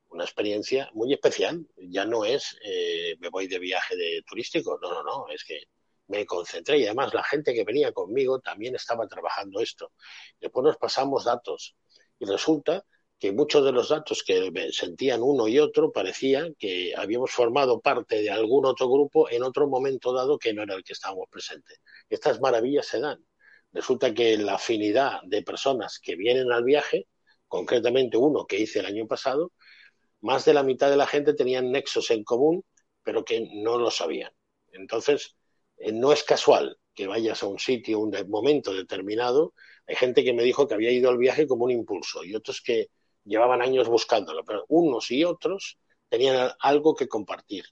una 0.08 0.24
experiencia 0.24 0.90
muy 0.94 1.12
especial. 1.12 1.66
Ya 1.76 2.04
no 2.04 2.24
es 2.24 2.56
eh, 2.64 3.16
me 3.20 3.28
voy 3.28 3.46
de 3.48 3.58
viaje 3.58 3.96
de 3.96 4.22
turístico, 4.26 4.78
no, 4.80 4.92
no, 4.92 5.02
no, 5.02 5.28
es 5.28 5.44
que 5.44 5.60
me 6.08 6.26
concentré 6.26 6.78
y 6.78 6.84
además 6.86 7.14
la 7.14 7.24
gente 7.24 7.54
que 7.54 7.64
venía 7.64 7.92
conmigo 7.92 8.40
también 8.40 8.74
estaba 8.74 9.06
trabajando 9.06 9.60
esto. 9.60 9.92
Después 10.40 10.64
nos 10.64 10.76
pasamos 10.76 11.24
datos 11.24 11.74
y 12.18 12.26
resulta 12.26 12.84
que 13.22 13.30
muchos 13.30 13.64
de 13.64 13.70
los 13.70 13.90
datos 13.90 14.24
que 14.24 14.50
sentían 14.72 15.22
uno 15.22 15.46
y 15.46 15.60
otro 15.60 15.92
parecía 15.92 16.48
que 16.58 16.92
habíamos 16.96 17.30
formado 17.30 17.80
parte 17.80 18.20
de 18.20 18.30
algún 18.30 18.66
otro 18.66 18.90
grupo 18.90 19.30
en 19.30 19.44
otro 19.44 19.68
momento 19.68 20.12
dado 20.12 20.40
que 20.40 20.52
no 20.52 20.64
era 20.64 20.74
el 20.74 20.82
que 20.82 20.92
estábamos 20.94 21.28
presentes. 21.30 21.80
Estas 22.10 22.40
maravillas 22.40 22.84
se 22.84 22.98
dan. 22.98 23.24
Resulta 23.70 24.12
que 24.12 24.36
la 24.38 24.54
afinidad 24.54 25.20
de 25.22 25.44
personas 25.44 26.00
que 26.02 26.16
vienen 26.16 26.50
al 26.50 26.64
viaje, 26.64 27.06
concretamente 27.46 28.16
uno 28.16 28.44
que 28.44 28.58
hice 28.58 28.80
el 28.80 28.86
año 28.86 29.06
pasado, 29.06 29.52
más 30.20 30.44
de 30.44 30.54
la 30.54 30.64
mitad 30.64 30.90
de 30.90 30.96
la 30.96 31.06
gente 31.06 31.32
tenían 31.32 31.70
nexos 31.70 32.10
en 32.10 32.24
común, 32.24 32.64
pero 33.04 33.24
que 33.24 33.48
no 33.62 33.78
lo 33.78 33.92
sabían. 33.92 34.32
Entonces, 34.72 35.36
eh, 35.76 35.92
no 35.92 36.12
es 36.12 36.24
casual 36.24 36.76
que 36.92 37.06
vayas 37.06 37.40
a 37.44 37.46
un 37.46 37.60
sitio, 37.60 38.00
un 38.00 38.12
momento 38.28 38.74
determinado. 38.74 39.54
Hay 39.86 39.94
gente 39.94 40.24
que 40.24 40.32
me 40.32 40.42
dijo 40.42 40.66
que 40.66 40.74
había 40.74 40.90
ido 40.90 41.08
al 41.08 41.18
viaje 41.18 41.46
como 41.46 41.66
un 41.66 41.70
impulso 41.70 42.24
y 42.24 42.34
otros 42.34 42.60
que 42.60 42.88
llevaban 43.24 43.62
años 43.62 43.88
buscándolo, 43.88 44.44
pero 44.44 44.64
unos 44.68 45.10
y 45.10 45.24
otros 45.24 45.78
tenían 46.08 46.50
algo 46.60 46.94
que 46.94 47.08
compartir. 47.08 47.64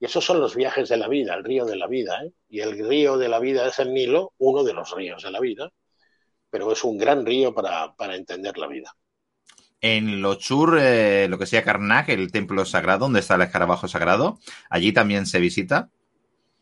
Y 0.00 0.06
esos 0.06 0.24
son 0.24 0.40
los 0.40 0.54
viajes 0.54 0.88
de 0.88 0.96
la 0.96 1.08
vida, 1.08 1.34
el 1.34 1.44
río 1.44 1.64
de 1.64 1.76
la 1.76 1.86
vida. 1.86 2.24
¿eh? 2.24 2.32
Y 2.48 2.60
el 2.60 2.78
río 2.78 3.16
de 3.16 3.28
la 3.28 3.38
vida 3.38 3.66
es 3.66 3.78
el 3.78 3.92
Nilo, 3.92 4.32
uno 4.38 4.64
de 4.64 4.72
los 4.72 4.90
ríos 4.90 5.22
de 5.22 5.30
la 5.30 5.40
vida, 5.40 5.70
pero 6.50 6.70
es 6.72 6.84
un 6.84 6.98
gran 6.98 7.24
río 7.24 7.54
para, 7.54 7.94
para 7.94 8.16
entender 8.16 8.58
la 8.58 8.66
vida. 8.66 8.94
En 9.80 10.22
Lochur, 10.22 10.78
eh, 10.80 11.26
lo 11.28 11.38
que 11.38 11.46
sea 11.46 11.62
Karnak, 11.62 12.08
el 12.08 12.32
templo 12.32 12.64
sagrado, 12.64 13.00
donde 13.00 13.20
está 13.20 13.34
el 13.34 13.42
escarabajo 13.42 13.86
sagrado, 13.86 14.38
allí 14.70 14.92
también 14.92 15.26
se 15.26 15.40
visita. 15.40 15.90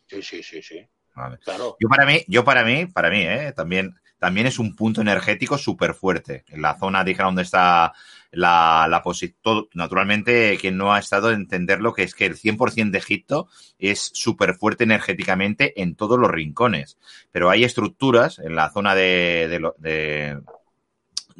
Sí, 0.08 0.22
sí, 0.22 0.42
sí, 0.42 0.60
sí. 0.60 0.86
Vale. 1.14 1.38
Claro. 1.38 1.76
Yo 1.78 1.88
para 1.88 2.04
mí, 2.04 2.24
yo 2.26 2.44
para 2.44 2.64
mí, 2.64 2.86
para 2.86 3.10
mí, 3.10 3.22
eh, 3.22 3.52
también, 3.54 3.94
también 4.18 4.46
es 4.46 4.58
un 4.58 4.74
punto 4.74 5.00
energético 5.00 5.56
súper 5.56 5.94
fuerte. 5.94 6.44
En 6.48 6.62
la 6.62 6.78
zona, 6.78 7.04
dije, 7.04 7.22
donde 7.22 7.42
está 7.42 7.92
la, 8.32 8.86
la 8.88 9.02
todo, 9.42 9.68
naturalmente, 9.74 10.56
quien 10.60 10.76
no 10.76 10.92
ha 10.92 10.98
estado 10.98 11.28
a 11.28 11.34
entenderlo, 11.34 11.92
que 11.92 12.02
es 12.02 12.14
que 12.14 12.26
el 12.26 12.36
100% 12.36 12.90
de 12.90 12.98
Egipto 12.98 13.48
es 13.78 14.10
súper 14.14 14.54
fuerte 14.54 14.84
energéticamente 14.84 15.80
en 15.82 15.94
todos 15.94 16.18
los 16.18 16.30
rincones. 16.30 16.98
Pero 17.30 17.50
hay 17.50 17.64
estructuras 17.64 18.38
en 18.38 18.56
la 18.56 18.70
zona 18.70 18.94
de, 18.94 19.48
de, 19.48 19.70
de 19.78 20.40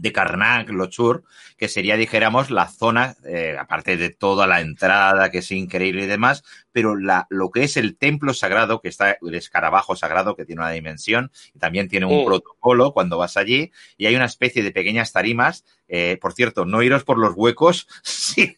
de 0.03 0.13
Karnak, 0.13 0.69
Lochur, 0.71 1.23
que 1.57 1.69
sería, 1.69 1.97
dijéramos, 1.97 2.51
la 2.51 2.67
zona, 2.67 3.15
eh, 3.25 3.57
aparte 3.57 3.97
de 3.97 4.11
toda 4.11 4.49
la 4.49 4.61
entrada, 4.61 5.31
que 5.31 5.39
es 5.39 5.53
increíble 5.53 6.03
y 6.03 6.07
demás, 6.09 6.43
pero 6.73 6.97
la, 6.97 7.29
lo 7.31 7.53
que 7.53 7.63
es 7.63 7.77
el 7.77 7.97
templo 7.97 8.35
sagrado, 8.35 8.81
que 8.81 8.89
está 8.89 9.17
el 9.23 9.35
escarabajo 9.37 9.95
sagrado, 9.95 10.35
que 10.35 10.45
tiene 10.45 10.61
una 10.61 10.73
dimensión, 10.73 11.31
y 11.55 11.61
también 11.61 11.89
tiene 11.89 12.07
un 12.07 12.23
mm. 12.23 12.27
protocolo 12.27 12.93
cuando 12.93 13.17
vas 13.17 13.37
allí, 13.37 13.71
y 13.97 14.07
hay 14.07 14.17
una 14.17 14.25
especie 14.25 14.65
de 14.65 14.73
pequeñas 14.73 15.13
tarimas, 15.13 15.65
eh, 15.87 16.19
por 16.21 16.33
cierto, 16.33 16.65
no 16.65 16.83
iros 16.83 17.05
por 17.05 17.17
los 17.17 17.35
huecos, 17.37 17.87
sí, 18.03 18.57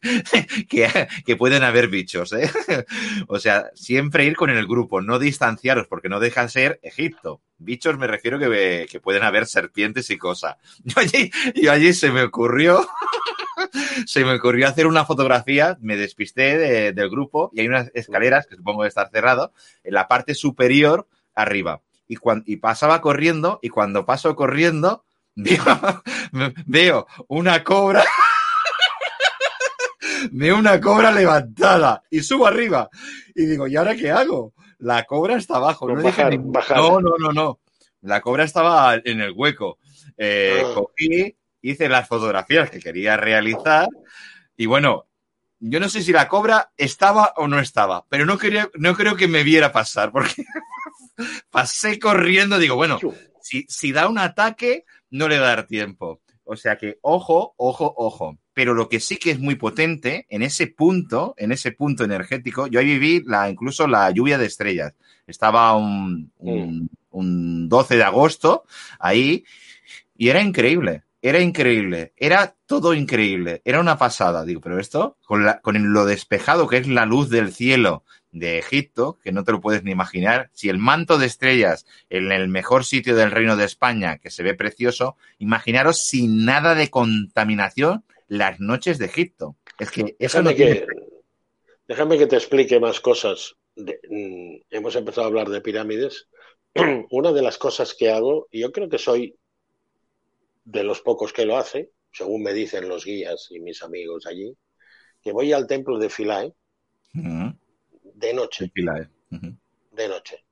que, 0.71 0.89
que, 1.27 1.37
pueden 1.37 1.63
haber 1.63 1.89
bichos, 1.89 2.33
¿eh? 2.33 2.51
o 3.29 3.39
sea, 3.39 3.67
siempre 3.75 4.25
ir 4.25 4.35
con 4.35 4.49
el 4.49 4.67
grupo, 4.67 5.03
no 5.03 5.19
distanciaros, 5.19 5.89
porque 5.89 6.09
no 6.09 6.21
deja 6.21 6.49
ser 6.49 6.81
Egipto. 6.83 7.43
Bichos 7.65 7.99
me 7.99 8.07
refiero 8.07 8.39
que, 8.39 8.87
que 8.91 9.01
pueden 9.01 9.23
haber 9.23 9.47
serpientes 9.47 10.11
y 10.11 10.19
cosas. 10.19 10.57
Yo 10.85 11.01
allí, 11.01 11.31
allí 11.69 11.93
se 11.93 12.11
me 12.11 12.23
ocurrió 12.23 12.87
se 14.07 14.25
me 14.25 14.35
ocurrió 14.35 14.69
hacer 14.69 14.87
una 14.87 15.05
fotografía, 15.05 15.79
me 15.81 15.97
despisté 15.97 16.59
de, 16.59 16.93
del 16.93 17.11
grupo 17.11 17.51
y 17.53 17.61
hay 17.61 17.69
unas 17.69 17.91
escaleras 17.95 18.47
que 18.47 18.57
supongo 18.57 18.83
de 18.83 18.89
estar 18.89 19.11
cerrado 19.11 19.53
en 19.83 19.95
la 19.95 20.09
parte 20.09 20.35
superior 20.35 21.09
arriba. 21.35 21.83
Y, 22.07 22.17
cuando, 22.17 22.45
y 22.47 22.57
pasaba 22.57 23.01
corriendo 23.01 23.59
y 23.63 23.71
cuando 23.71 24.05
paso 24.05 24.37
corriendo 24.37 25.05
veo, 25.35 26.03
veo 26.67 27.07
una 27.29 27.65
cobra. 27.65 28.05
veo 30.31 30.59
una 30.59 30.81
cobra 30.81 31.11
levantada 31.11 32.03
y 32.11 32.21
subo 32.21 32.47
arriba. 32.47 32.89
Y 33.35 33.47
digo, 33.47 33.67
¿y 33.67 33.77
ahora 33.77 33.97
qué 33.97 34.11
hago? 34.11 34.53
La 34.85 35.05
cobra 35.05 35.37
está 35.37 35.57
abajo. 35.57 35.89
No, 35.89 36.03
bajar, 36.03 36.31
ni... 36.31 36.39
bajar. 36.39 36.77
no, 36.77 37.01
no, 37.01 37.15
no, 37.19 37.33
no. 37.33 37.61
La 38.03 38.21
cobra 38.21 38.45
estaba 38.45 38.97
en 39.03 39.23
el 39.23 39.33
hueco. 39.33 39.79
Eh, 40.19 40.63
Ah. 40.63 40.73
Cogí, 40.75 41.37
hice 41.63 41.89
las 41.89 42.07
fotografías 42.07 42.69
que 42.69 42.81
quería 42.81 43.17
realizar 43.17 43.89
y 44.57 44.67
bueno, 44.67 45.07
yo 45.59 45.81
no 45.81 45.89
sé 45.89 46.03
si 46.03 46.13
la 46.13 46.29
cobra 46.29 46.73
estaba 46.77 47.33
o 47.37 47.49
no 47.49 47.59
estaba, 47.59 48.05
pero 48.11 48.27
no, 48.27 48.37
quería, 48.37 48.69
no 48.75 48.95
creo 48.95 49.17
que 49.17 49.27
me 49.27 49.43
viera 49.43 49.73
pasar 49.73 50.13
porque 50.13 50.45
pasé 51.51 51.99
corriendo, 51.99 52.59
digo, 52.59 52.77
bueno, 52.77 52.99
si, 53.41 53.65
si 53.69 53.91
da 53.91 54.07
un 54.07 54.19
ataque, 54.19 54.85
no 55.09 55.29
le 55.29 55.39
va 55.39 55.47
a 55.47 55.57
dar 55.57 55.67
tiempo. 55.67 56.21
O 56.45 56.57
sea 56.57 56.77
que, 56.77 56.99
ojo, 57.01 57.55
ojo, 57.57 57.95
ojo. 57.97 58.37
Pero 58.55 58.73
lo 58.73 58.89
que 58.89 59.01
sí 59.01 59.17
que 59.17 59.33
es 59.33 59.39
muy 59.39 59.57
potente, 59.57 60.27
en 60.31 60.43
ese 60.43 60.69
punto, 60.69 61.35
en 61.37 61.53
ese 61.53 61.73
punto 61.73 62.05
energético, 62.05 62.67
yo 62.67 62.81
ahí 62.81 62.87
viví 62.87 63.23
la, 63.27 63.51
incluso 63.51 63.87
la 63.87 64.11
lluvia 64.11 64.39
de 64.39 64.47
estrellas. 64.47 64.95
Estaba 65.27 65.77
un, 65.77 66.31
un, 66.39 66.89
un 67.11 67.69
12 67.69 67.97
de 67.97 68.05
agosto 68.05 68.65
ahí 68.99 69.45
y 70.17 70.29
era 70.29 70.41
increíble. 70.41 71.03
Era 71.27 71.41
increíble, 71.41 72.13
era 72.19 72.55
todo 72.67 72.93
increíble, 72.93 73.63
era 73.65 73.81
una 73.81 73.97
pasada, 73.97 74.45
digo, 74.45 74.61
pero 74.61 74.79
esto, 74.79 75.17
con, 75.25 75.47
la, 75.47 75.59
con 75.63 75.95
lo 75.95 76.05
despejado 76.05 76.69
que 76.69 76.77
es 76.77 76.87
la 76.87 77.07
luz 77.07 77.31
del 77.31 77.51
cielo 77.51 78.05
de 78.31 78.59
Egipto, 78.59 79.19
que 79.23 79.33
no 79.33 79.43
te 79.43 79.53
lo 79.53 79.63
puedes 79.63 79.85
ni 79.85 79.91
imaginar, 79.91 80.51
si 80.53 80.69
el 80.69 80.77
manto 80.77 81.17
de 81.17 81.25
estrellas 81.25 81.87
en 82.11 82.31
el 82.31 82.49
mejor 82.49 82.85
sitio 82.85 83.17
del 83.17 83.31
reino 83.31 83.57
de 83.57 83.65
España, 83.65 84.19
que 84.19 84.31
se 84.31 84.43
ve 84.43 84.53
precioso, 84.53 85.17
imaginaros 85.39 86.05
sin 86.05 86.45
nada 86.45 86.75
de 86.75 86.91
contaminación 86.91 88.05
las 88.29 88.61
noches 88.61 88.99
de 88.99 89.07
Egipto. 89.07 89.57
Es 89.79 89.91
que 89.91 90.17
eso 90.19 90.43
déjame, 90.43 90.51
no 90.51 90.57
que, 90.57 90.65
tiene... 90.65 90.87
déjame 91.89 92.19
que 92.19 92.27
te 92.27 92.37
explique 92.37 92.81
más 92.81 93.01
cosas. 93.01 93.55
De, 93.77 94.01
mm, 94.09 94.75
hemos 94.75 94.97
empezado 94.97 95.25
a 95.25 95.29
hablar 95.29 95.49
de 95.49 95.61
pirámides. 95.61 96.29
Una 97.11 97.33
de 97.33 97.43
las 97.43 97.59
cosas 97.59 97.95
que 97.95 98.11
hago, 98.11 98.49
y 98.51 98.61
yo 98.61 98.73
creo 98.73 98.89
que 98.89 98.99
soy 98.99 99.37
de 100.65 100.85
los 100.85 101.01
pocos 101.01 101.33
que 101.33 101.45
lo 101.45 101.57
hace, 101.57 101.91
según 102.13 102.43
me 102.43 102.53
dicen 102.53 102.89
los 102.89 103.05
guías 103.05 103.49
y 103.51 103.61
mis 103.61 103.83
amigos 103.83 104.27
allí, 104.27 104.57
que 105.23 105.33
voy 105.33 105.53
al 105.53 105.67
templo 105.67 105.99
de 105.99 106.09
Philae 106.09 106.47
uh 107.15 107.19
-huh. 107.19 107.59
de 108.15 108.35
noche. 108.35 108.71
Philae. 108.73 109.09
Uh 109.31 109.37
-huh. 109.37 109.57
De 109.93 110.09
noche. 110.09 110.45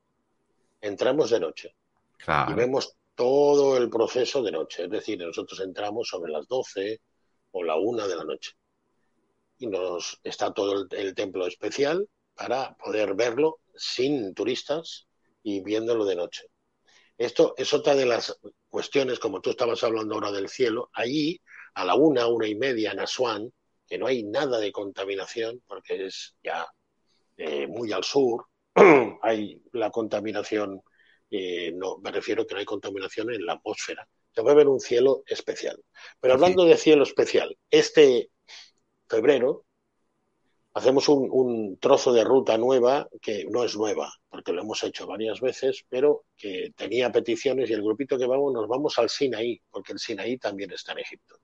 Entramos 0.81 1.29
de 1.29 1.39
noche. 1.39 1.75
Claro. 2.17 2.51
Y 2.51 2.55
vemos 2.55 2.95
todo 3.15 3.77
el 3.77 3.89
proceso 3.89 4.41
de 4.41 4.51
noche. 4.51 4.83
Es 4.83 4.89
decir, 4.89 5.19
nosotros 5.19 5.59
entramos 5.61 6.07
sobre 6.07 6.31
las 6.31 6.47
12 6.47 7.01
o 7.53 7.63
la 7.63 7.75
1 7.75 8.07
de 8.07 8.15
la 8.15 8.23
noche. 8.23 8.51
Y 9.57 9.67
nos 9.67 10.19
está 10.23 10.53
todo 10.53 10.83
el, 10.83 10.87
el 10.91 11.15
templo 11.15 11.47
especial 11.47 12.07
para 12.35 12.75
poder 12.75 13.15
verlo 13.15 13.59
sin 13.75 14.33
turistas 14.33 15.07
y 15.41 15.61
viéndolo 15.61 16.05
de 16.05 16.15
noche. 16.15 16.47
Esto 17.17 17.53
es 17.57 17.73
otra 17.73 17.95
de 17.95 18.05
las 18.05 18.37
cuestiones, 18.69 19.19
como 19.19 19.39
tú 19.39 19.51
estabas 19.51 19.83
hablando 19.83 20.15
ahora 20.15 20.31
del 20.31 20.49
cielo. 20.49 20.89
Allí, 20.93 21.39
a 21.75 21.85
la 21.85 21.95
una, 21.95 22.27
una 22.27 22.47
y 22.47 22.55
media 22.55 22.91
en 22.91 22.99
Asuán, 22.99 23.53
que 23.87 23.97
no 23.97 24.07
hay 24.07 24.23
nada 24.23 24.59
de 24.59 24.71
contaminación, 24.71 25.61
porque 25.67 26.07
es 26.07 26.35
ya 26.43 26.67
eh, 27.37 27.67
muy 27.67 27.91
al 27.91 28.03
sur, 28.03 28.47
hay 29.21 29.61
la 29.73 29.91
contaminación, 29.91 30.81
eh, 31.29 31.71
no, 31.73 31.97
me 31.99 32.11
refiero 32.11 32.45
que 32.45 32.55
no 32.55 32.59
hay 32.59 32.65
contaminación 32.65 33.31
en 33.31 33.45
la 33.45 33.53
atmósfera. 33.53 34.07
Se 34.33 34.41
puede 34.41 34.55
ver 34.55 34.67
un 34.67 34.79
cielo 34.79 35.23
especial. 35.27 35.83
Pero 36.19 36.33
hablando 36.33 36.63
sí. 36.63 36.69
de 36.69 36.77
cielo 36.77 37.03
especial, 37.03 37.57
este 37.69 38.31
febrero 39.07 39.65
hacemos 40.73 41.07
un, 41.07 41.27
un, 41.31 41.77
trozo 41.77 42.11
de 42.13 42.23
ruta 42.23 42.57
nueva 42.57 43.07
que 43.21 43.45
no 43.49 43.63
es 43.63 43.75
nueva, 43.77 44.11
porque 44.27 44.51
lo 44.51 44.61
hemos 44.61 44.83
hecho 44.83 45.05
varias 45.05 45.39
veces, 45.39 45.85
pero 45.87 46.25
que 46.35 46.73
tenía 46.75 47.11
peticiones 47.11 47.69
y 47.69 47.73
el 47.73 47.83
grupito 47.83 48.17
que 48.17 48.25
vamos 48.25 48.51
nos 48.53 48.67
vamos 48.67 48.97
al 48.97 49.09
Sinaí, 49.09 49.61
porque 49.69 49.93
el 49.93 49.99
Sinaí 49.99 50.37
también 50.39 50.71
está 50.71 50.93
en 50.93 50.99
Egipto, 50.99 51.35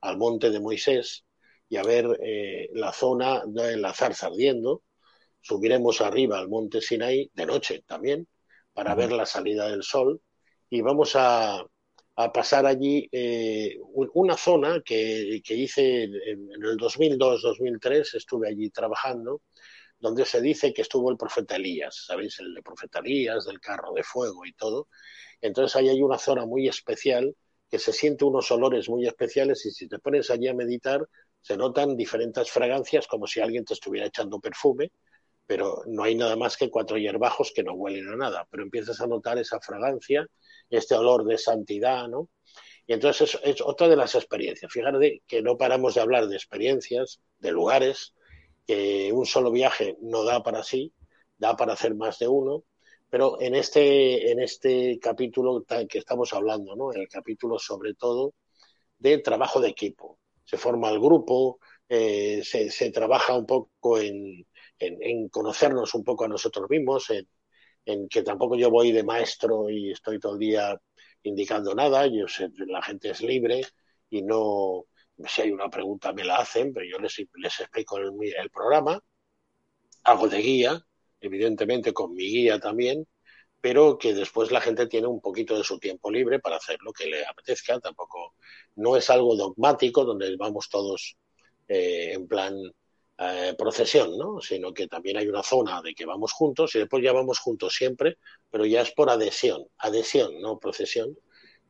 al 0.00 0.16
monte 0.16 0.50
de 0.50 0.60
Moisés 0.60 1.26
y 1.68 1.76
a 1.76 1.82
ver 1.82 2.06
eh, 2.22 2.70
la 2.72 2.92
zona 2.92 3.42
de 3.46 3.76
la 3.76 3.92
zarza 3.92 4.28
ardiendo. 4.28 4.82
Subiremos 5.42 6.00
arriba 6.00 6.38
al 6.38 6.48
monte 6.48 6.80
Sinaí 6.80 7.30
de 7.34 7.44
noche 7.44 7.82
también 7.86 8.26
para 8.72 8.92
uh 8.92 8.94
-huh. 8.94 8.98
ver 8.98 9.12
la 9.12 9.26
salida 9.26 9.68
del 9.68 9.82
sol 9.82 10.22
y 10.70 10.80
vamos 10.80 11.12
a, 11.16 11.62
a 12.16 12.32
pasar 12.32 12.66
allí 12.66 13.08
eh, 13.12 13.76
una 14.14 14.36
zona 14.36 14.80
que, 14.84 15.40
que 15.44 15.54
hice 15.54 16.04
en, 16.04 16.14
en 16.52 16.64
el 16.64 16.76
2002-2003, 16.76 18.14
estuve 18.14 18.48
allí 18.48 18.70
trabajando, 18.70 19.42
donde 19.98 20.24
se 20.24 20.40
dice 20.40 20.72
que 20.72 20.82
estuvo 20.82 21.10
el 21.10 21.16
profeta 21.16 21.56
Elías, 21.56 22.04
¿sabéis? 22.06 22.38
El 22.40 22.54
de 22.54 22.62
profeta 22.62 23.00
Elías, 23.00 23.46
del 23.46 23.60
carro 23.60 23.92
de 23.94 24.02
fuego 24.02 24.44
y 24.46 24.52
todo. 24.52 24.88
Entonces 25.40 25.76
ahí 25.76 25.88
hay 25.88 26.02
una 26.02 26.18
zona 26.18 26.46
muy 26.46 26.68
especial 26.68 27.34
que 27.70 27.78
se 27.78 27.92
siente 27.92 28.24
unos 28.24 28.50
olores 28.50 28.88
muy 28.88 29.06
especiales 29.06 29.64
y 29.66 29.70
si 29.70 29.88
te 29.88 29.98
pones 29.98 30.30
allí 30.30 30.48
a 30.48 30.54
meditar 30.54 31.06
se 31.40 31.56
notan 31.56 31.96
diferentes 31.96 32.50
fragancias 32.50 33.06
como 33.06 33.26
si 33.26 33.40
alguien 33.40 33.64
te 33.64 33.74
estuviera 33.74 34.06
echando 34.06 34.40
perfume, 34.40 34.92
pero 35.46 35.82
no 35.86 36.04
hay 36.04 36.14
nada 36.14 36.36
más 36.36 36.56
que 36.56 36.70
cuatro 36.70 36.96
hierbajos 36.96 37.52
que 37.54 37.62
no 37.62 37.74
huelen 37.74 38.08
a 38.08 38.16
nada, 38.16 38.46
pero 38.50 38.62
empiezas 38.62 39.00
a 39.00 39.06
notar 39.06 39.38
esa 39.38 39.60
fragancia 39.60 40.26
este 40.70 40.94
olor 40.94 41.24
de 41.24 41.38
santidad, 41.38 42.08
¿no? 42.08 42.28
Y 42.86 42.92
entonces 42.92 43.38
es, 43.42 43.60
otra 43.62 43.88
de 43.88 43.96
las 43.96 44.14
experiencias. 44.14 44.70
Fíjate 44.72 45.22
que 45.26 45.42
no 45.42 45.56
paramos 45.56 45.94
de 45.94 46.00
hablar 46.02 46.26
de 46.26 46.36
experiencias, 46.36 47.20
de 47.38 47.52
lugares, 47.52 48.14
que 48.66 49.10
un 49.12 49.26
solo 49.26 49.50
viaje 49.50 49.96
no 50.00 50.24
da 50.24 50.42
para 50.42 50.62
sí, 50.62 50.92
da 51.38 51.56
para 51.56 51.74
hacer 51.74 51.94
más 51.94 52.18
de 52.18 52.28
uno, 52.28 52.64
pero 53.08 53.40
en 53.40 53.54
este, 53.54 54.30
en 54.30 54.40
este 54.40 54.98
capítulo 55.00 55.64
que 55.88 55.98
estamos 55.98 56.32
hablando, 56.32 56.74
¿no? 56.76 56.92
El 56.92 57.08
capítulo 57.08 57.58
sobre 57.58 57.94
todo 57.94 58.34
de 58.98 59.18
trabajo 59.18 59.60
de 59.60 59.68
equipo. 59.68 60.18
Se 60.44 60.58
forma 60.58 60.90
el 60.90 61.00
grupo, 61.00 61.58
eh, 61.88 62.42
se, 62.44 62.70
se, 62.70 62.90
trabaja 62.90 63.36
un 63.36 63.46
poco 63.46 63.98
en, 63.98 64.46
en, 64.78 65.28
conocernos 65.28 65.94
un 65.94 66.04
poco 66.04 66.24
a 66.24 66.28
nosotros 66.28 66.68
mismos, 66.68 67.10
en, 67.84 68.08
que 68.08 68.22
tampoco 68.22 68.56
yo 68.56 68.70
voy 68.70 68.92
de 68.92 69.02
maestro 69.02 69.68
y 69.68 69.92
estoy 69.92 70.18
todo 70.18 70.34
el 70.34 70.38
día 70.38 70.80
indicando 71.22 71.74
nada, 71.74 72.06
yo 72.06 72.28
sé, 72.28 72.50
la 72.66 72.82
gente 72.82 73.10
es 73.10 73.20
libre 73.22 73.62
y 74.10 74.22
no, 74.22 74.84
si 75.26 75.42
hay 75.42 75.50
una 75.50 75.68
pregunta 75.68 76.12
me 76.12 76.24
la 76.24 76.36
hacen, 76.36 76.72
pero 76.72 76.86
yo 76.86 76.98
les, 76.98 77.18
explico 77.60 77.98
el, 77.98 78.10
el, 78.38 78.50
programa, 78.50 79.00
hago 80.04 80.28
de 80.28 80.38
guía, 80.38 80.86
evidentemente 81.20 81.92
con 81.92 82.14
mi 82.14 82.24
guía 82.24 82.58
también, 82.58 83.06
pero 83.60 83.96
que 83.98 84.12
después 84.14 84.50
la 84.50 84.60
gente 84.60 84.86
tiene 84.86 85.06
un 85.06 85.20
poquito 85.20 85.56
de 85.56 85.64
su 85.64 85.78
tiempo 85.78 86.10
libre 86.10 86.38
para 86.38 86.56
hacer 86.56 86.78
lo 86.82 86.92
que 86.92 87.06
le 87.06 87.24
apetezca, 87.24 87.80
tampoco, 87.80 88.34
no 88.76 88.96
es 88.96 89.08
algo 89.10 89.36
dogmático 89.36 90.04
donde 90.04 90.36
vamos 90.36 90.68
todos 90.68 91.16
eh, 91.68 92.12
en 92.12 92.28
plan 92.28 92.54
eh, 93.18 93.54
procesión, 93.56 94.18
¿no? 94.18 94.40
Sino 94.40 94.72
que 94.74 94.88
también 94.88 95.16
hay 95.16 95.28
una 95.28 95.42
zona 95.42 95.80
de 95.82 95.94
que 95.94 96.04
vamos 96.04 96.32
juntos 96.32 96.74
y 96.74 96.80
después 96.80 97.02
ya 97.02 97.12
vamos 97.12 97.38
juntos 97.38 97.74
siempre, 97.74 98.18
pero 98.50 98.66
ya 98.66 98.82
es 98.82 98.90
por 98.92 99.10
adhesión, 99.10 99.66
adhesión, 99.78 100.40
no 100.40 100.58
procesión, 100.58 101.16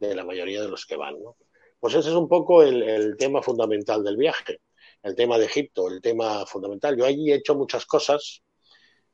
de 0.01 0.14
la 0.14 0.24
mayoría 0.24 0.62
de 0.62 0.68
los 0.68 0.86
que 0.86 0.97
van, 0.97 1.22
¿no? 1.22 1.36
Pues 1.80 1.95
ese 1.95 2.09
es 2.09 2.14
un 2.14 2.28
poco 2.28 2.62
el, 2.62 3.16
tema 3.18 3.42
fundamental 3.42 4.03
del 4.03 4.16
viaje, 4.16 4.61
el 5.03 5.14
tema 5.14 5.38
de 5.38 5.45
Egipto, 5.45 5.88
el 5.88 6.01
tema 6.01 6.47
fundamental. 6.47 6.97
Yo 6.97 7.05
allí 7.05 7.30
he 7.30 7.36
hecho 7.36 7.55
muchas 7.55 7.84
cosas, 7.84 8.42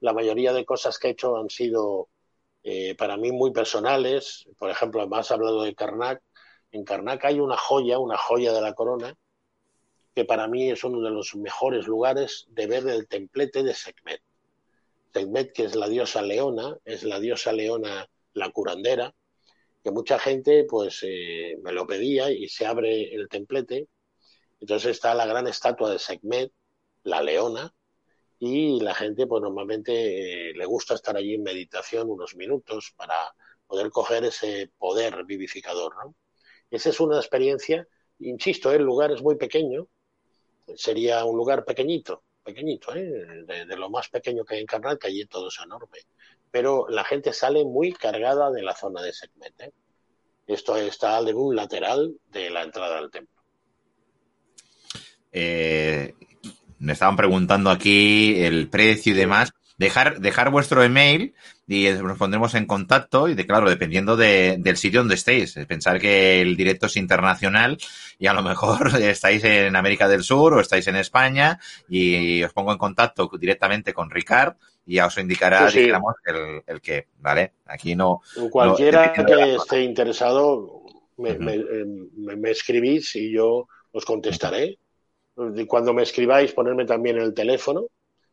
la 0.01 0.13
mayoría 0.13 0.53
de 0.53 0.65
cosas 0.65 0.99
que 0.99 1.09
he 1.09 1.11
hecho 1.13 1.37
han 1.37 1.51
sido 1.51 2.09
eh, 2.63 2.95
para 2.95 3.17
mí 3.17 3.33
muy 3.33 3.53
personales, 3.53 4.47
por 4.57 4.71
ejemplo, 4.71 5.01
además 5.01 5.31
hablado 5.33 5.63
de 5.63 5.75
Karnak, 5.75 6.23
en 6.71 6.85
Karnak 6.85 7.25
hay 7.25 7.41
una 7.41 7.57
joya, 7.57 7.99
una 7.99 8.17
joya 8.17 8.53
de 8.53 8.61
la 8.61 8.75
corona, 8.75 9.15
que 10.15 10.25
para 10.25 10.49
mí 10.49 10.71
es 10.71 10.85
uno 10.85 11.01
de 11.01 11.11
los 11.11 11.35
mejores 11.37 11.87
lugares 11.87 12.47
de 12.51 12.67
ver 12.67 12.89
el 12.89 13.07
templete 13.09 13.63
de 13.63 13.75
Sekhmet. 13.75 14.23
Sekhmet, 15.13 15.53
que 15.53 15.65
es 15.65 15.75
la 15.75 15.89
diosa 15.89 16.23
leona, 16.23 16.77
es 16.85 17.05
la 17.05 17.21
diosa 17.21 17.53
leona 17.53 18.09
la 18.35 18.51
curandera, 18.51 19.15
que 19.83 19.91
mucha 19.91 20.19
gente 20.19 20.65
pues 20.69 21.01
eh, 21.03 21.57
me 21.63 21.73
lo 21.73 21.87
pedía 21.87 22.31
y 22.31 22.49
se 22.49 22.67
abre 22.67 23.15
el 23.15 23.29
templete. 23.29 23.89
Entonces 24.61 24.93
está 24.93 25.15
la 25.15 25.27
gran 25.27 25.47
estatua 25.47 25.91
de 25.91 25.99
Sekhmet, 25.99 26.53
la 27.05 27.23
leona, 27.23 27.73
y 28.41 28.81
la 28.81 28.95
gente 28.95 29.27
pues 29.27 29.43
normalmente 29.43 30.51
eh, 30.51 30.55
le 30.55 30.65
gusta 30.65 30.95
estar 30.95 31.17
allí 31.17 31.35
en 31.35 31.43
meditación 31.43 32.09
unos 32.09 32.35
minutos 32.37 32.93
para 32.97 33.15
poder 33.67 33.91
coger 33.91 34.25
ese 34.25 34.73
poder 34.79 35.25
vivificador. 35.25 35.95
¿no? 35.97 36.15
Esa 36.71 36.89
es 36.89 37.01
una 37.01 37.19
experiencia, 37.19 37.87
insisto, 38.19 38.73
el 38.73 38.83
lugar 38.83 39.13
es 39.13 39.23
muy 39.23 39.37
pequeño, 39.37 39.89
sería 40.77 41.25
un 41.25 41.37
lugar 41.37 41.65
pequeñito, 41.65 42.23
pequeñito, 42.43 42.95
¿eh? 42.95 43.45
de, 43.47 43.67
de, 43.67 43.77
lo 43.77 43.91
más 43.91 44.09
pequeño 44.09 44.45
que 44.45 44.55
hay 44.55 44.61
en 44.61 44.67
Karnak, 44.67 45.01
que 45.01 45.09
allí 45.09 45.27
todo 45.27 45.49
es 45.49 45.59
enorme. 45.63 45.99
Pero 46.51 46.89
la 46.89 47.05
gente 47.05 47.33
sale 47.33 47.65
muy 47.65 47.93
cargada 47.93 48.51
de 48.51 48.63
la 48.63 48.75
zona 48.75 49.03
de 49.03 49.13
Sekhmet. 49.13 49.61
¿eh? 49.61 49.73
Esto 50.47 50.77
está 50.77 51.19
en 51.21 51.37
un 51.37 51.55
lateral 51.55 52.15
de 52.27 52.51
la 52.51 52.63
entrada 52.63 52.99
al 52.99 53.11
templo. 53.11 53.41
Eh, 55.33 56.15
me 56.81 56.95
estaban 56.95 57.17
preguntando 57.17 57.71
aquí 57.71 58.43
el 58.43 58.69
precio 58.69 59.13
y 59.13 59.17
demás. 59.17 59.53
Dejar, 59.81 60.21
dejar 60.21 60.51
vuestro 60.51 60.85
email 60.85 61.35
y 61.67 61.89
nos 61.89 62.19
pondremos 62.19 62.55
en 62.55 62.67
contacto 62.67 63.29
y 63.29 63.35
de 63.35 63.47
claro, 63.47 63.71
dependiendo 63.71 64.15
de, 64.15 64.57
del 64.59 64.77
sitio 64.77 65.01
donde 65.01 65.15
estéis. 65.15 65.55
Pensar 65.67 65.99
que 65.99 66.43
el 66.43 66.55
directo 66.55 66.85
es 66.87 66.99
internacional 66.99 67.79
y 68.19 68.27
a 68.27 68.35
lo 68.35 68.43
mejor 68.43 68.91
estáis 69.01 69.43
en 69.43 69.75
América 69.75 70.07
del 70.07 70.23
Sur 70.23 70.53
o 70.53 70.61
estáis 70.61 70.87
en 70.87 70.97
España 70.97 71.59
y 71.89 72.43
os 72.43 72.53
pongo 72.53 72.73
en 72.73 72.79
contacto 72.79 73.31
directamente 73.41 73.95
con 73.95 74.11
Ricard 74.11 74.57
y 74.85 74.97
ya 74.97 75.07
os 75.07 75.17
indicará, 75.17 75.71
digamos, 75.71 76.15
el, 76.27 76.63
el 76.67 76.81
que, 76.83 77.07
¿vale? 77.19 77.55
Aquí 77.65 77.97
no... 77.97 78.21
Cualquiera 78.51 79.15
que 79.15 79.55
esté 79.55 79.83
interesado, 79.83 80.83
me, 81.17 81.39
me, 81.39 81.57
me, 82.37 82.51
escribís 82.51 83.17
y 83.17 83.33
yo 83.33 83.67
os 83.93 84.05
contestaré. 84.05 84.79
Cuando 85.67 85.95
me 85.95 86.03
escribáis, 86.03 86.53
ponerme 86.53 86.85
también 86.85 87.17
el 87.17 87.33
teléfono 87.33 87.87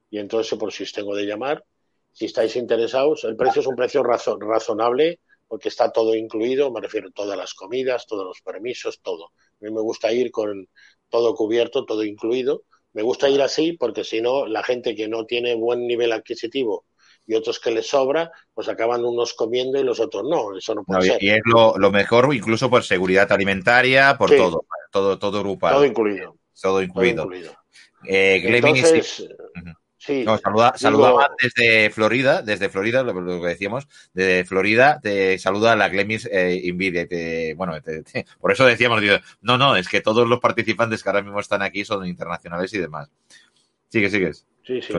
y 0.09 0.19
entonces 0.19 0.57
por 0.57 0.71
si 0.71 0.83
os 0.83 0.91
tengo 0.91 1.15
de 1.15 1.25
llamar. 1.25 1.63
Si 2.11 2.25
estáis 2.25 2.55
interesados, 2.55 3.23
el 3.25 3.35
precio 3.35 3.61
es 3.61 3.67
un 3.67 3.75
precio 3.75 4.03
razonable 4.03 5.19
porque 5.47 5.69
está 5.69 5.91
todo 5.91 6.15
incluido, 6.15 6.71
me 6.71 6.81
refiero 6.81 7.09
a 7.09 7.11
todas 7.11 7.37
las 7.37 7.53
comidas, 7.53 8.05
todos 8.07 8.25
los 8.25 8.41
permisos, 8.41 8.99
todo. 9.01 9.25
A 9.25 9.65
mí 9.65 9.71
me 9.71 9.81
gusta 9.81 10.11
ir 10.11 10.31
con 10.31 10.67
todo 11.09 11.35
cubierto, 11.35 11.85
todo 11.85 12.03
incluido. 12.03 12.63
Me 12.93 13.01
gusta 13.01 13.29
ir 13.29 13.41
así 13.41 13.73
porque 13.73 14.03
si 14.03 14.21
no, 14.21 14.45
la 14.47 14.63
gente 14.63 14.95
que 14.95 15.07
no 15.07 15.25
tiene 15.25 15.55
buen 15.55 15.85
nivel 15.87 16.11
adquisitivo 16.11 16.85
y 17.25 17.35
otros 17.35 17.59
que 17.59 17.71
les 17.71 17.87
sobra, 17.87 18.31
pues 18.53 18.69
acaban 18.69 19.03
unos 19.05 19.33
comiendo 19.33 19.79
y 19.79 19.83
los 19.83 19.99
otros 19.99 20.23
no. 20.23 20.57
Eso 20.57 20.73
no 20.73 20.83
puede 20.83 21.03
ser. 21.03 21.23
Y 21.23 21.29
es 21.29 21.41
lo, 21.45 21.91
mejor, 21.91 22.33
incluso 22.33 22.69
por 22.69 22.83
seguridad 22.83 23.31
alimentaria, 23.31 24.17
por 24.17 24.31
todo, 24.31 24.65
todo, 24.91 25.19
todo 25.19 25.41
grupal. 25.41 25.75
Todo 25.75 25.85
incluido. 25.85 26.37
Todo 26.59 26.81
incluido. 26.81 27.29
Eh, 28.05 28.41
Entonces, 28.43 29.27
Sí, 30.07 30.23
saluda, 30.41 30.73
desde 31.41 31.89
Florida, 31.89 32.41
desde 32.41 32.69
Florida, 32.69 33.03
lo, 33.03 33.13
que 33.41 33.47
decíamos, 33.47 33.89
desde 34.13 34.45
Florida 34.45 35.01
te 35.03 35.37
saluda 35.37 35.75
la 35.75 35.89
Glemis 35.89 36.29
eh, 36.31 37.53
bueno, 37.57 37.73
por 38.39 38.53
eso 38.53 38.65
decíamos, 38.65 39.01
no, 39.41 39.57
no, 39.57 39.75
es 39.75 39.89
que 39.89 39.99
todos 39.99 40.25
los 40.25 40.39
participantes 40.39 41.03
que 41.03 41.09
ahora 41.09 41.23
mismo 41.23 41.41
están 41.41 41.61
aquí 41.61 41.83
son 41.83 42.07
internacionales 42.07 42.73
y 42.73 42.77
demás. 42.77 43.09
Sigue, 43.89 44.09
sigues. 44.09 44.45
Sí, 44.65 44.81
sí. 44.81 44.93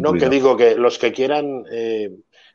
No, 0.00 0.12
que 0.12 0.28
digo 0.28 0.56
que 0.56 0.76
los 0.76 0.96
que 0.96 1.10
quieran, 1.12 1.64
eh, 1.72 2.10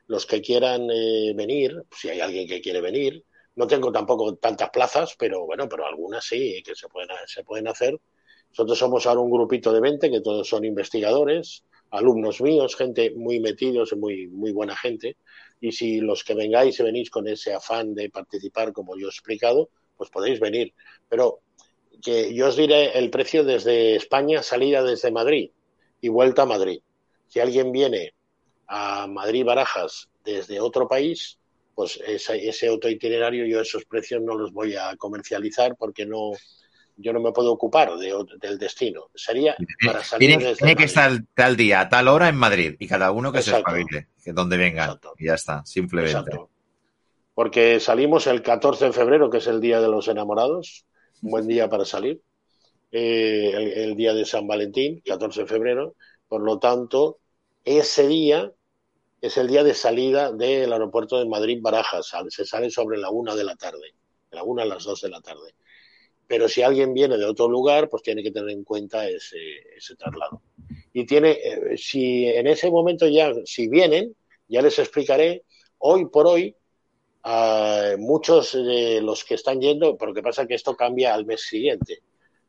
los 0.06 0.24
que 0.24 0.40
quieran 0.40 0.88
eh, 0.90 1.34
venir, 1.36 1.82
si 1.94 2.08
hay 2.08 2.22
alguien 2.22 2.48
que 2.48 2.62
quiere 2.62 2.80
venir, 2.80 3.22
no 3.54 3.66
tengo 3.66 3.92
tampoco 3.92 4.34
tantas 4.36 4.70
plazas, 4.70 5.14
pero 5.18 5.44
bueno, 5.44 5.68
pero 5.68 5.84
algunas 5.86 6.24
sí 6.24 6.62
que 6.64 6.74
se 6.74 6.88
pueden, 6.88 7.10
se 7.26 7.44
pueden 7.44 7.68
hacer. 7.68 8.00
Nosotros 8.48 8.78
somos 8.78 9.06
ahora 9.06 9.20
un 9.20 9.30
grupito 9.30 9.74
de 9.74 9.80
20 9.82 10.10
que 10.10 10.22
todos 10.22 10.48
son 10.48 10.64
investigadores 10.64 11.64
alumnos 11.90 12.40
míos, 12.40 12.76
gente 12.76 13.12
muy 13.16 13.40
metidos, 13.40 13.94
muy, 13.96 14.26
muy 14.28 14.52
buena 14.52 14.76
gente. 14.76 15.16
Y 15.60 15.72
si 15.72 16.00
los 16.00 16.24
que 16.24 16.34
vengáis 16.34 16.78
y 16.78 16.82
venís 16.82 17.10
con 17.10 17.26
ese 17.26 17.54
afán 17.54 17.94
de 17.94 18.10
participar, 18.10 18.72
como 18.72 18.96
yo 18.96 19.06
he 19.06 19.10
explicado, 19.10 19.70
pues 19.96 20.10
podéis 20.10 20.40
venir. 20.40 20.74
Pero 21.08 21.40
que 22.02 22.32
yo 22.32 22.48
os 22.48 22.56
diré 22.56 22.96
el 22.98 23.10
precio 23.10 23.44
desde 23.44 23.96
España, 23.96 24.42
salida 24.42 24.82
desde 24.82 25.10
Madrid 25.10 25.50
y 26.00 26.08
vuelta 26.08 26.42
a 26.42 26.46
Madrid. 26.46 26.80
Si 27.26 27.40
alguien 27.40 27.72
viene 27.72 28.14
a 28.68 29.06
Madrid 29.06 29.44
Barajas 29.44 30.08
desde 30.24 30.60
otro 30.60 30.86
país, 30.86 31.38
pues 31.74 32.00
ese, 32.06 32.48
ese 32.48 32.70
otro 32.70 32.90
itinerario 32.90 33.46
yo 33.46 33.60
esos 33.60 33.84
precios 33.84 34.22
no 34.22 34.36
los 34.36 34.52
voy 34.52 34.74
a 34.74 34.96
comercializar 34.96 35.76
porque 35.76 36.06
no, 36.06 36.32
yo 36.98 37.12
no 37.12 37.20
me 37.20 37.32
puedo 37.32 37.52
ocupar 37.52 37.96
del 37.96 38.58
destino. 38.58 39.10
Sería 39.14 39.56
para 39.86 40.02
salir 40.02 40.36
tiene, 40.36 40.54
tiene 40.56 40.76
que 40.76 40.84
estar 40.84 41.12
tal 41.34 41.56
día, 41.56 41.80
a 41.80 41.88
tal 41.88 42.08
hora 42.08 42.28
en 42.28 42.36
Madrid 42.36 42.74
y 42.78 42.88
cada 42.88 43.12
uno 43.12 43.32
que 43.32 43.40
se 43.40 43.56
espabile, 43.56 44.08
que 44.22 44.32
donde 44.32 44.56
venga. 44.56 44.98
Y 45.16 45.26
ya 45.26 45.34
está, 45.34 45.64
simplemente. 45.64 46.32
Porque 47.34 47.78
salimos 47.78 48.26
el 48.26 48.42
14 48.42 48.86
de 48.86 48.92
febrero, 48.92 49.30
que 49.30 49.38
es 49.38 49.46
el 49.46 49.60
día 49.60 49.80
de 49.80 49.86
los 49.86 50.08
enamorados, 50.08 50.86
un 51.22 51.30
buen 51.30 51.46
día 51.46 51.68
para 51.70 51.84
salir. 51.84 52.20
Eh, 52.90 53.52
el, 53.54 53.72
el, 53.90 53.96
día 53.96 54.12
de 54.12 54.24
San 54.24 54.48
Valentín, 54.48 55.00
14 55.06 55.42
de 55.42 55.46
febrero. 55.46 55.94
Por 56.26 56.42
lo 56.42 56.58
tanto, 56.58 57.20
ese 57.64 58.08
día 58.08 58.50
es 59.20 59.36
el 59.36 59.46
día 59.46 59.62
de 59.62 59.74
salida 59.74 60.32
del 60.32 60.72
aeropuerto 60.72 61.18
de 61.18 61.28
Madrid-Barajas. 61.28 62.12
Se 62.30 62.44
sale 62.44 62.70
sobre 62.70 62.98
la 62.98 63.10
una 63.10 63.36
de 63.36 63.44
la 63.44 63.54
tarde, 63.54 63.94
de 64.30 64.36
la 64.36 64.42
una 64.42 64.64
a 64.64 64.66
las 64.66 64.82
dos 64.82 65.00
de 65.02 65.10
la 65.10 65.20
tarde 65.20 65.54
pero 66.28 66.46
si 66.46 66.60
alguien 66.62 66.92
viene 66.92 67.16
de 67.16 67.24
otro 67.24 67.48
lugar, 67.48 67.88
pues 67.88 68.02
tiene 68.02 68.22
que 68.22 68.30
tener 68.30 68.50
en 68.50 68.62
cuenta 68.62 69.08
ese, 69.08 69.38
traslado. 69.98 70.42
Y 70.92 71.06
tiene, 71.06 71.30
eh, 71.30 71.76
si 71.78 72.26
en 72.26 72.46
ese 72.46 72.70
momento 72.70 73.08
ya, 73.08 73.32
si 73.46 73.66
vienen, 73.66 74.14
ya 74.46 74.60
les 74.60 74.78
explicaré, 74.78 75.44
hoy 75.78 76.06
por 76.06 76.26
hoy, 76.26 76.54
a 77.24 77.94
muchos 77.98 78.52
de 78.52 79.00
los 79.00 79.24
que 79.24 79.34
están 79.34 79.60
yendo, 79.60 79.96
porque 79.96 80.22
pasa 80.22 80.46
que 80.46 80.54
esto 80.54 80.76
cambia 80.76 81.14
al 81.14 81.24
mes 81.24 81.42
siguiente, 81.42 82.02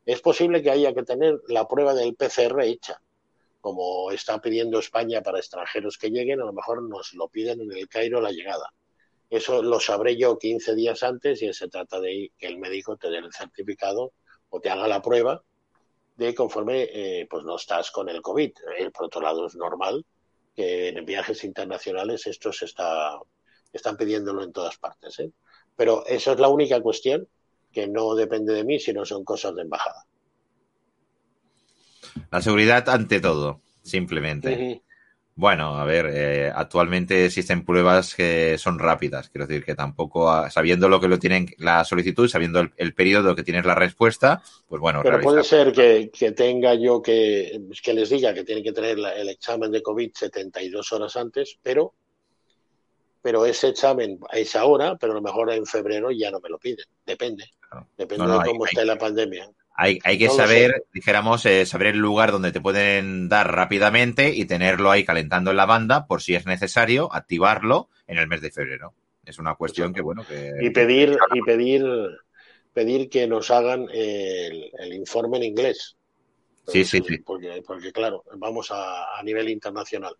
es 0.04 0.20
posible 0.20 0.62
que 0.62 0.70
haya 0.70 0.92
que 0.92 1.02
tener 1.02 1.40
la 1.48 1.66
prueba 1.66 1.94
del 1.94 2.14
PCR 2.14 2.60
hecha, 2.62 3.00
como 3.62 4.10
está 4.10 4.40
pidiendo 4.42 4.78
España 4.78 5.22
para 5.22 5.38
extranjeros 5.38 5.96
que 5.96 6.10
lleguen, 6.10 6.42
a 6.42 6.44
lo 6.44 6.52
mejor 6.52 6.82
nos 6.82 7.14
lo 7.14 7.28
piden 7.28 7.62
en 7.62 7.72
el 7.72 7.88
Cairo 7.88 8.20
la 8.20 8.30
llegada. 8.30 8.72
Eso 9.30 9.62
lo 9.62 9.78
sabré 9.78 10.16
yo 10.16 10.36
15 10.36 10.74
días 10.74 11.04
antes 11.04 11.40
y 11.40 11.52
se 11.52 11.68
trata 11.68 12.00
de 12.00 12.32
que 12.36 12.48
el 12.48 12.58
médico 12.58 12.96
te 12.96 13.08
dé 13.08 13.18
el 13.18 13.32
certificado 13.32 14.12
o 14.48 14.60
te 14.60 14.70
haga 14.70 14.88
la 14.88 15.00
prueba 15.00 15.42
de 16.16 16.34
conforme 16.34 16.88
eh, 16.92 17.26
pues 17.30 17.44
no 17.44 17.54
estás 17.54 17.92
con 17.92 18.08
el 18.08 18.20
COVID. 18.20 18.50
El, 18.76 18.90
por 18.90 19.06
otro 19.06 19.20
lado 19.20 19.46
es 19.46 19.54
normal 19.54 20.04
que 20.54 20.88
en 20.88 21.06
viajes 21.06 21.44
internacionales 21.44 22.26
esto 22.26 22.52
se 22.52 22.64
está, 22.64 23.18
están 23.72 23.96
pidiéndolo 23.96 24.42
en 24.42 24.52
todas 24.52 24.76
partes. 24.78 25.18
¿eh? 25.20 25.30
Pero 25.76 26.04
eso 26.06 26.32
es 26.32 26.40
la 26.40 26.48
única 26.48 26.80
cuestión 26.82 27.28
que 27.72 27.86
no 27.86 28.16
depende 28.16 28.52
de 28.52 28.64
mí, 28.64 28.80
sino 28.80 29.04
son 29.04 29.24
cosas 29.24 29.54
de 29.54 29.62
embajada. 29.62 30.04
La 32.32 32.42
seguridad 32.42 32.88
ante 32.88 33.20
todo, 33.20 33.60
simplemente. 33.82 34.82
Bueno, 35.40 35.78
a 35.78 35.86
ver, 35.86 36.10
eh, 36.12 36.52
actualmente 36.54 37.24
existen 37.24 37.64
pruebas 37.64 38.14
que 38.14 38.58
son 38.58 38.78
rápidas, 38.78 39.30
quiero 39.30 39.46
decir 39.46 39.64
que 39.64 39.74
tampoco, 39.74 40.30
ah, 40.30 40.50
sabiendo 40.50 40.86
lo 40.86 41.00
que 41.00 41.08
lo 41.08 41.18
tienen 41.18 41.46
la 41.56 41.82
solicitud, 41.86 42.28
sabiendo 42.28 42.60
el, 42.76 42.92
periodo 42.92 43.34
que 43.34 43.42
tienes 43.42 43.64
la 43.64 43.74
respuesta, 43.74 44.42
pues 44.68 44.82
bueno. 44.82 45.00
Pero 45.02 45.18
puede 45.22 45.42
ser 45.42 45.72
que, 45.72 46.10
tenga 46.32 46.74
yo 46.74 47.00
que, 47.00 47.58
que 47.82 47.94
les 47.94 48.10
diga 48.10 48.34
que 48.34 48.44
tienen 48.44 48.62
que 48.62 48.72
tener 48.72 48.98
el 48.98 49.28
examen 49.30 49.72
de 49.72 49.82
COVID 49.82 50.10
72 50.12 50.92
horas 50.92 51.16
antes, 51.16 51.58
pero, 51.62 51.94
pero 53.22 53.46
ese 53.46 53.68
examen 53.68 54.18
es 54.32 54.54
ahora, 54.56 54.96
pero 54.96 55.12
a 55.12 55.16
lo 55.16 55.22
mejor 55.22 55.50
en 55.52 55.64
febrero 55.64 56.10
ya 56.10 56.30
no 56.30 56.40
me 56.40 56.50
lo 56.50 56.58
piden, 56.58 56.84
depende, 57.06 57.46
depende 57.96 58.30
de 58.30 58.44
cómo 58.44 58.66
esté 58.66 58.84
la 58.84 58.98
pandemia. 58.98 59.50
Hay, 59.82 59.98
hay 60.04 60.18
que 60.18 60.28
saber, 60.28 60.84
dijéramos, 60.92 61.46
eh, 61.46 61.64
saber 61.64 61.86
el 61.86 61.96
lugar 61.96 62.32
donde 62.32 62.52
te 62.52 62.60
pueden 62.60 63.30
dar 63.30 63.50
rápidamente 63.50 64.34
y 64.34 64.44
tenerlo 64.44 64.90
ahí 64.90 65.04
calentando 65.04 65.52
en 65.52 65.56
la 65.56 65.64
banda 65.64 66.06
por 66.06 66.20
si 66.20 66.34
es 66.34 66.44
necesario 66.44 67.10
activarlo 67.14 67.88
en 68.06 68.18
el 68.18 68.28
mes 68.28 68.42
de 68.42 68.50
febrero. 68.50 68.92
Es 69.24 69.38
una 69.38 69.54
cuestión 69.54 69.94
que, 69.94 70.02
bueno, 70.02 70.22
que... 70.28 70.52
Y 70.60 70.68
pedir, 70.68 71.16
y 71.32 71.40
pedir, 71.40 71.82
pedir 72.74 73.08
que 73.08 73.26
nos 73.26 73.50
hagan 73.50 73.86
el, 73.90 74.70
informe 74.92 75.38
en 75.38 75.44
inglés. 75.44 75.96
Sí, 76.66 76.84
sí, 76.84 77.00
sí. 77.00 77.16
Porque, 77.16 77.62
porque 77.66 77.90
claro, 77.90 78.22
vamos 78.36 78.70
a, 78.70 79.18
a 79.18 79.22
nivel 79.22 79.48
internacional. 79.48 80.14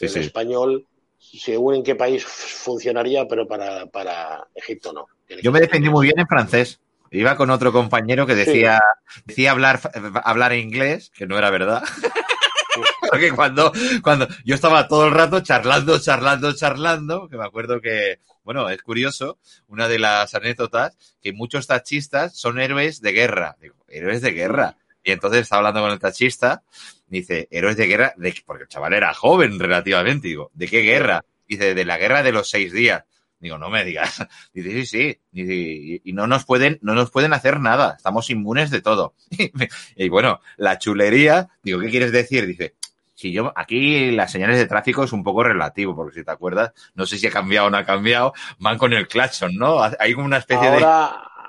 en 0.00 0.18
español, 0.18 0.86
según 1.18 1.74
en 1.74 1.82
qué 1.82 1.94
país 1.94 2.24
funcionaría, 2.24 3.28
pero 3.28 3.46
para, 3.46 3.84
para 3.84 4.48
Egipto 4.54 4.94
no. 4.94 5.06
Yo 5.42 5.52
me 5.52 5.60
defendí 5.60 5.90
muy 5.90 6.06
bien 6.06 6.18
en 6.20 6.26
francés. 6.26 6.80
Iba 7.14 7.36
con 7.36 7.50
otro 7.50 7.72
compañero 7.72 8.26
que 8.26 8.34
decía, 8.34 8.80
decía 9.24 9.52
hablar, 9.52 9.80
hablar 10.24 10.52
inglés, 10.52 11.10
que 11.14 11.26
no 11.26 11.38
era 11.38 11.50
verdad. 11.50 11.82
Porque 13.10 13.30
cuando, 13.30 13.72
cuando 14.02 14.26
yo 14.44 14.54
estaba 14.54 14.88
todo 14.88 15.06
el 15.06 15.14
rato 15.14 15.40
charlando, 15.40 16.00
charlando, 16.00 16.52
charlando, 16.54 17.28
que 17.28 17.36
me 17.36 17.44
acuerdo 17.44 17.80
que, 17.80 18.18
bueno, 18.42 18.68
es 18.68 18.82
curioso, 18.82 19.38
una 19.68 19.86
de 19.86 20.00
las 20.00 20.34
anécdotas, 20.34 20.96
que 21.22 21.32
muchos 21.32 21.68
tachistas 21.68 22.36
son 22.36 22.58
héroes 22.58 23.00
de 23.00 23.12
guerra. 23.12 23.56
Digo, 23.60 23.76
héroes 23.88 24.20
de 24.20 24.32
guerra. 24.32 24.76
Y 25.04 25.12
entonces 25.12 25.42
estaba 25.42 25.58
hablando 25.58 25.82
con 25.82 25.92
el 25.92 25.98
tachista, 25.98 26.62
dice, 27.06 27.46
héroes 27.50 27.76
de 27.76 27.86
guerra, 27.86 28.14
de, 28.16 28.34
porque 28.44 28.64
el 28.64 28.68
chaval 28.68 28.94
era 28.94 29.12
joven 29.12 29.60
relativamente, 29.60 30.28
digo, 30.28 30.50
¿de 30.54 30.66
qué 30.66 30.80
guerra? 30.80 31.24
Dice, 31.46 31.74
de 31.74 31.84
la 31.84 31.98
guerra 31.98 32.22
de 32.22 32.32
los 32.32 32.48
seis 32.48 32.72
días. 32.72 33.04
Digo, 33.38 33.58
no 33.58 33.70
me 33.70 33.84
digas. 33.84 34.26
Dice, 34.54 34.70
sí, 34.70 34.86
sí. 34.86 35.20
Y, 35.32 36.10
y, 36.10 36.12
no 36.12 36.26
nos 36.26 36.44
pueden, 36.44 36.78
no 36.82 36.94
nos 36.94 37.10
pueden 37.10 37.32
hacer 37.32 37.60
nada. 37.60 37.94
Estamos 37.96 38.30
inmunes 38.30 38.70
de 38.70 38.80
todo. 38.80 39.14
Y, 39.96 40.08
bueno, 40.08 40.40
la 40.56 40.78
chulería, 40.78 41.48
digo, 41.62 41.80
¿qué 41.80 41.90
quieres 41.90 42.12
decir? 42.12 42.46
Dice, 42.46 42.74
si 43.14 43.32
yo, 43.32 43.52
aquí 43.54 44.10
las 44.10 44.32
señales 44.32 44.58
de 44.58 44.66
tráfico 44.66 45.04
es 45.04 45.12
un 45.12 45.22
poco 45.22 45.44
relativo, 45.44 45.94
porque 45.94 46.18
si 46.18 46.24
te 46.24 46.30
acuerdas, 46.30 46.72
no 46.94 47.06
sé 47.06 47.18
si 47.18 47.26
ha 47.26 47.30
cambiado 47.30 47.68
o 47.68 47.70
no 47.70 47.76
ha 47.76 47.84
cambiado, 47.84 48.32
van 48.58 48.78
con 48.78 48.92
el 48.92 49.06
claxon, 49.06 49.54
¿no? 49.54 49.78
Hay 49.98 50.14
como 50.14 50.26
una 50.26 50.38
especie 50.38 50.70
de. 50.70 50.84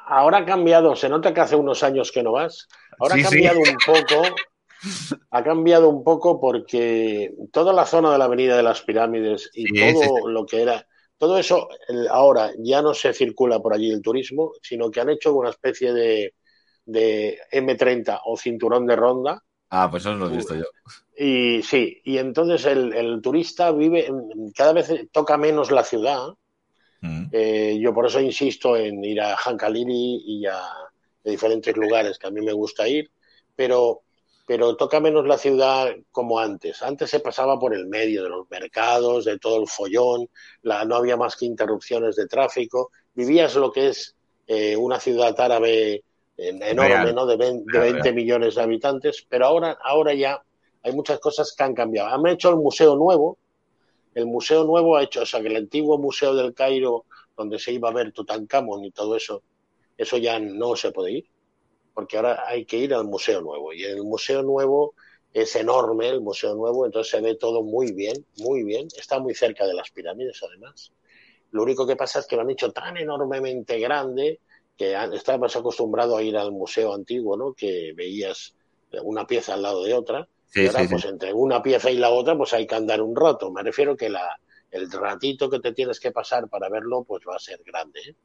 Ahora 0.08 0.38
ha 0.38 0.46
cambiado, 0.46 0.96
se 0.96 1.10
nota 1.10 1.34
que 1.34 1.42
hace 1.42 1.56
unos 1.56 1.82
años 1.82 2.12
que 2.12 2.22
no 2.22 2.34
vas. 2.34 2.68
Ahora 3.00 3.16
ha 3.16 3.22
cambiado 3.24 3.60
un 3.60 3.78
poco 3.84 4.36
Ha 5.32 5.44
cambiado 5.44 5.90
un 5.90 6.04
poco 6.04 6.40
porque 6.40 7.34
toda 7.52 7.74
la 7.74 7.86
zona 7.86 8.12
de 8.12 8.18
la 8.18 8.26
Avenida 8.26 8.56
de 8.56 8.64
las 8.64 8.82
Pirámides 8.82 9.50
y 9.54 9.66
todo 9.74 10.28
lo 10.30 10.46
que 10.46 10.62
era, 10.62 10.88
todo 11.18 11.38
eso 11.38 11.70
ahora 12.10 12.52
ya 12.58 12.82
no 12.82 12.94
se 12.94 13.14
circula 13.14 13.60
por 13.60 13.74
allí 13.74 13.90
el 13.90 14.02
turismo, 14.02 14.54
sino 14.62 14.92
que 14.92 15.02
han 15.02 15.10
hecho 15.10 15.34
una 15.34 15.50
especie 15.50 15.94
de, 15.94 16.34
de 16.86 17.40
M30 17.52 18.22
o 18.26 18.38
cinturón 18.38 18.86
de 18.86 18.96
ronda. 18.96 19.42
Ah, 19.70 19.90
pues 19.90 20.04
eso 20.04 20.16
lo 20.16 20.30
he 20.30 20.38
visto 20.38 20.56
yo. 20.56 20.66
Y 21.18 21.62
sí, 21.64 22.02
y 22.04 22.18
entonces 22.18 22.66
el, 22.66 23.20
turista 23.22 23.72
vive, 23.72 24.12
cada 24.56 24.74
vez 24.74 24.92
toca 25.12 25.38
menos 25.38 25.72
la 25.72 25.84
ciudad. 25.84 26.28
Mm. 27.02 27.26
Eh, 27.32 27.78
yo 27.80 27.94
por 27.94 28.06
eso 28.06 28.20
insisto 28.20 28.76
en 28.76 29.04
ir 29.04 29.22
a 29.22 29.36
Hankaliri 29.36 30.24
y 30.26 30.46
a, 30.46 30.62
diferentes 31.24 31.76
lugares 31.76 32.18
que 32.18 32.28
a 32.28 32.32
mí 32.32 32.42
me 32.42 32.54
gusta 32.54 32.88
ir, 32.88 33.12
pero, 33.56 34.04
pero 34.46 34.76
toca 34.76 35.00
menos 35.00 35.26
la 35.26 35.38
ciudad 35.38 35.96
como 36.12 36.40
antes. 36.40 36.84
Antes 36.84 37.10
se 37.10 37.20
pasaba 37.20 37.60
por 37.60 37.74
el 37.74 37.88
medio 37.88 38.24
de 38.24 38.30
los 38.30 38.50
mercados, 38.50 39.26
de 39.26 39.40
todo 39.40 39.62
el 39.62 39.68
follón, 39.68 40.30
la, 40.62 40.86
no 40.86 40.96
había 40.96 41.18
más 41.18 41.36
que 41.36 41.46
interrupciones 41.46 42.16
de 42.16 42.28
tráfico. 42.28 42.92
Vivías 43.16 43.56
lo 43.56 43.72
que 43.72 43.90
es 43.90 44.16
eh, 44.48 44.76
una 44.76 45.00
ciudad 45.00 45.40
árabe 45.40 46.04
enorme, 46.38 47.14
¿no? 47.14 47.26
De 47.26 47.38
20, 47.38 48.14
millones 48.14 48.56
de 48.56 48.62
habitantes, 48.62 49.26
pero 49.28 49.46
ahora, 49.48 49.78
ahora 49.84 50.14
ya 50.14 50.42
hay 50.84 50.94
muchas 50.94 51.20
cosas 51.20 51.54
que 51.58 51.64
han 51.64 51.74
cambiado. 51.74 52.10
Han 52.10 52.28
hecho 52.28 52.50
el 52.50 52.58
museo 52.58 52.96
nuevo, 52.96 53.38
el 54.14 54.28
museo 54.28 54.64
nuevo 54.64 54.96
ha 54.96 55.04
hecho, 55.04 55.24
o 55.24 55.26
sea, 55.26 55.42
que 55.42 55.48
el 55.48 55.56
antiguo 55.56 55.98
museo 55.98 56.36
del 56.36 56.54
Cairo, 56.54 57.06
donde 57.36 57.58
se 57.58 57.72
iba 57.72 57.90
a 57.90 57.94
ver 57.94 58.12
Tutankamón 58.12 58.86
y 58.86 58.92
todo 58.92 59.16
eso, 59.16 59.42
eso 59.98 60.18
ya 60.18 60.40
no 60.40 60.76
se 60.76 60.92
puede 60.92 61.12
ir, 61.14 61.26
porque 61.96 62.18
ahora 62.18 62.44
hay 62.46 62.66
que 62.66 62.78
ir 62.78 62.94
al 62.94 63.06
museo 63.06 63.42
nuevo. 63.42 63.74
Y 63.74 63.84
el 63.84 64.04
museo 64.04 64.44
nuevo 64.44 64.94
es 65.34 65.56
enorme, 65.56 66.10
el 66.10 66.22
museo 66.22 66.54
nuevo, 66.54 66.86
entonces 66.86 67.10
se 67.10 67.22
ve 67.22 67.36
todo 67.36 67.64
muy 67.64 67.94
bien, 67.94 68.26
muy 68.38 68.64
bien. 68.64 68.88
Está 68.96 69.20
muy 69.20 69.34
cerca 69.34 69.66
de 69.66 69.74
las 69.74 69.90
pirámides, 69.90 70.44
además. 70.44 70.92
Lo 71.52 71.64
único 71.64 71.88
que 71.88 71.96
pasa 71.96 72.20
es 72.20 72.28
que 72.28 72.36
lo 72.36 72.42
han 72.42 72.50
hecho 72.50 72.72
tan 72.72 72.98
enormemente 72.98 73.80
grande 73.80 74.42
que 74.78 74.94
estabas 75.14 75.56
acostumbrado 75.56 76.18
a 76.18 76.22
ir 76.22 76.36
al 76.36 76.52
museo 76.52 76.94
antiguo, 76.94 77.38
¿no? 77.38 77.54
Que 77.54 77.94
veías 77.96 78.56
una 79.04 79.26
pieza 79.26 79.54
al 79.54 79.62
lado 79.62 79.84
de 79.84 79.94
otra. 79.94 80.28
y 80.54 80.68
ahora, 80.68 80.86
pues 80.90 81.06
entre 81.06 81.34
una 81.34 81.64
pieza 81.64 81.90
y 81.90 81.98
la 81.98 82.10
otra, 82.10 82.38
pues 82.38 82.54
hay 82.54 82.68
que 82.68 82.76
andar 82.76 83.02
un 83.02 83.16
rato. 83.16 83.52
Me 83.52 83.64
refiero 83.64 83.96
que 83.96 84.10
la, 84.10 84.38
el 84.72 84.92
ratito 84.92 85.50
que 85.50 85.60
te 85.60 85.72
tienes 85.72 86.00
que 86.00 86.12
pasar 86.12 86.50
para 86.50 86.70
verlo, 86.70 87.04
pues 87.04 87.24
va 87.28 87.38
a 87.38 87.40
ser 87.40 87.62
grande. 87.66 88.02
¿eh? 88.02 88.16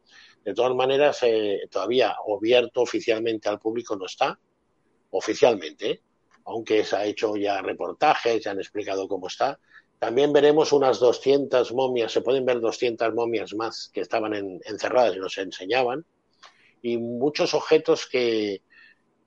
De 0.45 0.55
todas 0.55 0.74
maneras, 0.74 1.18
eh, 1.22 1.61
todavía 1.70 2.16
abierto 2.36 2.82
oficialmente 2.82 3.49
al 3.49 3.59
público 3.59 3.97
no 3.97 4.07
está, 4.07 4.38
oficialmente, 5.11 6.03
aunque 6.45 6.84
se 6.84 6.97
ha 6.97 7.05
hecho 7.05 7.36
ya 7.36 7.61
reportajes, 7.61 8.43
ya 8.43 8.53
han 8.53 8.59
explicado 8.59 9.07
cómo 9.07 9.26
está. 9.26 9.59
También 9.99 10.32
veremos 10.32 10.72
unas 10.72 10.99
200 10.99 11.72
momias, 11.74 12.11
se 12.11 12.22
pueden 12.22 12.47
ver 12.47 12.61
200 12.61 13.12
momias 13.12 13.55
más 13.55 13.91
que 13.93 14.01
estaban 14.01 14.34
encerradas 14.64 15.16
y 15.16 15.18
nos 15.18 15.36
enseñaban 15.36 16.07
y 16.82 16.97
muchos 16.97 17.55
objetos 17.55 18.07
que, 18.07 18.62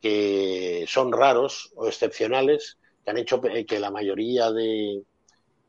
que 0.01 0.85
son 0.87 1.11
raros 1.11 1.71
o 1.75 1.87
excepcionales, 1.87 2.79
que 3.03 3.11
han 3.11 3.17
hecho 3.17 3.41
que 3.41 3.79
la 3.79 3.91
mayoría 3.91 4.51
de, 4.51 5.03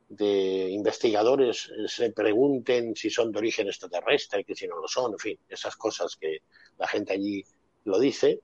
de 0.08 0.68
investigadores 0.70 1.70
se 1.86 2.10
pregunten 2.12 2.94
si 2.94 3.10
son 3.10 3.32
de 3.32 3.38
origen 3.38 3.68
extraterrestre, 3.68 4.44
que 4.44 4.54
si 4.54 4.66
no 4.66 4.76
lo 4.76 4.88
son, 4.88 5.12
en 5.12 5.18
fin, 5.18 5.38
esas 5.48 5.76
cosas 5.76 6.16
que 6.16 6.38
la 6.78 6.86
gente 6.86 7.14
allí 7.14 7.44
lo 7.84 7.98
dice, 7.98 8.40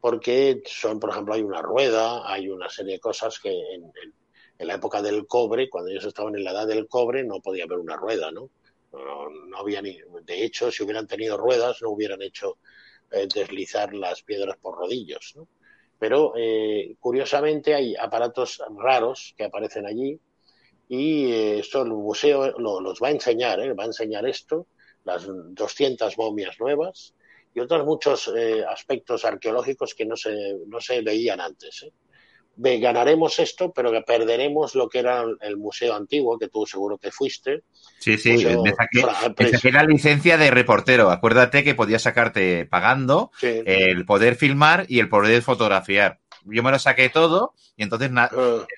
porque 0.00 0.62
son, 0.66 1.00
por 1.00 1.10
ejemplo, 1.10 1.34
hay 1.34 1.42
una 1.42 1.62
rueda, 1.62 2.30
hay 2.30 2.48
una 2.48 2.68
serie 2.68 2.94
de 2.94 3.00
cosas 3.00 3.38
que 3.38 3.50
en, 3.50 3.84
en, 4.58 4.66
la 4.66 4.74
época 4.74 5.02
del 5.02 5.26
cobre, 5.26 5.68
cuando 5.68 5.90
ellos 5.90 6.04
estaban 6.04 6.34
en 6.34 6.44
la 6.44 6.52
edad 6.52 6.66
del 6.66 6.88
cobre, 6.88 7.24
no 7.24 7.40
podía 7.40 7.64
haber 7.64 7.78
una 7.78 7.96
rueda, 7.96 8.30
¿no? 8.30 8.50
No, 8.92 9.58
había 9.58 9.82
ni, 9.82 9.98
de 10.24 10.44
hecho, 10.44 10.70
si 10.70 10.82
hubieran 10.82 11.06
tenido 11.06 11.36
ruedas, 11.36 11.82
no 11.82 11.90
hubieran 11.90 12.22
hecho 12.22 12.58
eh, 13.10 13.26
deslizar 13.32 13.92
las 13.94 14.22
piedras 14.22 14.56
por 14.56 14.76
rodillos. 14.76 15.34
¿no? 15.36 15.48
Pero 15.98 16.32
eh, 16.36 16.96
curiosamente 17.00 17.74
hay 17.74 17.94
aparatos 17.96 18.62
raros 18.76 19.34
que 19.36 19.44
aparecen 19.44 19.86
allí 19.86 20.18
y 20.88 21.32
eh, 21.32 21.58
esto 21.58 21.82
el 21.82 21.90
museo 21.90 22.58
los 22.58 23.00
va 23.02 23.08
a 23.08 23.12
enseñar, 23.12 23.58
va 23.78 23.84
a 23.84 23.86
enseñar 23.86 24.26
esto, 24.26 24.66
las 25.04 25.26
200 25.26 26.16
momias 26.18 26.58
nuevas 26.58 27.14
y 27.54 27.60
otros 27.60 27.86
muchos 27.86 28.30
aspectos 28.68 29.24
arqueológicos 29.24 29.94
que 29.94 30.04
no 30.04 30.16
se, 30.16 30.34
no 30.66 30.80
se 30.80 31.00
veían 31.00 31.40
antes 31.40 31.86
ganaremos 32.56 33.38
esto, 33.38 33.72
pero 33.72 33.92
que 33.92 34.02
perderemos 34.02 34.74
lo 34.74 34.88
que 34.88 35.00
era 35.00 35.24
el 35.40 35.56
museo 35.56 35.94
antiguo, 35.94 36.38
que 36.38 36.48
tú 36.48 36.66
seguro 36.66 36.98
que 36.98 37.10
fuiste. 37.10 37.62
Sí, 37.98 38.16
sí, 38.16 38.44
me 38.44 38.74
saqué, 38.74 39.72
la 39.72 39.84
licencia 39.84 40.38
de 40.38 40.50
reportero. 40.50 41.10
Acuérdate 41.10 41.64
que 41.64 41.74
podías 41.74 42.02
sacarte 42.02 42.66
pagando 42.66 43.30
el 43.42 44.04
poder 44.06 44.36
filmar 44.36 44.86
y 44.88 45.00
el 45.00 45.08
poder 45.08 45.42
fotografiar. 45.42 46.20
Yo 46.46 46.62
me 46.62 46.70
lo 46.70 46.78
saqué 46.78 47.08
todo 47.08 47.54
y 47.76 47.82
entonces 47.82 48.10
ah. 48.16 48.30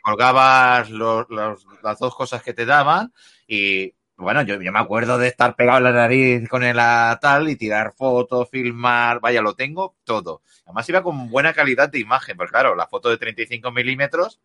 colgabas 0.02 0.90
las 0.90 1.98
dos 1.98 2.14
cosas 2.14 2.42
que 2.42 2.54
te 2.54 2.66
daban 2.66 3.12
y 3.46 3.94
bueno, 4.18 4.42
yo, 4.42 4.58
me 4.58 4.78
acuerdo 4.80 5.16
de 5.16 5.28
estar 5.28 5.54
pegado 5.54 5.78
en 5.78 5.84
la 5.84 5.92
nariz 5.92 6.48
con 6.48 6.64
el 6.64 6.76
tal 7.20 7.48
y 7.48 7.54
tirar 7.54 7.94
fotos, 7.96 8.48
filmar, 8.50 9.20
vaya, 9.20 9.40
lo 9.40 9.54
tengo 9.54 9.94
todo. 10.02 10.42
Además 10.64 10.88
iba 10.88 11.04
con 11.04 11.30
buena 11.30 11.52
calidad 11.52 11.88
de 11.88 12.00
imagen, 12.00 12.36
porque 12.36 12.50
claro, 12.50 12.74
la 12.74 12.88
foto 12.88 13.10
de 13.10 13.16
35 13.16 13.70
milímetros. 13.70 14.40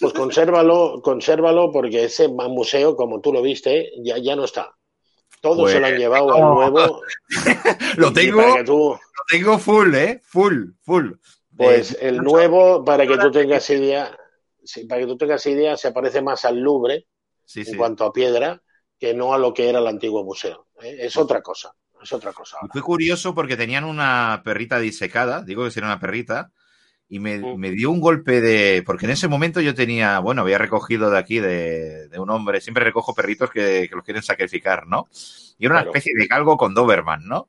Pues 0.00 0.12
consérvalo, 0.12 1.00
consérvalo, 1.02 1.70
porque 1.70 2.04
ese 2.04 2.26
museo, 2.26 2.96
como 2.96 3.20
tú 3.20 3.32
lo 3.32 3.42
viste, 3.42 3.92
ya, 4.02 4.18
ya 4.18 4.34
no 4.34 4.44
está. 4.44 4.74
Todo 5.40 5.68
se 5.68 5.78
lo 5.78 5.86
han 5.86 5.92
pues, 5.92 6.00
llevado 6.00 6.34
al 6.34 6.72
nuevo. 6.72 7.00
lo 7.96 8.12
tengo, 8.12 8.58
lo 8.58 8.98
tengo 9.28 9.58
full, 9.58 9.94
¿eh? 9.94 10.20
Full, 10.24 10.64
full. 10.82 11.12
Pues 11.64 11.98
el 12.00 12.18
nuevo, 12.18 12.84
para 12.84 13.06
que 13.06 13.18
tú 13.18 13.30
tengas 13.30 13.68
idea, 13.70 14.16
para 14.88 15.00
que 15.00 15.06
tú 15.06 15.16
tengas 15.16 15.44
idea, 15.46 15.76
se 15.76 15.92
parece 15.92 16.22
más 16.22 16.44
al 16.44 16.60
Louvre 16.60 17.06
en 17.54 17.76
cuanto 17.76 18.04
a 18.04 18.12
piedra 18.12 18.62
que 18.98 19.14
no 19.14 19.34
a 19.34 19.38
lo 19.38 19.52
que 19.52 19.68
era 19.68 19.80
el 19.80 19.86
antiguo 19.86 20.24
museo. 20.24 20.68
¿eh? 20.80 20.96
Es 21.00 21.16
otra 21.16 21.42
cosa, 21.42 21.74
es 22.00 22.12
otra 22.12 22.32
cosa. 22.32 22.58
Fue 22.72 22.82
curioso 22.82 23.34
porque 23.34 23.56
tenían 23.56 23.84
una 23.84 24.42
perrita 24.44 24.78
disecada, 24.78 25.42
digo 25.42 25.68
que 25.68 25.78
era 25.78 25.88
una 25.88 25.98
perrita, 25.98 26.52
y 27.12 27.18
mm. 27.18 27.56
me, 27.58 27.70
dio 27.72 27.90
un 27.90 28.00
golpe 28.00 28.40
de. 28.40 28.82
Porque 28.86 29.04
en 29.04 29.12
ese 29.12 29.28
momento 29.28 29.60
yo 29.60 29.74
tenía, 29.74 30.18
bueno, 30.20 30.40
había 30.40 30.56
recogido 30.56 31.10
de 31.10 31.18
aquí 31.18 31.40
de, 31.40 32.08
un 32.16 32.30
hombre, 32.30 32.62
siempre 32.62 32.84
recojo 32.84 33.14
perritos 33.14 33.50
que, 33.50 33.86
los 33.92 34.02
quieren 34.02 34.22
sacrificar, 34.22 34.86
¿no? 34.86 35.08
Y 35.58 35.66
era 35.66 35.74
una 35.74 35.84
especie 35.84 36.14
de 36.16 36.26
galgo 36.26 36.56
con 36.56 36.72
Doberman, 36.72 37.26
¿no? 37.26 37.48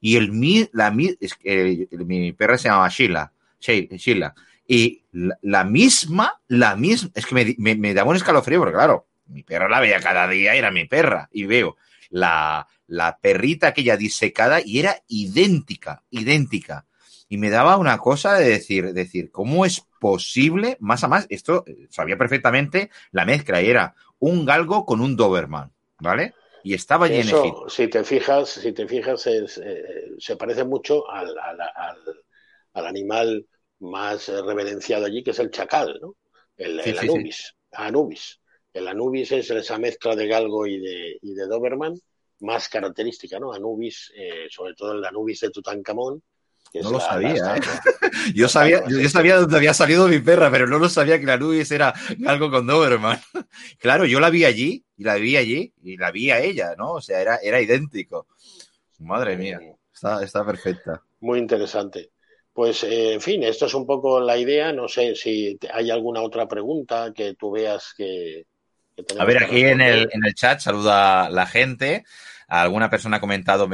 Y 0.00 0.16
el 0.16 0.30
mi, 0.30 0.68
la 0.72 0.94
es 1.18 1.34
que 1.34 1.88
mi 1.90 2.32
perra 2.32 2.58
se 2.58 2.68
llamaba 2.68 2.88
Sheila, 2.88 3.31
Sheila. 3.62 4.34
Y 4.66 5.04
la, 5.12 5.64
misma, 5.64 6.40
la 6.48 6.76
misma, 6.76 7.10
es 7.14 7.26
que 7.26 7.34
me, 7.34 7.54
me, 7.58 7.74
me 7.74 7.94
daba 7.94 8.10
un 8.10 8.16
escalofrío, 8.16 8.58
porque 8.60 8.74
claro, 8.74 9.06
mi 9.26 9.42
perra 9.42 9.68
la 9.68 9.80
veía 9.80 10.00
cada 10.00 10.28
día, 10.28 10.54
era 10.54 10.70
mi 10.70 10.86
perra. 10.86 11.28
Y 11.32 11.46
veo 11.46 11.76
la, 12.10 12.66
la 12.86 13.18
perrita 13.18 13.68
aquella 13.68 13.96
disecada 13.96 14.60
y 14.64 14.78
era 14.78 15.02
idéntica, 15.08 16.02
idéntica. 16.10 16.86
Y 17.28 17.38
me 17.38 17.48
daba 17.48 17.78
una 17.78 17.96
cosa 17.96 18.34
de 18.34 18.48
decir, 18.48 18.92
decir, 18.92 19.30
¿cómo 19.30 19.64
es 19.64 19.80
posible? 19.98 20.76
Más 20.80 21.02
a 21.02 21.08
más, 21.08 21.26
esto 21.30 21.64
eh, 21.66 21.86
sabía 21.88 22.18
perfectamente 22.18 22.90
la 23.10 23.24
mezcla 23.24 23.62
y 23.62 23.70
era 23.70 23.94
un 24.18 24.44
galgo 24.44 24.84
con 24.84 25.00
un 25.00 25.16
Doberman, 25.16 25.72
¿vale? 26.00 26.34
Y 26.62 26.74
estaba 26.74 27.08
lleno 27.08 27.64
Si 27.68 27.88
te 27.88 28.04
fijas, 28.04 28.50
si 28.50 28.72
te 28.72 28.86
fijas, 28.86 29.26
eh, 29.26 29.46
se 30.18 30.36
parece 30.36 30.64
mucho 30.64 31.10
al, 31.10 31.34
al, 31.38 31.60
animal 32.74 33.46
más 33.80 34.28
reverenciado 34.28 35.06
allí, 35.06 35.22
que 35.22 35.32
es 35.32 35.38
el 35.38 35.50
chacal, 35.50 35.98
¿no? 36.00 36.16
El, 36.56 36.80
Anubis. 36.98 37.54
Anubis. 37.72 38.40
El 38.72 38.88
Anubis 38.88 39.32
es 39.32 39.50
esa 39.50 39.78
mezcla 39.78 40.14
de 40.16 40.26
galgo 40.26 40.66
y 40.66 40.78
de, 40.78 41.18
y 41.20 41.34
de 41.34 41.46
Doberman 41.46 41.94
más 42.42 42.68
característica, 42.68 43.38
¿no? 43.38 43.52
Anubis, 43.52 44.12
eh, 44.16 44.46
sobre 44.50 44.74
todo 44.74 44.92
el 44.92 45.04
Anubis 45.04 45.40
de 45.40 45.50
Tutankamón. 45.50 46.22
no 46.74 46.90
lo 46.90 47.00
sabía. 47.00 47.56
¿eh? 47.56 47.60
yo 48.34 48.48
sabía, 48.48 48.82
yo, 48.88 49.08
sabía 49.08 49.36
dónde 49.36 49.56
había 49.56 49.74
salido 49.74 50.08
mi 50.08 50.18
perra, 50.18 50.50
pero 50.50 50.66
no 50.66 50.78
lo 50.78 50.88
sabía 50.88 51.18
que 51.18 51.26
la 51.26 51.34
Anubis 51.34 51.70
era 51.70 51.94
algo 52.26 52.50
con 52.50 52.66
Doberman. 52.66 53.20
claro, 53.78 54.04
yo 54.04 54.20
la 54.20 54.30
vi 54.30 54.44
allí, 54.44 54.84
y 54.96 55.04
la 55.04 55.16
vi 55.16 55.36
allí, 55.36 55.72
y 55.82 55.96
la 55.96 56.10
vi 56.10 56.30
a 56.30 56.40
ella, 56.40 56.74
¿no? 56.76 56.92
O 56.94 57.00
sea, 57.00 57.20
era, 57.20 57.36
era 57.36 57.60
idéntico. 57.60 58.26
Madre 58.98 59.36
mía, 59.36 59.60
está, 59.92 60.22
está 60.22 60.44
perfecta. 60.44 61.02
Muy 61.20 61.38
interesante. 61.38 62.11
Pues, 62.52 62.84
eh, 62.84 63.14
en 63.14 63.20
fin, 63.20 63.42
esto 63.42 63.66
es 63.66 63.74
un 63.74 63.86
poco 63.86 64.20
la 64.20 64.36
idea. 64.36 64.72
No 64.72 64.88
sé 64.88 65.14
si 65.14 65.58
hay 65.72 65.90
alguna 65.90 66.20
otra 66.20 66.46
pregunta 66.46 67.12
que 67.14 67.34
tú 67.34 67.50
veas 67.50 67.94
que, 67.96 68.44
a 69.18 69.24
ver, 69.24 69.42
aquí 69.42 69.60
en 69.62 69.80
el, 69.80 70.08
en 70.12 70.24
el 70.24 70.34
chat 70.34 70.60
saluda 70.60 71.30
la 71.30 71.46
gente. 71.46 72.04
Alguna 72.48 72.90
persona 72.90 73.16
ha 73.16 73.20
comentado, 73.20 73.66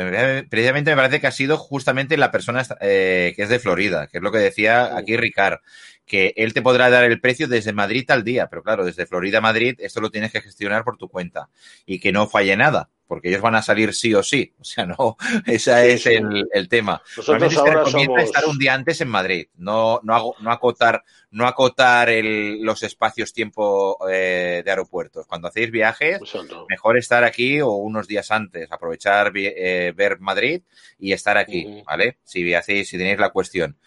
precisamente 0.49 0.91
me 0.93 0.97
parece 0.97 1.21
que 1.21 1.27
ha 1.27 1.33
sido 1.33 1.57
justamente 1.57 2.17
la 2.17 2.31
persona 2.31 2.65
eh, 2.81 3.33
que 3.35 3.43
es 3.43 3.49
de 3.49 3.59
Florida, 3.59 4.07
que 4.07 4.19
es 4.19 4.23
lo 4.23 4.31
que 4.31 4.39
decía 4.39 4.97
aquí 4.97 5.17
Ricard, 5.17 5.59
que 6.07 6.33
él 6.37 6.55
te 6.55 6.63
podrá 6.63 6.89
dar 6.89 7.03
el 7.03 7.21
precio 7.21 7.49
desde 7.49 7.73
Madrid 7.73 8.09
al 8.13 8.23
día, 8.23 8.47
pero 8.47 8.63
claro, 8.63 8.85
desde 8.85 9.07
Florida 9.07 9.39
a 9.39 9.41
Madrid 9.41 9.75
esto 9.79 10.01
lo 10.01 10.11
tienes 10.11 10.31
que 10.31 10.43
gestionar 10.43 10.85
por 10.85 10.97
tu 10.97 11.09
cuenta 11.09 11.49
y 11.87 11.99
que 11.99 12.13
no 12.13 12.29
falle 12.29 12.57
nada, 12.57 12.89
porque 13.09 13.31
ellos 13.31 13.41
van 13.41 13.57
a 13.57 13.63
salir 13.63 13.95
sí 13.95 14.15
o 14.15 14.23
sí. 14.23 14.55
O 14.61 14.65
sea, 14.65 14.87
no, 14.99 15.17
ese 15.47 15.93
es 15.93 16.07
el, 16.07 16.47
el, 16.53 16.69
tema. 16.69 17.03
Nosotros 17.17 17.57
ahora 17.57 17.87
somos... 17.87 18.23
estar 18.23 18.45
un 18.47 18.59
día 18.59 18.75
antes 18.75 19.01
en 19.01 19.09
Madrid, 19.09 19.49
no, 19.57 19.99
no, 20.05 20.15
hago, 20.15 20.35
no 20.41 20.53
acotar, 20.53 21.03
no 21.31 21.47
acotar 21.47 22.11
el, 22.11 22.63
los 22.63 22.83
espacios 22.83 23.33
tiempo 23.33 23.99
eh, 24.09 24.63
de 24.65 24.71
aeropuertos. 24.71 25.27
Cuando 25.27 25.49
hacéis 25.49 25.71
viajes, 25.71 26.21
Exacto. 26.21 26.67
mejor 26.69 26.99
estar 26.99 27.25
aquí 27.25 27.61
o 27.61 27.71
unos 27.73 28.07
días 28.07 28.31
antes, 28.31 28.71
aprovechar 28.71 29.33
eh, 29.35 29.93
ver 29.97 30.21
Madrid 30.21 30.63
y 30.99 31.13
estar 31.13 31.39
aquí. 31.39 31.83
¿vale? 31.87 32.19
Si 32.23 32.55
hacéis, 32.55 32.89
si 32.89 32.99
tenéis 32.99 33.19
la 33.19 33.31
cuestión. 33.31 33.79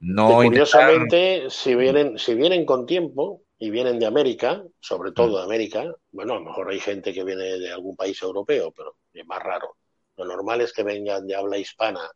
No 0.00 0.40
Que 0.40 0.46
intentar- 0.46 0.48
curiosamente, 0.48 1.50
si 1.50 1.74
vienen, 1.74 2.18
si 2.18 2.34
vienen 2.34 2.64
con 2.64 2.86
tiempo 2.86 3.42
y 3.60 3.70
vienen 3.70 4.00
de 4.00 4.06
América, 4.06 4.64
sobre 4.80 5.12
todo 5.12 5.38
de 5.38 5.44
América, 5.44 5.94
bueno, 6.12 6.34
a 6.34 6.40
lo 6.40 6.46
mejor 6.46 6.70
hay 6.72 6.80
gente 6.80 7.14
que 7.14 7.24
viene 7.24 7.44
de 7.60 7.72
algún 7.72 7.96
país 7.96 8.20
europeo, 8.22 8.72
pero 8.72 8.96
es 9.14 9.26
más 9.26 9.42
raro. 9.42 9.76
Lo 10.16 10.26
normal 10.26 10.62
es 10.62 10.72
que 10.74 10.84
vengan 10.84 11.26
de 11.28 11.36
habla 11.36 11.58
hispana 11.58 12.10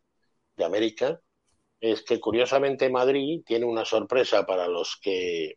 de 0.57 0.65
América. 0.65 1.21
Es 1.81 2.03
que 2.03 2.21
curiosamente 2.21 2.91
Madrid 2.91 3.43
tiene 3.47 3.67
una 3.67 3.85
sorpresa 3.85 4.47
para 4.47 4.69
los 4.69 4.99
que 5.03 5.57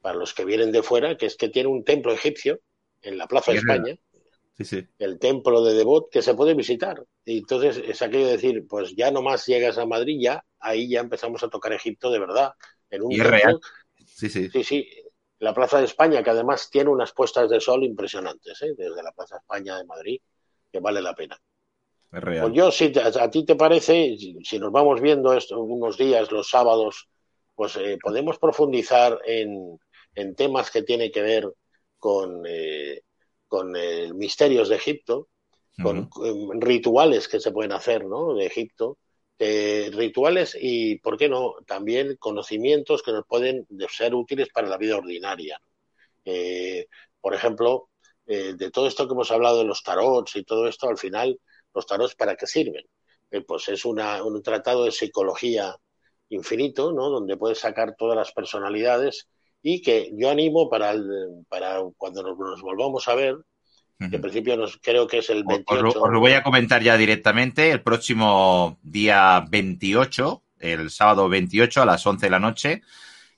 para 0.00 0.16
los 0.18 0.34
que 0.34 0.44
vienen 0.44 0.72
de 0.72 0.82
fuera, 0.82 1.16
que 1.16 1.26
es 1.26 1.36
que 1.36 1.48
tiene 1.48 1.68
un 1.68 1.84
templo 1.84 2.12
egipcio 2.12 2.60
en 3.02 3.18
la 3.18 3.26
Plaza 3.26 3.52
de. 3.52 3.58
España, 3.58 3.96
Sí, 4.56 4.64
sí. 4.64 4.88
el 4.98 5.18
templo 5.18 5.62
de 5.64 5.74
Devot, 5.74 6.08
que 6.10 6.22
se 6.22 6.34
puede 6.34 6.54
visitar. 6.54 7.02
Y 7.24 7.38
entonces 7.38 7.78
es 7.84 8.00
aquello 8.02 8.26
de 8.26 8.32
decir, 8.32 8.66
pues 8.68 8.94
ya 8.96 9.10
nomás 9.10 9.46
llegas 9.46 9.78
a 9.78 9.86
Madrid, 9.86 10.18
ya 10.20 10.44
ahí 10.60 10.88
ya 10.88 11.00
empezamos 11.00 11.42
a 11.42 11.48
tocar 11.48 11.72
Egipto 11.72 12.10
de 12.10 12.18
verdad. 12.20 12.52
En 12.90 13.02
un 13.02 13.10
Y 13.12 13.20
es 13.20 13.22
templo, 13.22 13.30
real. 13.30 13.60
Sí, 14.14 14.28
sí. 14.28 14.48
sí, 14.48 14.62
sí, 14.62 14.88
la 15.40 15.52
Plaza 15.52 15.78
de 15.78 15.86
España, 15.86 16.22
que 16.22 16.30
además 16.30 16.70
tiene 16.70 16.88
unas 16.88 17.12
puestas 17.12 17.50
de 17.50 17.60
sol 17.60 17.82
impresionantes, 17.82 18.62
¿eh? 18.62 18.72
desde 18.76 19.02
la 19.02 19.10
Plaza 19.10 19.34
de 19.34 19.40
España 19.40 19.76
de 19.76 19.84
Madrid, 19.84 20.20
que 20.70 20.78
vale 20.78 21.02
la 21.02 21.14
pena. 21.14 21.36
Es 22.12 22.22
real. 22.22 22.44
Pues 22.44 22.54
yo, 22.54 22.70
si 22.70 22.90
te- 22.90 23.00
a, 23.00 23.30
ti 23.30 23.44
te 23.44 23.56
parece, 23.56 24.16
si, 24.16 24.58
nos 24.60 24.70
vamos 24.70 25.00
viendo 25.00 25.32
esto 25.32 25.60
unos 25.60 25.98
días, 25.98 26.30
los 26.30 26.48
sábados, 26.48 27.08
pues 27.56 27.76
eh, 27.76 27.98
podemos 28.00 28.38
profundizar 28.38 29.18
en, 29.26 29.80
en 30.14 30.34
temas 30.36 30.70
que 30.70 30.82
tienen 30.82 31.10
que 31.10 31.22
ver 31.22 31.52
con, 31.98 32.44
eh, 32.46 33.00
con 33.48 33.74
eh, 33.74 34.12
misterios 34.14 34.68
de 34.68 34.76
Egipto, 34.76 35.28
con 35.82 36.08
rituales 36.60 37.26
que 37.26 37.40
se 37.40 37.50
pueden 37.50 37.72
hacer 37.72 38.04
¿no? 38.04 38.34
de 38.34 38.46
Egipto, 38.46 38.96
rituales 39.38 40.56
y, 40.60 40.98
¿por 40.98 41.16
qué 41.16 41.28
no?, 41.28 41.54
también 41.66 42.16
conocimientos 42.16 43.02
que 43.02 43.12
nos 43.12 43.26
pueden 43.26 43.66
ser 43.88 44.14
útiles 44.14 44.48
para 44.52 44.68
la 44.68 44.78
vida 44.78 44.96
ordinaria. 44.96 45.60
Eh, 46.24 46.86
por 47.20 47.34
ejemplo, 47.34 47.90
eh, 48.26 48.54
de 48.56 48.70
todo 48.70 48.86
esto 48.86 49.06
que 49.06 49.12
hemos 49.12 49.30
hablado 49.30 49.58
de 49.58 49.64
los 49.64 49.82
tarots 49.82 50.36
y 50.36 50.44
todo 50.44 50.66
esto, 50.66 50.88
al 50.88 50.98
final, 50.98 51.38
los 51.74 51.86
tarots 51.86 52.14
para 52.14 52.36
qué 52.36 52.46
sirven? 52.46 52.84
Eh, 53.30 53.42
pues 53.42 53.68
es 53.68 53.84
una, 53.84 54.22
un 54.22 54.42
tratado 54.42 54.84
de 54.84 54.92
psicología 54.92 55.76
infinito, 56.30 56.92
¿no? 56.92 57.10
Donde 57.10 57.36
puedes 57.36 57.58
sacar 57.58 57.94
todas 57.96 58.16
las 58.16 58.32
personalidades 58.32 59.28
y 59.62 59.82
que 59.82 60.10
yo 60.14 60.30
animo 60.30 60.68
para, 60.68 60.94
para 61.48 61.82
cuando 61.96 62.22
nos 62.22 62.62
volvamos 62.62 63.08
a 63.08 63.14
ver, 63.14 63.36
que 63.98 64.16
en 64.16 64.20
principio 64.22 64.56
nos, 64.56 64.76
creo 64.82 65.06
que 65.06 65.18
es 65.18 65.30
el 65.30 65.38
Os- 65.38 65.44
Os, 65.66 65.76
28. 65.78 65.82
lo, 65.82 66.02
os 66.04 66.10
lo 66.12 66.20
voy 66.20 66.32
a 66.32 66.42
comentar 66.42 66.82
ya 66.82 66.96
directamente. 66.96 67.70
El 67.70 67.80
próximo 67.82 68.78
día 68.82 69.44
28, 69.48 70.42
el 70.60 70.90
sábado 70.90 71.28
28 71.28 71.82
a 71.82 71.86
las 71.86 72.06
11 72.06 72.26
de 72.26 72.30
la 72.30 72.40
noche, 72.40 72.82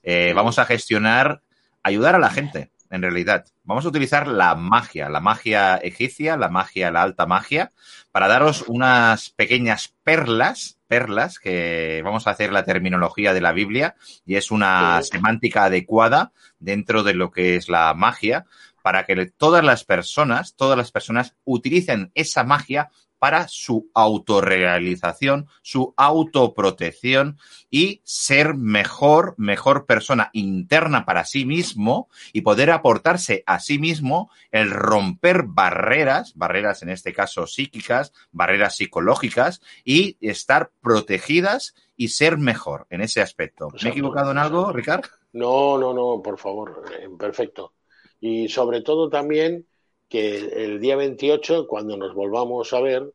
eh, 0.03 0.33
vamos 0.35 0.59
a 0.59 0.65
gestionar, 0.65 1.43
ayudar 1.83 2.15
a 2.15 2.19
la 2.19 2.31
gente, 2.31 2.71
en 2.91 3.03
realidad. 3.03 3.45
Vamos 3.65 3.85
a 3.85 3.89
utilizar 3.89 4.27
la 4.29 4.55
magia, 4.55 5.09
la 5.09 5.21
magia 5.21 5.77
egipcia, 5.77 6.37
la 6.37 6.49
magia, 6.49 6.91
la 6.91 7.03
alta 7.03 7.27
magia, 7.27 7.73
para 8.13 8.29
daros 8.29 8.65
unas 8.69 9.31
pequeñas 9.31 9.95
perlas, 10.05 10.79
perlas, 10.89 11.39
que 11.41 12.01
vamos 12.05 12.27
a 12.27 12.31
hacer 12.31 12.53
la 12.53 12.65
terminología 12.65 13.35
de 13.35 13.41
la 13.41 13.53
Biblia, 13.53 13.97
y 14.25 14.37
es 14.37 14.51
una 14.53 15.03
Sí. 15.03 15.11
semántica 15.13 15.65
adecuada 15.65 16.33
dentro 16.61 17.03
de 17.03 17.15
lo 17.15 17.31
que 17.33 17.57
es 17.57 17.69
la 17.69 17.93
magia, 17.95 18.47
para 18.87 19.05
que 19.05 19.27
todas 19.37 19.65
las 19.65 19.83
personas, 19.83 20.55
todas 20.55 20.79
las 20.79 20.93
personas 20.93 21.35
utilicen 21.45 22.13
esa 22.15 22.45
magia 22.45 22.93
para 23.19 23.49
su 23.49 23.91
autorrealización, 23.95 25.49
su 25.61 25.93
autoprotección 25.97 27.37
y 27.69 28.01
ser 28.05 28.55
mejor, 28.55 29.35
mejor 29.39 29.87
persona 29.87 30.31
interna 30.33 31.05
para 31.05 31.25
sí 31.25 31.45
mismo 31.45 32.09
y 32.33 32.43
poder 32.43 32.71
aportarse 32.71 33.43
a 33.45 33.59
sí 33.59 33.81
mismo 33.81 34.31
el 34.53 34.71
romper 34.71 35.43
barreras, 35.49 36.35
barreras 36.37 36.85
en 36.85 36.91
este 36.91 37.13
caso 37.13 37.49
psíquicas, 37.49 38.13
barreras 38.31 38.77
psicológicas 38.77 39.63
y 39.85 40.17
estar 40.21 40.71
protegidas 40.81 41.75
y 41.97 42.11
ser 42.11 42.39
mejor 42.39 42.87
en 42.91 43.01
ese 43.01 43.21
aspecto. 43.21 43.67
¿Me 43.83 43.89
he 43.89 43.93
equivocado 43.93 44.31
en 44.31 44.39
algo, 44.39 44.73
Ricard? 44.73 45.07
No, 45.33 45.77
no, 45.77 45.93
no, 45.93 46.23
por 46.23 46.39
favor, 46.39 46.85
eh, 47.01 47.09
perfecto. 47.19 47.73
Y 48.21 48.49
sobre 48.49 48.83
todo 48.83 49.09
también 49.09 49.67
que 50.09 50.37
el 50.65 50.81
día 50.81 50.97
28, 50.97 51.67
cuando 51.67 51.97
nos 51.97 52.15
volvamos 52.15 52.73
a 52.73 52.81
ver, 52.81 53.13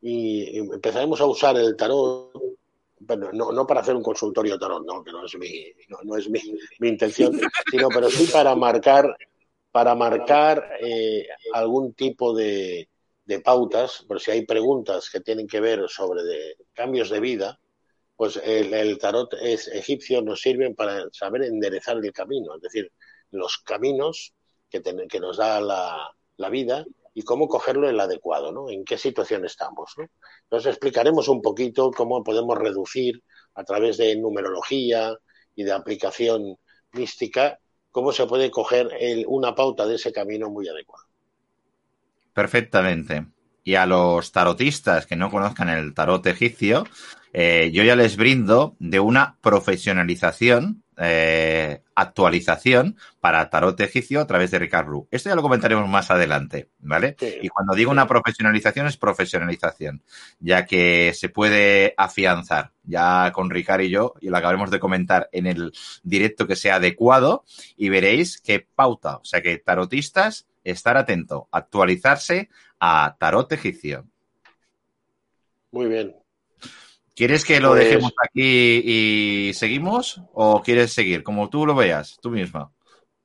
y 0.00 0.58
empezaremos 0.58 1.20
a 1.20 1.26
usar 1.26 1.56
el 1.56 1.76
tarot, 1.76 2.32
bueno, 3.00 3.30
no, 3.32 3.52
no 3.52 3.66
para 3.66 3.80
hacer 3.80 3.96
un 3.96 4.02
consultorio 4.02 4.58
tarot, 4.58 4.84
no, 4.84 5.02
que 5.02 5.12
no 5.12 5.24
es 5.24 5.36
mi, 5.36 5.64
no, 5.88 5.98
no 6.04 6.16
es 6.16 6.28
mi, 6.28 6.40
mi 6.78 6.88
intención, 6.88 7.38
sino 7.70 7.88
pero 7.88 8.10
sí 8.10 8.28
para 8.32 8.54
marcar, 8.54 9.16
para 9.70 9.94
marcar 9.94 10.78
eh, 10.80 11.26
algún 11.52 11.94
tipo 11.94 12.34
de, 12.34 12.88
de 13.24 13.40
pautas, 13.40 14.04
por 14.06 14.20
si 14.20 14.30
hay 14.30 14.46
preguntas 14.46 15.10
que 15.10 15.20
tienen 15.20 15.46
que 15.46 15.60
ver 15.60 15.88
sobre 15.88 16.22
de 16.22 16.56
cambios 16.72 17.10
de 17.10 17.20
vida, 17.20 17.60
pues 18.16 18.40
el, 18.42 18.72
el 18.74 18.98
tarot 18.98 19.34
es, 19.40 19.68
egipcio 19.68 20.22
nos 20.22 20.40
sirven 20.40 20.74
para 20.74 21.08
saber 21.12 21.42
enderezar 21.42 21.98
el 21.98 22.12
camino, 22.12 22.56
es 22.56 22.62
decir, 22.62 22.90
los 23.30 23.58
caminos 23.58 24.34
que, 24.70 24.82
que 24.82 25.20
nos 25.20 25.36
da 25.36 25.60
la, 25.60 26.14
la, 26.36 26.48
vida 26.48 26.84
y 27.14 27.22
cómo 27.22 27.48
cogerlo 27.48 27.88
el 27.88 27.98
adecuado, 27.98 28.52
¿no? 28.52 28.70
En 28.70 28.84
qué 28.84 28.98
situación 28.98 29.44
estamos, 29.44 29.92
¿no? 29.96 30.06
Entonces 30.44 30.70
explicaremos 30.70 31.28
un 31.28 31.42
poquito 31.42 31.90
cómo 31.90 32.22
podemos 32.22 32.56
reducir 32.56 33.22
a 33.54 33.64
través 33.64 33.96
de 33.96 34.16
numerología 34.16 35.16
y 35.54 35.64
de 35.64 35.72
aplicación 35.72 36.56
mística, 36.92 37.58
cómo 37.90 38.12
se 38.12 38.26
puede 38.26 38.50
coger 38.50 38.90
el, 39.00 39.24
una 39.26 39.54
pauta 39.54 39.86
de 39.86 39.96
ese 39.96 40.12
camino 40.12 40.48
muy 40.50 40.68
adecuado. 40.68 41.04
Perfectamente. 42.32 43.26
Y 43.64 43.74
a 43.74 43.84
los 43.84 44.30
tarotistas 44.30 45.06
que 45.06 45.16
no 45.16 45.30
conozcan 45.30 45.68
el 45.68 45.92
tarot 45.92 46.24
egipcio, 46.26 46.84
eh, 47.32 47.70
yo 47.72 47.82
ya 47.82 47.96
les 47.96 48.16
brindo 48.16 48.76
de 48.78 49.00
una 49.00 49.36
profesionalización, 49.40 50.84
eh, 51.00 51.82
actualización 51.94 52.96
para 53.20 53.48
tarot 53.50 53.78
egipcio 53.80 54.20
a 54.20 54.26
través 54.26 54.50
de 54.50 54.58
Ricard 54.58 54.86
Bru. 54.86 55.08
Esto 55.10 55.28
ya 55.28 55.34
lo 55.34 55.42
comentaremos 55.42 55.88
más 55.88 56.10
adelante, 56.10 56.70
¿vale? 56.80 57.16
Sí, 57.18 57.38
y 57.42 57.48
cuando 57.48 57.74
digo 57.74 57.90
sí. 57.90 57.92
una 57.92 58.06
profesionalización 58.06 58.86
es 58.86 58.96
profesionalización, 58.96 60.02
ya 60.40 60.66
que 60.66 61.12
se 61.14 61.28
puede 61.28 61.94
afianzar. 61.96 62.72
Ya 62.84 63.32
con 63.32 63.50
Ricard 63.50 63.82
y 63.82 63.90
yo, 63.90 64.14
y 64.20 64.30
lo 64.30 64.38
acabaremos 64.38 64.70
de 64.70 64.80
comentar 64.80 65.28
en 65.32 65.46
el 65.46 65.72
directo 66.02 66.46
que 66.46 66.56
sea 66.56 66.76
adecuado, 66.76 67.44
y 67.76 67.90
veréis 67.90 68.40
que 68.40 68.60
pauta, 68.60 69.18
o 69.18 69.24
sea 69.24 69.42
que 69.42 69.58
tarotistas, 69.58 70.46
estar 70.64 70.96
atento, 70.96 71.48
actualizarse 71.52 72.48
a 72.80 73.16
tarot 73.18 73.52
egipcio. 73.52 74.06
Muy 75.70 75.86
bien. 75.86 76.16
¿Quieres 77.18 77.44
que 77.44 77.58
lo 77.58 77.70
Pues- 77.70 77.84
dejemos 77.84 78.12
aquí 78.22 78.80
y 78.84 79.52
seguimos? 79.52 80.22
¿O 80.32 80.62
quieres 80.62 80.92
seguir? 80.92 81.24
Como 81.24 81.50
tú 81.50 81.66
lo 81.66 81.74
veas, 81.74 82.16
tú 82.22 82.30
misma. 82.30 82.70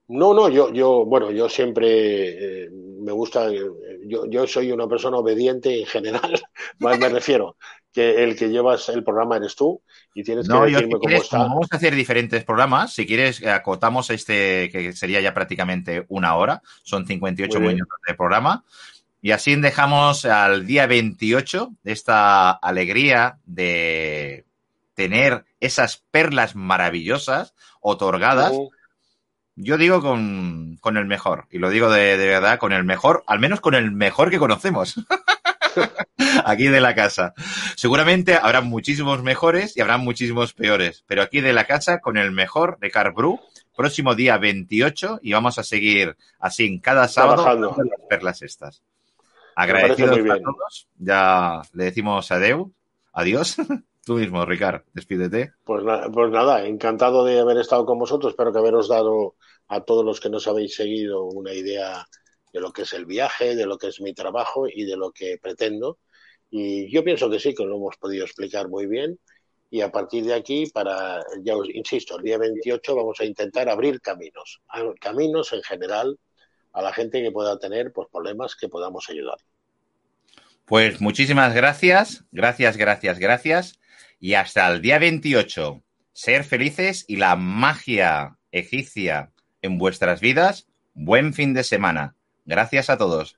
No, 0.07 0.33
no, 0.33 0.49
yo, 0.49 0.73
yo, 0.73 1.05
bueno, 1.05 1.29
yo 1.31 1.47
siempre 1.47 2.65
eh, 2.65 2.69
me 2.71 3.11
gusta, 3.11 3.49
eh, 3.49 3.61
yo, 4.05 4.25
yo 4.25 4.45
soy 4.47 4.71
una 4.71 4.87
persona 4.87 5.17
obediente 5.17 5.79
en 5.79 5.85
general, 5.85 6.33
más 6.79 6.99
me 6.99 7.07
refiero, 7.09 7.55
que 7.91 8.23
el 8.23 8.35
que 8.35 8.49
llevas 8.49 8.89
el 8.89 9.03
programa 9.03 9.37
eres 9.37 9.55
tú 9.55 9.81
y 10.15 10.23
tienes 10.23 10.47
No, 10.49 10.65
que 10.65 10.71
yo 10.71 10.79
si 10.79 10.85
decirme 10.85 10.93
cómo 10.93 11.07
quieres, 11.07 11.23
está. 11.23 11.37
vamos 11.37 11.67
a 11.71 11.75
hacer 11.77 11.95
diferentes 11.95 12.43
programas, 12.43 12.93
si 12.93 13.05
quieres, 13.05 13.45
acotamos 13.45 14.09
este, 14.09 14.69
que 14.71 14.91
sería 14.93 15.21
ya 15.21 15.33
prácticamente 15.33 16.05
una 16.09 16.35
hora, 16.35 16.61
son 16.83 17.05
58 17.07 17.59
Muy 17.59 17.67
bien. 17.67 17.75
minutos 17.75 17.97
de 18.07 18.13
programa, 18.15 18.65
y 19.23 19.31
así 19.31 19.55
dejamos 19.55 20.25
al 20.25 20.67
día 20.67 20.85
28 20.85 21.71
esta 21.85 22.51
alegría 22.51 23.39
de 23.45 24.45
tener 24.93 25.45
esas 25.61 26.03
perlas 26.11 26.55
maravillosas 26.55 27.55
otorgadas 27.81 28.51
Ujú. 28.51 28.69
Yo 29.55 29.77
digo 29.77 30.01
con, 30.01 30.77
con 30.81 30.97
el 30.97 31.05
mejor, 31.05 31.45
y 31.51 31.59
lo 31.59 31.69
digo 31.69 31.91
de, 31.91 32.17
de 32.17 32.25
verdad, 32.25 32.57
con 32.57 32.73
el 32.73 32.83
mejor, 32.83 33.23
al 33.27 33.37
menos 33.37 33.61
con 33.61 33.75
el 33.75 33.91
mejor 33.91 34.31
que 34.31 34.39
conocemos. 34.39 34.95
aquí 36.45 36.67
de 36.67 36.81
la 36.81 36.95
casa. 36.95 37.33
Seguramente 37.75 38.35
habrá 38.35 38.61
muchísimos 38.61 39.21
mejores 39.21 39.77
y 39.77 39.81
habrá 39.81 39.97
muchísimos 39.97 40.53
peores, 40.53 41.03
pero 41.07 41.21
aquí 41.21 41.39
de 41.41 41.53
la 41.53 41.65
casa 41.65 41.99
con 41.99 42.17
el 42.17 42.31
mejor 42.31 42.79
de 42.79 42.89
Carbrew, 42.89 43.39
próximo 43.75 44.15
día 44.15 44.37
28 44.37 45.19
y 45.21 45.33
vamos 45.33 45.59
a 45.59 45.63
seguir 45.63 46.17
así 46.39 46.65
en 46.65 46.79
cada 46.79 47.07
sábado 47.07 47.45
las 47.45 48.07
perlas 48.09 48.41
estas. 48.41 48.81
Agradecidos 49.55 50.17
a 50.17 50.39
todos. 50.39 50.87
Ya 50.97 51.61
le 51.73 51.83
decimos 51.85 52.31
adeu, 52.31 52.71
adiós. 53.13 53.57
Tú 54.05 54.15
mismo, 54.15 54.45
Ricard, 54.45 54.81
despídete. 54.93 55.53
Pues, 55.63 55.83
pues 56.13 56.31
nada, 56.31 56.65
encantado 56.65 57.23
de 57.23 57.39
haber 57.39 57.57
estado 57.57 57.85
con 57.85 57.97
vosotros. 57.97 58.31
Espero 58.31 58.51
que 58.51 58.59
haberos 58.59 58.89
dado 58.89 59.35
a 59.69 59.81
todos 59.81 60.03
los 60.03 60.19
que 60.19 60.29
nos 60.29 60.45
habéis 60.47 60.75
seguido 60.75 61.23
una 61.23 61.53
idea 61.53 62.05
de 62.51 62.59
lo 62.59 62.73
que 62.73 62.81
es 62.81 62.91
el 62.91 63.05
viaje, 63.05 63.55
de 63.55 63.65
lo 63.65 63.77
que 63.77 63.87
es 63.87 64.01
mi 64.01 64.13
trabajo 64.13 64.67
y 64.67 64.83
de 64.83 64.97
lo 64.97 65.11
que 65.11 65.37
pretendo. 65.41 65.99
Y 66.49 66.91
yo 66.93 67.03
pienso 67.03 67.29
que 67.29 67.39
sí, 67.39 67.55
que 67.55 67.65
lo 67.65 67.77
hemos 67.77 67.95
podido 67.95 68.25
explicar 68.25 68.67
muy 68.67 68.87
bien. 68.87 69.17
Y 69.69 69.81
a 69.81 69.91
partir 69.91 70.25
de 70.25 70.33
aquí, 70.33 70.67
para, 70.71 71.23
ya 71.41 71.55
os 71.55 71.67
insisto, 71.69 72.17
el 72.17 72.23
día 72.23 72.37
28 72.37 72.95
vamos 72.95 73.19
a 73.21 73.25
intentar 73.25 73.69
abrir 73.69 74.01
caminos, 74.01 74.61
caminos 74.99 75.51
en 75.53 75.63
general 75.63 76.19
a 76.73 76.81
la 76.81 76.91
gente 76.91 77.21
que 77.21 77.31
pueda 77.31 77.57
tener 77.59 77.93
pues, 77.93 78.09
problemas 78.11 78.55
que 78.55 78.67
podamos 78.67 79.09
ayudar. 79.09 79.37
Pues 80.65 81.01
muchísimas 81.01 81.53
gracias, 81.53 82.25
gracias, 82.31 82.77
gracias, 82.77 83.19
gracias. 83.19 83.79
Y 84.19 84.33
hasta 84.33 84.67
el 84.69 84.81
día 84.81 84.99
28, 84.99 85.83
ser 86.13 86.43
felices 86.43 87.05
y 87.07 87.17
la 87.17 87.35
magia 87.35 88.37
egipcia 88.51 89.31
en 89.61 89.77
vuestras 89.77 90.21
vidas. 90.21 90.67
Buen 90.93 91.33
fin 91.33 91.53
de 91.53 91.63
semana. 91.63 92.15
Gracias 92.45 92.89
a 92.89 92.97
todos. 92.97 93.37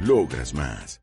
Logras 0.00 0.54
más. 0.54 1.00